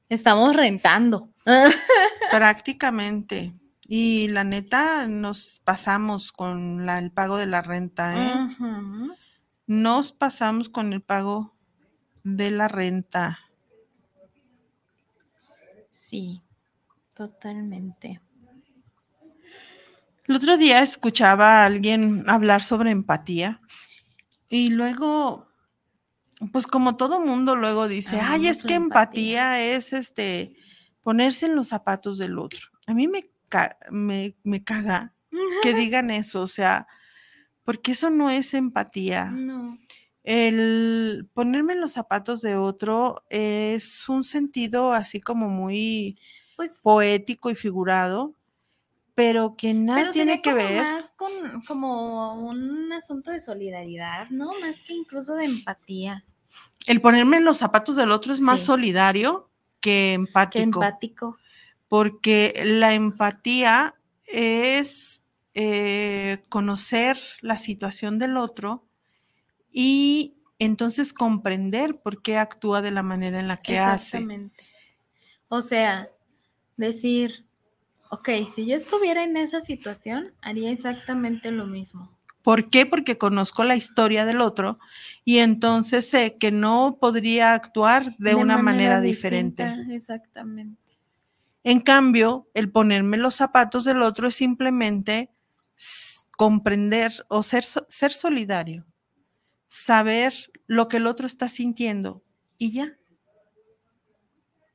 estamos 0.09 0.55
rentando. 0.57 1.29
Prácticamente. 2.31 3.53
Y 3.89 4.27
la 4.29 4.43
neta, 4.43 5.07
nos 5.07 5.61
pasamos 5.65 6.33
con 6.33 6.87
la- 6.87 6.99
el 6.99 7.13
pago 7.13 7.37
de 7.37 7.47
la 7.47 7.63
renta, 7.63 8.17
¿eh? 8.17 8.57
Nos 9.69 10.13
pasamos 10.13 10.69
con 10.69 10.93
el 10.93 11.03
pago 11.03 11.53
de 12.25 12.51
la 12.51 12.67
renta. 12.69 13.39
Sí, 15.91 16.43
totalmente. 17.15 18.21
El 20.29 20.37
otro 20.37 20.57
día 20.57 20.83
escuchaba 20.83 21.63
a 21.63 21.67
alguien 21.67 22.25
hablar 22.29 22.63
sobre 22.63 22.91
empatía 22.91 23.61
y 24.49 24.71
luego, 24.71 25.49
pues 26.53 26.67
como 26.67 26.97
todo 26.97 27.21
mundo 27.21 27.57
luego 27.57 27.89
dice, 27.89 28.21
ay, 28.21 28.49
es 28.49 28.63
que 28.63 28.75
empatía". 28.75 29.57
empatía 29.57 29.77
es 29.77 29.93
este 29.93 30.57
ponerse 31.03 31.47
en 31.47 31.57
los 31.57 31.69
zapatos 31.69 32.19
del 32.19 32.39
otro. 32.39 32.61
A 32.87 32.95
mí 32.95 33.09
me, 33.09 33.31
ca- 33.49 33.79
me, 33.91 34.37
me 34.45 34.63
caga 34.65 35.15
que 35.63 35.75
digan 35.75 36.11
eso, 36.11 36.43
o 36.43 36.47
sea, 36.49 36.87
porque 37.65 37.93
eso 37.93 38.11
no 38.11 38.31
es 38.31 38.55
empatía. 38.55 39.27
No, 39.31 39.79
El 40.25 41.29
ponerme 41.35 41.75
en 41.75 41.81
los 41.81 41.93
zapatos 41.93 42.43
de 42.43 42.57
otro 42.57 43.25
es 43.31 44.09
un 44.09 44.25
sentido 44.25 44.93
así 44.93 45.21
como 45.21 45.49
muy 45.49 46.19
pues 46.57 46.81
poético 46.83 47.51
y 47.51 47.55
figurado, 47.57 48.36
pero 49.17 49.57
que 49.57 49.73
nada 49.75 49.99
Pero 50.03 50.13
tiene 50.13 50.41
que 50.43 50.53
ver. 50.53 50.83
más 50.83 51.11
con 51.17 51.33
como 51.67 52.35
un 52.35 52.93
asunto 52.93 53.31
de 53.33 53.41
solidaridad, 53.41 54.29
¿no? 54.31 54.53
Más 54.61 54.79
que 54.87 54.93
incluso 54.93 55.35
de 55.35 55.47
empatía. 55.47 56.25
El 56.87 57.01
ponerme 57.01 57.39
en 57.39 57.45
los 57.45 57.57
zapatos 57.57 57.97
del 57.97 58.13
otro 58.13 58.33
es 58.35 58.41
más 58.41 58.61
Sí. 58.61 58.67
solidario 58.67 59.51
que 59.81 59.91
Que 59.91 60.13
empático, 60.13 60.63
empático. 60.65 61.39
porque 61.89 62.63
la 62.65 62.93
empatía 62.95 63.95
es 64.27 65.25
eh, 65.55 66.43
conocer 66.51 67.17
la 67.41 67.57
situación 67.57 68.19
del 68.19 68.37
otro 68.37 68.85
y 69.73 70.35
entonces 70.59 71.15
comprender 71.15 71.99
por 72.03 72.21
qué 72.21 72.37
actúa 72.37 72.83
de 72.83 72.91
la 72.91 73.03
manera 73.03 73.41
en 73.41 73.49
la 73.49 73.57
que 73.57 73.79
hace. 73.79 74.19
Exactamente. 74.19 74.67
O 75.49 75.63
sea, 75.63 76.11
decir, 76.77 77.46
ok, 78.11 78.29
si 78.53 78.67
yo 78.67 78.77
estuviera 78.77 79.25
en 79.25 79.37
esa 79.37 79.61
situación, 79.61 80.33
haría 80.41 80.71
exactamente 80.71 81.51
lo 81.51 81.67
mismo. 81.67 82.17
¿Por 82.43 82.71
qué? 82.71 82.87
Porque 82.87 83.19
conozco 83.19 83.65
la 83.65 83.75
historia 83.75 84.25
del 84.25 84.41
otro 84.41 84.79
y 85.25 85.39
entonces 85.39 86.09
sé 86.09 86.37
que 86.39 86.53
no 86.53 86.99
podría 87.01 87.55
actuar 87.55 88.17
de, 88.19 88.37
una 88.37 88.59
manera, 88.59 89.01
diferente. 89.01 89.65
distinta, 89.65 89.95
Exactamente. 89.95 90.81
En 91.65 91.81
cambio, 91.81 92.49
el 92.55 92.71
ponerme 92.71 93.17
los 93.17 93.35
zapatos 93.35 93.83
del 93.83 94.01
otro 94.03 94.29
es 94.29 94.37
simplemente 94.37 95.33
comprender 96.37 97.27
o 97.29 97.43
ser, 97.43 97.65
ser 97.65 98.13
solidario, 98.13 98.87
saber 99.67 100.53
lo 100.69 100.87
que 100.87 100.99
el 100.99 101.09
otro 101.09 101.27
está 101.27 101.49
sintiendo 101.49 102.23
y 102.59 102.71
ya. 102.71 102.97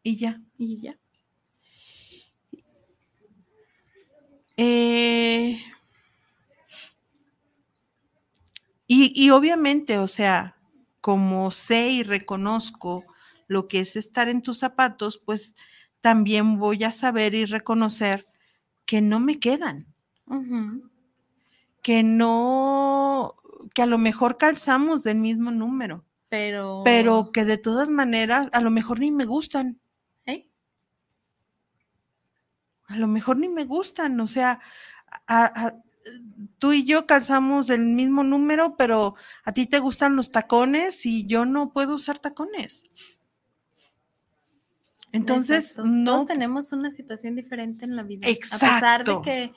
Y 0.03 0.17
ya. 0.17 0.41
Y 0.57 0.81
ya. 0.81 0.99
Eh, 4.57 5.59
y, 8.87 9.11
y 9.15 9.29
obviamente, 9.31 9.97
o 9.97 10.07
sea, 10.07 10.57
como 10.99 11.51
sé 11.51 11.89
y 11.89 12.03
reconozco 12.03 13.05
lo 13.47 13.67
que 13.67 13.79
es 13.81 13.95
estar 13.95 14.29
en 14.29 14.41
tus 14.41 14.59
zapatos, 14.59 15.21
pues 15.25 15.55
también 16.01 16.57
voy 16.57 16.83
a 16.83 16.91
saber 16.91 17.33
y 17.33 17.45
reconocer 17.45 18.25
que 18.85 19.01
no 19.01 19.19
me 19.19 19.39
quedan, 19.39 19.87
que 21.81 22.03
no, 22.03 23.35
que 23.73 23.81
a 23.81 23.85
lo 23.87 23.97
mejor 23.97 24.37
calzamos 24.37 25.03
del 25.03 25.17
mismo 25.17 25.51
número, 25.51 26.05
Pero. 26.29 26.81
pero 26.85 27.31
que 27.31 27.45
de 27.45 27.57
todas 27.57 27.89
maneras 27.89 28.49
a 28.53 28.61
lo 28.61 28.69
mejor 28.71 28.99
ni 28.99 29.11
me 29.11 29.25
gustan. 29.25 29.79
¿Eh? 30.25 30.49
A 32.91 32.97
lo 32.97 33.07
mejor 33.07 33.37
ni 33.37 33.47
me 33.49 33.65
gustan, 33.65 34.19
o 34.19 34.27
sea, 34.27 34.59
a- 35.27 35.45
a- 35.67 35.75
tú 36.57 36.73
y 36.73 36.83
yo 36.83 37.05
calzamos 37.05 37.67
del 37.67 37.81
mismo 37.81 38.23
número, 38.23 38.75
pero 38.77 39.15
a 39.43 39.51
ti 39.51 39.65
te 39.67 39.79
gustan 39.79 40.15
los 40.15 40.31
tacones 40.31 41.05
y 41.05 41.25
yo 41.25 41.45
no 41.45 41.71
puedo 41.71 41.95
usar 41.95 42.19
tacones. 42.19 42.83
Entonces, 45.11 45.71
Exacto. 45.71 45.89
no, 45.89 46.11
Todos 46.13 46.27
tenemos 46.27 46.71
una 46.71 46.89
situación 46.89 47.35
diferente 47.35 47.85
en 47.85 47.95
la 47.95 48.03
vida. 48.03 48.27
A 48.27 48.31
pesar 48.31 49.03
de 49.03 49.11
Exacto. 49.11 49.21
que, 49.21 49.53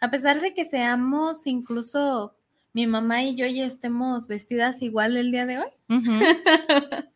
a 0.00 0.10
pesar 0.10 0.40
de 0.40 0.54
que 0.54 0.64
seamos 0.64 1.46
incluso 1.46 2.34
mi 2.72 2.86
mamá 2.86 3.22
y 3.22 3.36
yo 3.36 3.46
ya 3.46 3.66
estemos 3.66 4.26
vestidas 4.28 4.82
igual 4.82 5.16
el 5.16 5.30
día 5.30 5.46
de 5.46 5.58
hoy. 5.58 5.68
Ujú, 5.88 6.10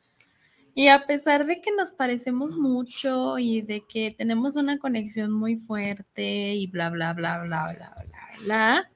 Y 0.78 0.86
a 0.86 1.06
pesar 1.08 1.44
de 1.44 1.60
que 1.60 1.72
nos 1.72 1.90
parecemos 1.92 2.56
mucho 2.56 3.36
y 3.36 3.62
de 3.62 3.82
que 3.88 4.14
tenemos 4.16 4.54
una 4.54 4.78
conexión 4.78 5.32
muy 5.32 5.56
fuerte 5.56 6.54
y 6.54 6.68
bla, 6.68 6.88
bla, 6.88 7.14
bla, 7.14 7.42
bla, 7.42 7.72
bla, 7.72 7.96
bla, 8.06 8.28
bla, 8.44 8.90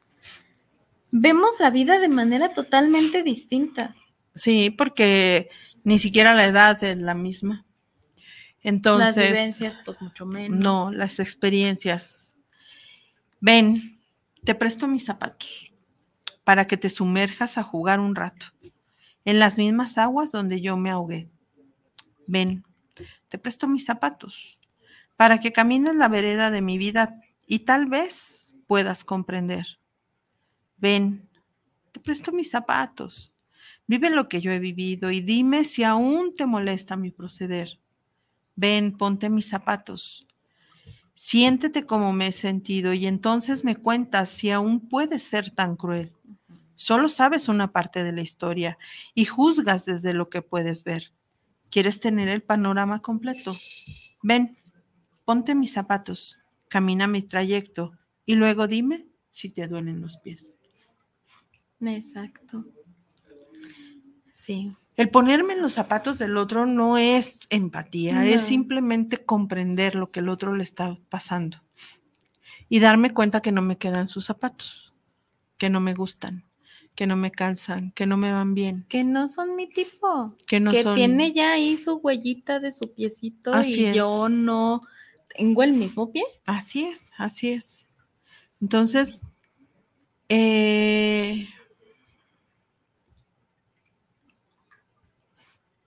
vemos 1.10 1.58
la 1.58 1.70
vida 1.70 1.98
de 1.98 2.06
manera 2.06 2.52
totalmente 2.54 3.24
distinta. 3.24 3.96
sí, 4.32 4.70
porque 4.70 5.50
ni 5.82 5.98
siquiera 5.98 6.34
la 6.34 6.46
edad 6.46 6.84
es 6.84 6.98
la 6.98 7.14
misma. 7.14 7.66
Entonces, 8.62 9.16
Las 9.16 9.26
vivencias, 9.32 9.78
pues 9.84 10.00
mucho 10.00 10.24
menos. 10.24 10.60
no, 10.60 10.92
las 10.92 11.18
experiencias. 11.18 12.36
Ven, 13.40 13.98
te 14.44 14.54
presto 14.54 14.86
mis 14.86 15.04
zapatos 15.04 15.72
para 16.44 16.68
que 16.68 16.76
te 16.76 16.90
sumerjas 16.90 17.58
a 17.58 17.64
jugar 17.64 17.98
un 17.98 18.14
rato. 18.14 18.46
en 19.24 19.40
las 19.40 19.58
mismas 19.58 19.98
aguas 19.98 20.30
donde 20.30 20.60
yo 20.60 20.76
me 20.76 20.90
ahogué. 20.90 21.28
Ven, 22.32 22.64
te 23.28 23.36
presto 23.36 23.68
mis 23.68 23.84
zapatos 23.84 24.58
para 25.18 25.38
que 25.38 25.52
camines 25.52 25.96
la 25.96 26.08
vereda 26.08 26.50
de 26.50 26.62
mi 26.62 26.78
vida 26.78 27.20
y 27.46 27.58
tal 27.58 27.84
vez 27.90 28.56
puedas 28.66 29.04
comprender. 29.04 29.78
Ven, 30.78 31.28
te 31.92 32.00
presto 32.00 32.32
mis 32.32 32.48
zapatos. 32.48 33.34
Vive 33.86 34.08
lo 34.08 34.30
que 34.30 34.40
yo 34.40 34.50
he 34.50 34.58
vivido 34.60 35.10
y 35.10 35.20
dime 35.20 35.64
si 35.64 35.84
aún 35.84 36.34
te 36.34 36.46
molesta 36.46 36.96
mi 36.96 37.10
proceder. 37.10 37.78
Ven, 38.56 38.96
ponte 38.96 39.28
mis 39.28 39.46
zapatos. 39.50 40.26
Siéntete 41.14 41.84
como 41.84 42.14
me 42.14 42.28
he 42.28 42.32
sentido 42.32 42.94
y 42.94 43.06
entonces 43.08 43.62
me 43.62 43.76
cuentas 43.76 44.30
si 44.30 44.50
aún 44.50 44.88
puedes 44.88 45.22
ser 45.22 45.50
tan 45.50 45.76
cruel. 45.76 46.14
Solo 46.76 47.10
sabes 47.10 47.48
una 47.48 47.72
parte 47.72 48.02
de 48.02 48.12
la 48.12 48.22
historia 48.22 48.78
y 49.14 49.26
juzgas 49.26 49.84
desde 49.84 50.14
lo 50.14 50.30
que 50.30 50.40
puedes 50.40 50.82
ver. 50.82 51.12
¿Quieres 51.72 52.00
tener 52.00 52.28
el 52.28 52.42
panorama 52.42 53.00
completo? 53.00 53.56
Ven, 54.22 54.58
ponte 55.24 55.54
mis 55.54 55.72
zapatos, 55.72 56.38
camina 56.68 57.06
mi 57.06 57.22
trayecto 57.22 57.92
y 58.26 58.34
luego 58.34 58.68
dime 58.68 59.06
si 59.30 59.48
te 59.48 59.66
duelen 59.66 60.02
los 60.02 60.18
pies. 60.18 60.52
Exacto. 61.80 62.66
Sí. 64.34 64.76
El 64.96 65.08
ponerme 65.08 65.54
en 65.54 65.62
los 65.62 65.72
zapatos 65.72 66.18
del 66.18 66.36
otro 66.36 66.66
no 66.66 66.98
es 66.98 67.40
empatía, 67.48 68.26
es 68.26 68.42
simplemente 68.42 69.24
comprender 69.24 69.94
lo 69.94 70.10
que 70.10 70.20
el 70.20 70.28
otro 70.28 70.54
le 70.54 70.64
está 70.64 70.98
pasando 71.08 71.64
y 72.68 72.80
darme 72.80 73.14
cuenta 73.14 73.40
que 73.40 73.50
no 73.50 73.62
me 73.62 73.78
quedan 73.78 74.08
sus 74.08 74.26
zapatos, 74.26 74.94
que 75.56 75.70
no 75.70 75.80
me 75.80 75.94
gustan, 75.94 76.44
que 76.94 77.06
no 77.06 77.16
me 77.16 77.30
calzan, 77.30 77.90
que 77.92 78.06
no 78.06 78.16
me 78.16 78.32
van 78.32 78.54
bien, 78.54 78.84
Que 78.88 79.02
no 79.04 79.26
son 79.28 79.56
mi 79.56 79.66
tipo. 79.68 80.36
que 80.46 80.60
no 80.60 80.70
que 80.70 80.82
son... 80.82 80.94
tiene 80.94 81.32
ya 81.32 81.52
ahí 81.52 81.76
su 81.76 81.96
huellita 81.96 82.58
de 82.60 82.70
su 82.72 82.92
piecito 82.92 83.52
Así 83.52 83.80
y 83.80 83.84
es. 83.86 83.96
yo 83.96 84.28
no 84.28 84.82
tengo 85.36 85.62
el 85.62 85.72
mismo 85.72 86.12
pie. 86.12 86.22
Así 86.44 86.84
es, 86.84 87.12
así 87.16 87.50
es. 87.52 87.88
Entonces, 88.60 89.26
eh, 90.28 91.48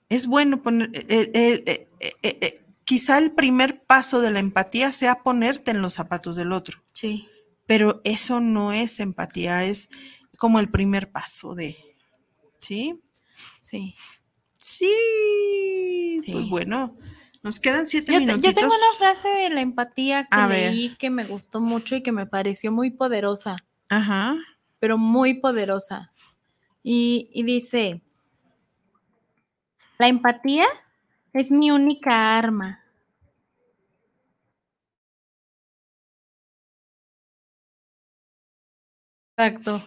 es 0.09 0.27
bueno 0.27 0.61
poner, 0.61 0.89
eh, 0.93 1.87
eh, 2.23 2.61
quizá 2.83 3.17
el 3.17 3.31
primer 3.31 3.83
paso 3.83 4.21
de 4.21 4.31
la 4.31 4.39
empatía 4.39 4.91
sea 4.91 5.23
ponerte 5.23 5.71
en 5.71 5.81
los 5.81 5.93
zapatos 5.93 6.35
del 6.35 6.51
otro, 6.51 6.79
Sí. 6.93 7.27
pero 7.65 8.01
eso 8.03 8.39
no 8.39 8.71
es 8.71 8.99
empatía, 8.99 9.65
es 9.65 9.89
como 10.37 10.59
el 10.59 10.69
primer 10.69 11.11
paso 11.11 11.55
de, 11.55 11.77
¿sí? 12.57 13.01
Sí. 13.59 13.95
Sí, 14.57 16.21
pues 16.31 16.49
bueno, 16.49 16.95
nos 17.43 17.59
quedan 17.59 17.85
siete 17.85 18.13
Yo, 18.13 18.19
minutitos. 18.19 18.53
yo 18.55 18.55
tengo 18.61 18.73
una 18.73 18.97
frase 18.97 19.27
de 19.29 19.49
la 19.51 19.61
empatía 19.61 20.23
que 20.23 20.37
A 20.37 20.47
ver. 20.47 20.71
leí 20.71 20.95
que 20.97 21.09
me 21.09 21.23
gustó 21.23 21.61
mucho 21.61 21.95
y 21.95 22.01
que 22.03 22.11
me 22.11 22.25
pareció 22.25 22.71
muy 22.71 22.89
poderosa, 22.89 23.57
Ajá, 23.89 24.35
pero 24.79 24.97
muy 24.97 25.35
poderosa. 25.35 26.11
Y, 26.83 27.29
y 27.33 27.43
dice, 27.43 28.01
la 29.99 30.07
empatía 30.07 30.65
es 31.33 31.51
mi 31.51 31.71
única 31.71 32.37
arma. 32.37 32.81
Exacto. 39.37 39.81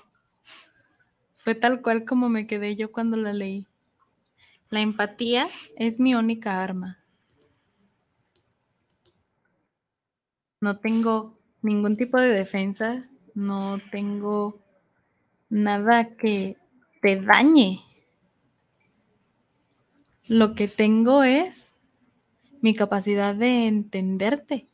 Fue 1.48 1.54
tal 1.54 1.80
cual 1.80 2.04
como 2.04 2.28
me 2.28 2.46
quedé 2.46 2.76
yo 2.76 2.92
cuando 2.92 3.16
la 3.16 3.32
leí. 3.32 3.66
La 4.68 4.82
empatía 4.82 5.48
es 5.78 5.98
mi 5.98 6.14
única 6.14 6.62
arma. 6.62 7.02
No 10.60 10.78
tengo 10.78 11.38
ningún 11.62 11.96
tipo 11.96 12.20
de 12.20 12.28
defensa, 12.28 13.02
no 13.34 13.80
tengo 13.90 14.62
nada 15.48 16.16
que 16.18 16.58
te 17.00 17.18
dañe. 17.18 17.80
Lo 20.26 20.54
que 20.54 20.68
tengo 20.68 21.22
es 21.22 21.74
mi 22.60 22.74
capacidad 22.74 23.34
de 23.34 23.68
entenderte, 23.68 24.68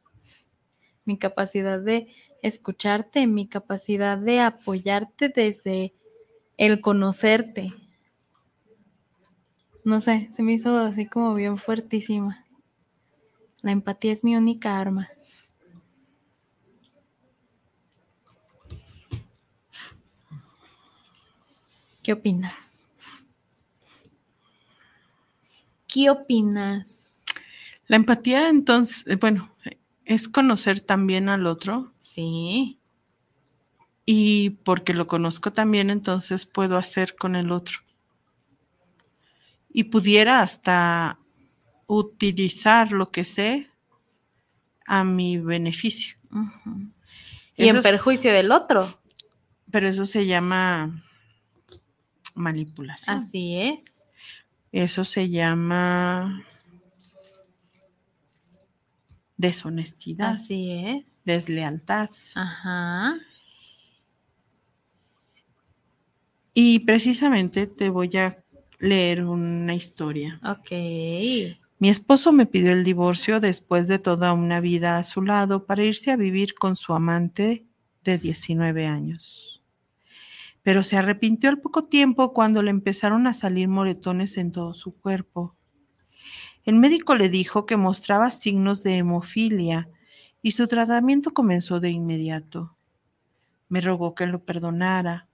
mi 1.04 1.18
capacidad 1.18 1.80
de 1.80 2.08
escucharte, 2.42 3.28
mi 3.28 3.46
capacidad 3.46 4.18
de 4.18 4.40
apoyarte 4.40 5.28
desde 5.28 5.94
el 6.56 6.80
conocerte. 6.80 7.72
No 9.84 10.00
sé, 10.00 10.30
se 10.34 10.42
me 10.42 10.52
hizo 10.52 10.76
así 10.78 11.06
como 11.06 11.34
bien 11.34 11.58
fuertísima. 11.58 12.44
La 13.60 13.72
empatía 13.72 14.12
es 14.12 14.24
mi 14.24 14.36
única 14.36 14.78
arma. 14.78 15.08
¿Qué 22.02 22.12
opinas? 22.12 22.86
¿Qué 25.86 26.10
opinas? 26.10 27.22
La 27.86 27.96
empatía, 27.96 28.48
entonces, 28.50 29.18
bueno, 29.18 29.54
es 30.04 30.28
conocer 30.28 30.80
también 30.80 31.28
al 31.28 31.46
otro 31.46 31.94
Sí, 31.98 32.78
y 34.06 34.50
porque 34.50 34.92
lo 34.94 35.06
conozco 35.06 35.52
también, 35.52 35.90
entonces 35.90 36.46
puedo 36.46 36.76
hacer 36.76 37.16
con 37.16 37.36
el 37.36 37.50
otro. 37.50 37.78
Y 39.70 39.84
pudiera 39.84 40.40
hasta 40.42 41.18
utilizar 41.86 42.92
lo 42.92 43.10
que 43.10 43.24
sé 43.24 43.68
a 44.86 45.04
mi 45.04 45.38
beneficio. 45.38 46.16
Y 47.56 47.64
Eso 47.64 47.70
en 47.70 47.76
es- 47.78 47.82
perjuicio 47.82 48.32
del 48.32 48.52
otro. 48.52 49.00
Pero 49.70 49.88
eso 49.88 50.06
se 50.06 50.26
llama 50.26 51.02
manipulación. 52.34 53.16
Así 53.16 53.56
es. 53.56 54.10
Eso 54.70 55.04
se 55.04 55.30
llama 55.30 56.44
deshonestidad, 59.36 60.32
Así 60.34 60.70
es. 60.70 61.22
deslealtad. 61.24 62.10
Ajá. 62.34 63.16
Y 66.54 66.78
precisamente 66.80 67.66
te 67.66 67.90
voy 67.90 68.16
a 68.16 68.42
leer 68.78 69.24
una 69.24 69.74
historia. 69.74 70.40
Ok. 70.44 70.70
Mi 71.80 71.90
esposo 71.90 72.32
me 72.32 72.46
pidió 72.46 72.72
el 72.72 72.84
divorcio 72.84 73.40
después 73.40 73.88
de 73.88 73.98
toda 73.98 74.32
una 74.32 74.60
vida 74.60 74.96
a 74.96 75.04
su 75.04 75.20
lado 75.22 75.66
para 75.66 75.82
irse 75.82 76.12
a 76.12 76.16
vivir 76.16 76.54
con 76.54 76.76
su 76.76 76.94
amante 76.94 77.66
de 78.04 78.18
19 78.18 78.86
años. 78.86 79.64
Pero 80.62 80.84
se 80.84 80.96
arrepintió 80.96 81.50
al 81.50 81.60
poco 81.60 81.84
tiempo 81.84 82.32
cuando 82.32 82.62
le 82.62 82.70
empezaron 82.70 83.26
a 83.26 83.34
salir 83.34 83.68
moretones 83.68 84.38
en 84.38 84.52
todo 84.52 84.74
su 84.74 84.94
cuerpo. 84.96 85.56
El 86.64 86.76
médico 86.76 87.16
le 87.16 87.28
dijo 87.28 87.66
que 87.66 87.76
mostraba 87.76 88.30
signos 88.30 88.82
de 88.82 88.96
hemofilia 88.96 89.88
y 90.40 90.52
su 90.52 90.66
tratamiento 90.68 91.34
comenzó 91.34 91.80
de 91.80 91.90
inmediato. 91.90 92.76
Me 93.68 93.80
rogó 93.80 94.14
que 94.14 94.26
lo 94.26 94.44
perdonara, 94.44 95.28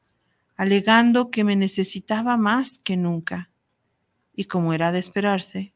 alegando 0.60 1.30
que 1.30 1.42
me 1.42 1.56
necesitaba 1.56 2.36
más 2.36 2.78
que 2.84 2.94
nunca. 2.98 3.48
Y 4.36 4.44
como 4.44 4.74
era 4.74 4.92
de 4.92 4.98
esperarse, 4.98 5.72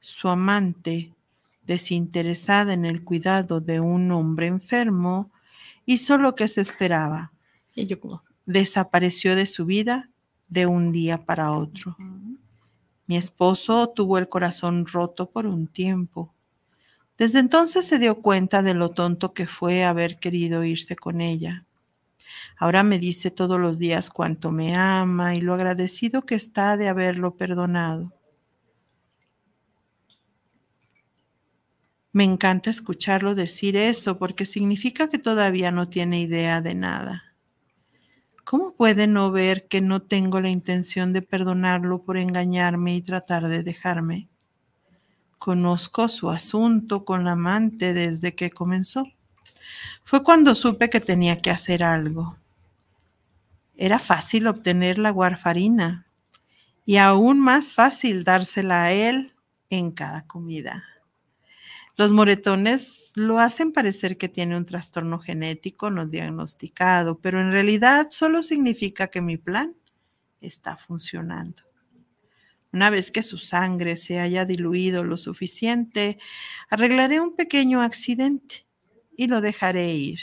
su 0.00 0.28
amante, 0.28 1.14
desinteresada 1.62 2.74
en 2.74 2.84
el 2.84 3.04
cuidado 3.04 3.62
de 3.62 3.80
un 3.80 4.10
hombre 4.10 4.46
enfermo, 4.46 5.30
hizo 5.86 6.18
lo 6.18 6.34
que 6.34 6.46
se 6.46 6.60
esperaba. 6.60 7.32
Y 7.74 7.86
yo. 7.86 8.22
Desapareció 8.44 9.34
de 9.34 9.46
su 9.46 9.64
vida 9.64 10.10
de 10.48 10.66
un 10.66 10.92
día 10.92 11.24
para 11.24 11.52
otro. 11.52 11.96
Mi 13.06 13.16
esposo 13.16 13.88
tuvo 13.88 14.18
el 14.18 14.28
corazón 14.28 14.84
roto 14.84 15.30
por 15.30 15.46
un 15.46 15.68
tiempo. 15.68 16.34
Desde 17.16 17.38
entonces 17.38 17.86
se 17.86 17.98
dio 17.98 18.20
cuenta 18.20 18.60
de 18.60 18.74
lo 18.74 18.90
tonto 18.90 19.32
que 19.32 19.46
fue 19.46 19.84
haber 19.84 20.18
querido 20.18 20.64
irse 20.64 20.96
con 20.96 21.22
ella. 21.22 21.64
Ahora 22.56 22.82
me 22.82 22.98
dice 22.98 23.30
todos 23.30 23.58
los 23.58 23.78
días 23.78 24.10
cuánto 24.10 24.50
me 24.50 24.74
ama 24.74 25.34
y 25.34 25.40
lo 25.40 25.54
agradecido 25.54 26.26
que 26.26 26.34
está 26.34 26.76
de 26.76 26.88
haberlo 26.88 27.36
perdonado. 27.36 28.12
Me 32.12 32.24
encanta 32.24 32.70
escucharlo 32.70 33.34
decir 33.34 33.76
eso 33.76 34.18
porque 34.18 34.46
significa 34.46 35.08
que 35.08 35.18
todavía 35.18 35.70
no 35.70 35.88
tiene 35.88 36.20
idea 36.20 36.60
de 36.60 36.74
nada. 36.74 37.28
¿Cómo 38.44 38.74
puede 38.74 39.06
no 39.06 39.30
ver 39.30 39.68
que 39.68 39.82
no 39.82 40.00
tengo 40.00 40.40
la 40.40 40.48
intención 40.48 41.12
de 41.12 41.20
perdonarlo 41.20 42.02
por 42.02 42.16
engañarme 42.16 42.96
y 42.96 43.02
tratar 43.02 43.46
de 43.46 43.62
dejarme? 43.62 44.28
Conozco 45.38 46.08
su 46.08 46.30
asunto 46.30 47.04
con 47.04 47.24
la 47.24 47.32
amante 47.32 47.92
desde 47.92 48.34
que 48.34 48.50
comenzó. 48.50 49.04
Fue 50.08 50.22
cuando 50.22 50.54
supe 50.54 50.88
que 50.88 51.00
tenía 51.00 51.42
que 51.42 51.50
hacer 51.50 51.82
algo. 51.82 52.38
Era 53.76 53.98
fácil 53.98 54.46
obtener 54.46 54.98
la 54.98 55.12
warfarina 55.12 56.06
y 56.86 56.96
aún 56.96 57.38
más 57.38 57.74
fácil 57.74 58.24
dársela 58.24 58.84
a 58.84 58.92
él 58.92 59.34
en 59.68 59.90
cada 59.90 60.26
comida. 60.26 60.82
Los 61.98 62.10
moretones 62.10 63.12
lo 63.16 63.38
hacen 63.38 63.70
parecer 63.70 64.16
que 64.16 64.30
tiene 64.30 64.56
un 64.56 64.64
trastorno 64.64 65.18
genético 65.18 65.90
no 65.90 66.06
diagnosticado, 66.06 67.18
pero 67.18 67.38
en 67.38 67.52
realidad 67.52 68.06
solo 68.10 68.42
significa 68.42 69.08
que 69.08 69.20
mi 69.20 69.36
plan 69.36 69.76
está 70.40 70.78
funcionando. 70.78 71.64
Una 72.72 72.88
vez 72.88 73.10
que 73.10 73.22
su 73.22 73.36
sangre 73.36 73.98
se 73.98 74.20
haya 74.20 74.46
diluido 74.46 75.04
lo 75.04 75.18
suficiente, 75.18 76.18
arreglaré 76.70 77.20
un 77.20 77.36
pequeño 77.36 77.82
accidente 77.82 78.67
y 79.18 79.26
lo 79.26 79.40
dejaré 79.40 79.92
ir. 79.94 80.20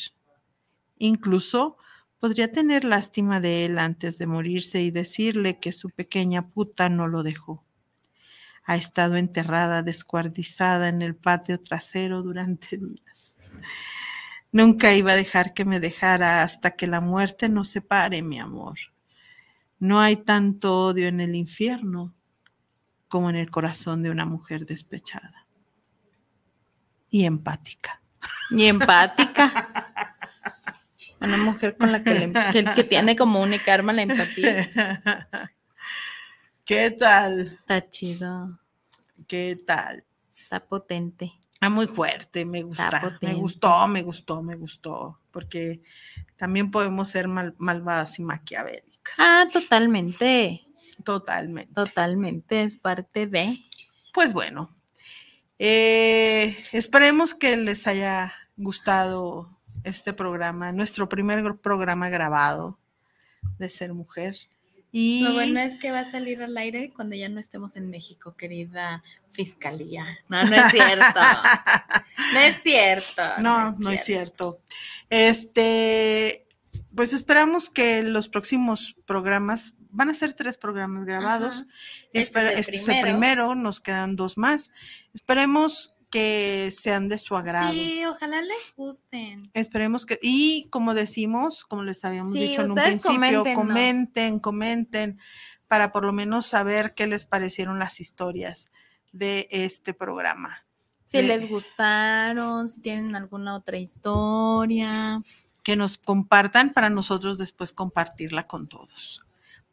Incluso 0.98 1.78
podría 2.18 2.50
tener 2.54 2.86
lástima 2.86 3.42
de 3.42 3.66
él 3.66 3.78
antes 3.78 4.18
de 4.18 4.26
morirse 4.26 4.82
y 4.82 4.90
decirle 4.90 5.60
que 5.60 5.74
su 5.74 5.90
pequeña 5.90 6.50
puta 6.50 6.88
no 6.88 7.10
lo 7.10 7.22
dejó. 7.22 7.66
Ha 8.64 8.78
estado 8.78 9.18
enterrada, 9.18 9.84
descuartizada 9.84 10.88
en 10.88 11.02
el 11.02 11.14
patio 11.14 11.60
trasero 11.60 12.24
durante 12.24 12.78
días. 12.78 13.38
Nunca 14.54 14.94
iba 14.94 15.12
a 15.12 15.18
dejar 15.18 15.54
que 15.54 15.66
me 15.66 15.82
dejara 15.82 16.42
hasta 16.42 16.72
que 16.72 16.88
la 16.88 17.02
muerte 17.02 17.50
nos 17.50 17.68
separe, 17.68 18.22
mi 18.22 18.40
amor. 18.40 18.80
No 19.78 20.00
hay 20.00 20.16
tanto 20.16 20.86
odio 20.86 21.10
en 21.10 21.20
el 21.20 21.36
infierno 21.36 22.16
como 23.10 23.30
en 23.30 23.36
el 23.36 23.52
corazón 23.52 24.04
de 24.04 24.10
una 24.10 24.24
mujer 24.26 24.66
despechada. 24.66 25.48
Y 27.10 27.26
empática. 27.26 28.02
Y 28.52 28.66
empática. 28.66 29.52
Una 31.22 31.38
mujer 31.38 31.76
con 31.78 31.92
la 31.92 32.04
que, 32.04 32.32
que, 32.76 32.84
tiene 32.84 33.16
como 33.16 33.42
única 33.42 33.74
arma 33.74 33.94
la 33.94 34.04
empatía. 34.04 34.70
¿Qué 36.66 36.92
tal? 36.92 37.58
Está 37.60 37.90
chido. 37.90 38.60
¿Qué 39.28 39.60
tal? 39.66 40.04
Está 40.36 40.66
potente. 40.66 41.34
Está 41.54 41.70
muy 41.70 41.88
fuerte, 41.88 42.46
me 42.46 42.64
gusta. 42.64 43.18
Me 43.22 43.34
gustó, 43.34 43.88
me 43.88 44.04
gustó, 44.04 44.44
me 44.44 44.56
gustó. 44.56 45.20
Porque 45.32 45.82
también 46.36 46.70
podemos 46.70 47.10
ser 47.10 47.28
malvadas 47.28 48.20
y 48.20 48.24
maquiavélicas. 48.24 49.16
Ah, 49.18 49.48
totalmente. 49.52 50.66
Totalmente. 51.04 51.74
Totalmente, 51.74 52.62
es 52.62 52.76
parte 52.76 53.28
de. 53.28 53.60
Pues 54.14 54.34
bueno, 54.34 54.70
eh, 55.60 56.58
esperemos 56.72 57.34
que 57.34 57.56
les 57.58 57.88
haya 57.88 58.34
gustado 58.58 59.50
este 59.84 60.14
programa, 60.14 60.72
nuestro 60.72 61.08
primer 61.08 61.58
programa 61.58 62.10
grabado 62.10 62.78
de 63.60 63.70
Ser 63.70 63.94
Mujer. 63.94 64.36
Y... 64.92 65.24
Lo 65.24 65.34
bueno 65.34 65.60
es 65.60 65.78
que 65.78 65.92
va 65.92 66.00
a 66.00 66.12
salir 66.12 66.42
al 66.42 66.58
aire 66.58 66.92
cuando 66.94 67.16
ya 67.16 67.28
no 67.30 67.40
estemos 67.40 67.76
en 67.76 67.90
México, 67.90 68.36
querida 68.38 69.04
fiscalía. 69.30 70.06
No, 70.30 70.44
no 70.46 70.56
es 70.56 70.72
cierto. 70.72 71.20
no 72.34 72.40
es 72.40 72.62
cierto. 72.62 73.22
No, 73.40 73.72
no 73.78 73.90
es, 73.92 74.04
cierto. 74.04 74.62
Este, 75.10 76.46
pues 76.96 77.14
esperamos 77.14 77.70
que 77.70 78.04
los 78.04 78.30
próximos 78.30 78.96
programas, 79.06 79.74
van 79.96 80.10
a 80.10 80.14
ser 80.14 80.34
tres 80.34 80.58
programas 80.58 81.06
grabados. 81.06 81.66
Este, 82.14 82.60
este 82.60 82.76
es 82.76 82.88
el 82.88 83.02
primero, 83.02 83.56
nos 83.56 83.80
quedan 83.80 84.16
dos 84.16 84.38
más. 84.38 84.72
Esperemos 85.14 85.96
que 86.10 86.70
sean 86.72 87.10
de 87.10 87.18
su 87.18 87.36
agrado. 87.36 87.74
Sí, 87.74 88.06
ojalá 88.06 88.42
les 88.42 88.74
gusten. 88.76 89.50
Esperemos 89.54 90.06
que, 90.06 90.20
y 90.22 90.68
como 90.70 90.94
decimos, 90.94 91.66
como 91.66 91.84
les 91.84 92.06
habíamos 92.06 92.34
dicho 92.34 92.62
en 92.62 92.72
un 92.72 92.78
principio, 92.78 93.44
comenten, 93.54 94.40
comenten, 94.40 95.20
para 95.68 95.92
por 95.92 96.06
lo 96.06 96.14
menos 96.14 96.46
saber 96.46 96.94
qué 96.94 97.08
les 97.08 97.26
parecieron 97.26 97.80
las 97.80 98.00
historias 98.00 98.72
de 99.12 99.48
este 99.50 99.94
programa. 99.94 100.64
Si 101.06 101.22
les 101.22 101.50
gustaron, 101.50 102.70
si 102.70 102.82
tienen 102.82 103.16
alguna 103.16 103.56
otra 103.56 103.78
historia. 103.78 105.22
Que 105.64 105.76
nos 105.76 105.98
compartan 105.98 106.74
para 106.74 106.90
nosotros 106.90 107.38
después 107.38 107.72
compartirla 107.72 108.48
con 108.48 108.68
todos. 108.68 109.26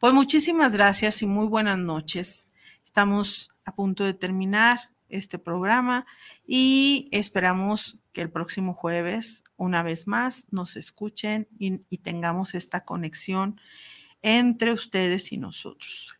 Pues 0.03 0.13
muchísimas 0.13 0.73
gracias 0.73 1.21
y 1.21 1.25
muy 1.25 1.47
buenas 1.47 1.77
noches. 1.77 2.49
Estamos 2.83 3.51
a 3.63 3.73
punto 3.73 4.03
de 4.03 4.13
terminar 4.13 4.89
este 5.07 5.39
programa 5.39 6.05
y 6.45 7.07
esperamos 7.13 7.99
que 8.11 8.19
el 8.19 8.29
próximo 8.29 8.73
jueves, 8.73 9.45
una 9.55 9.81
vez 9.81 10.05
más, 10.05 10.47
nos 10.51 10.75
escuchen 10.75 11.47
y, 11.57 11.77
tengamos 11.99 12.53
esta 12.53 12.83
conexión 12.83 13.61
entre 14.21 14.73
ustedes 14.73 15.31
y 15.31 15.37
nosotros. 15.37 16.17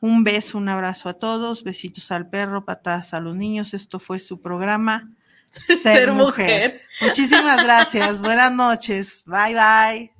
Un 0.00 0.24
beso, 0.24 0.58
un 0.58 0.68
abrazo 0.68 1.08
a 1.08 1.14
todos, 1.14 1.62
besitos 1.62 2.10
al 2.10 2.28
perro, 2.28 2.64
patadas 2.64 3.14
a 3.14 3.20
los 3.20 3.36
niños. 3.36 3.72
Esto 3.72 4.00
fue 4.00 4.18
su 4.18 4.40
programa 4.40 5.12
Ser, 5.80 6.10
mujer. 6.10 6.80
Muchísimas 7.00 7.62
gracias. 7.62 8.20
Buenas 8.20 8.50
noches. 8.50 9.22
Bye 9.28 9.54
bye. 9.54 10.11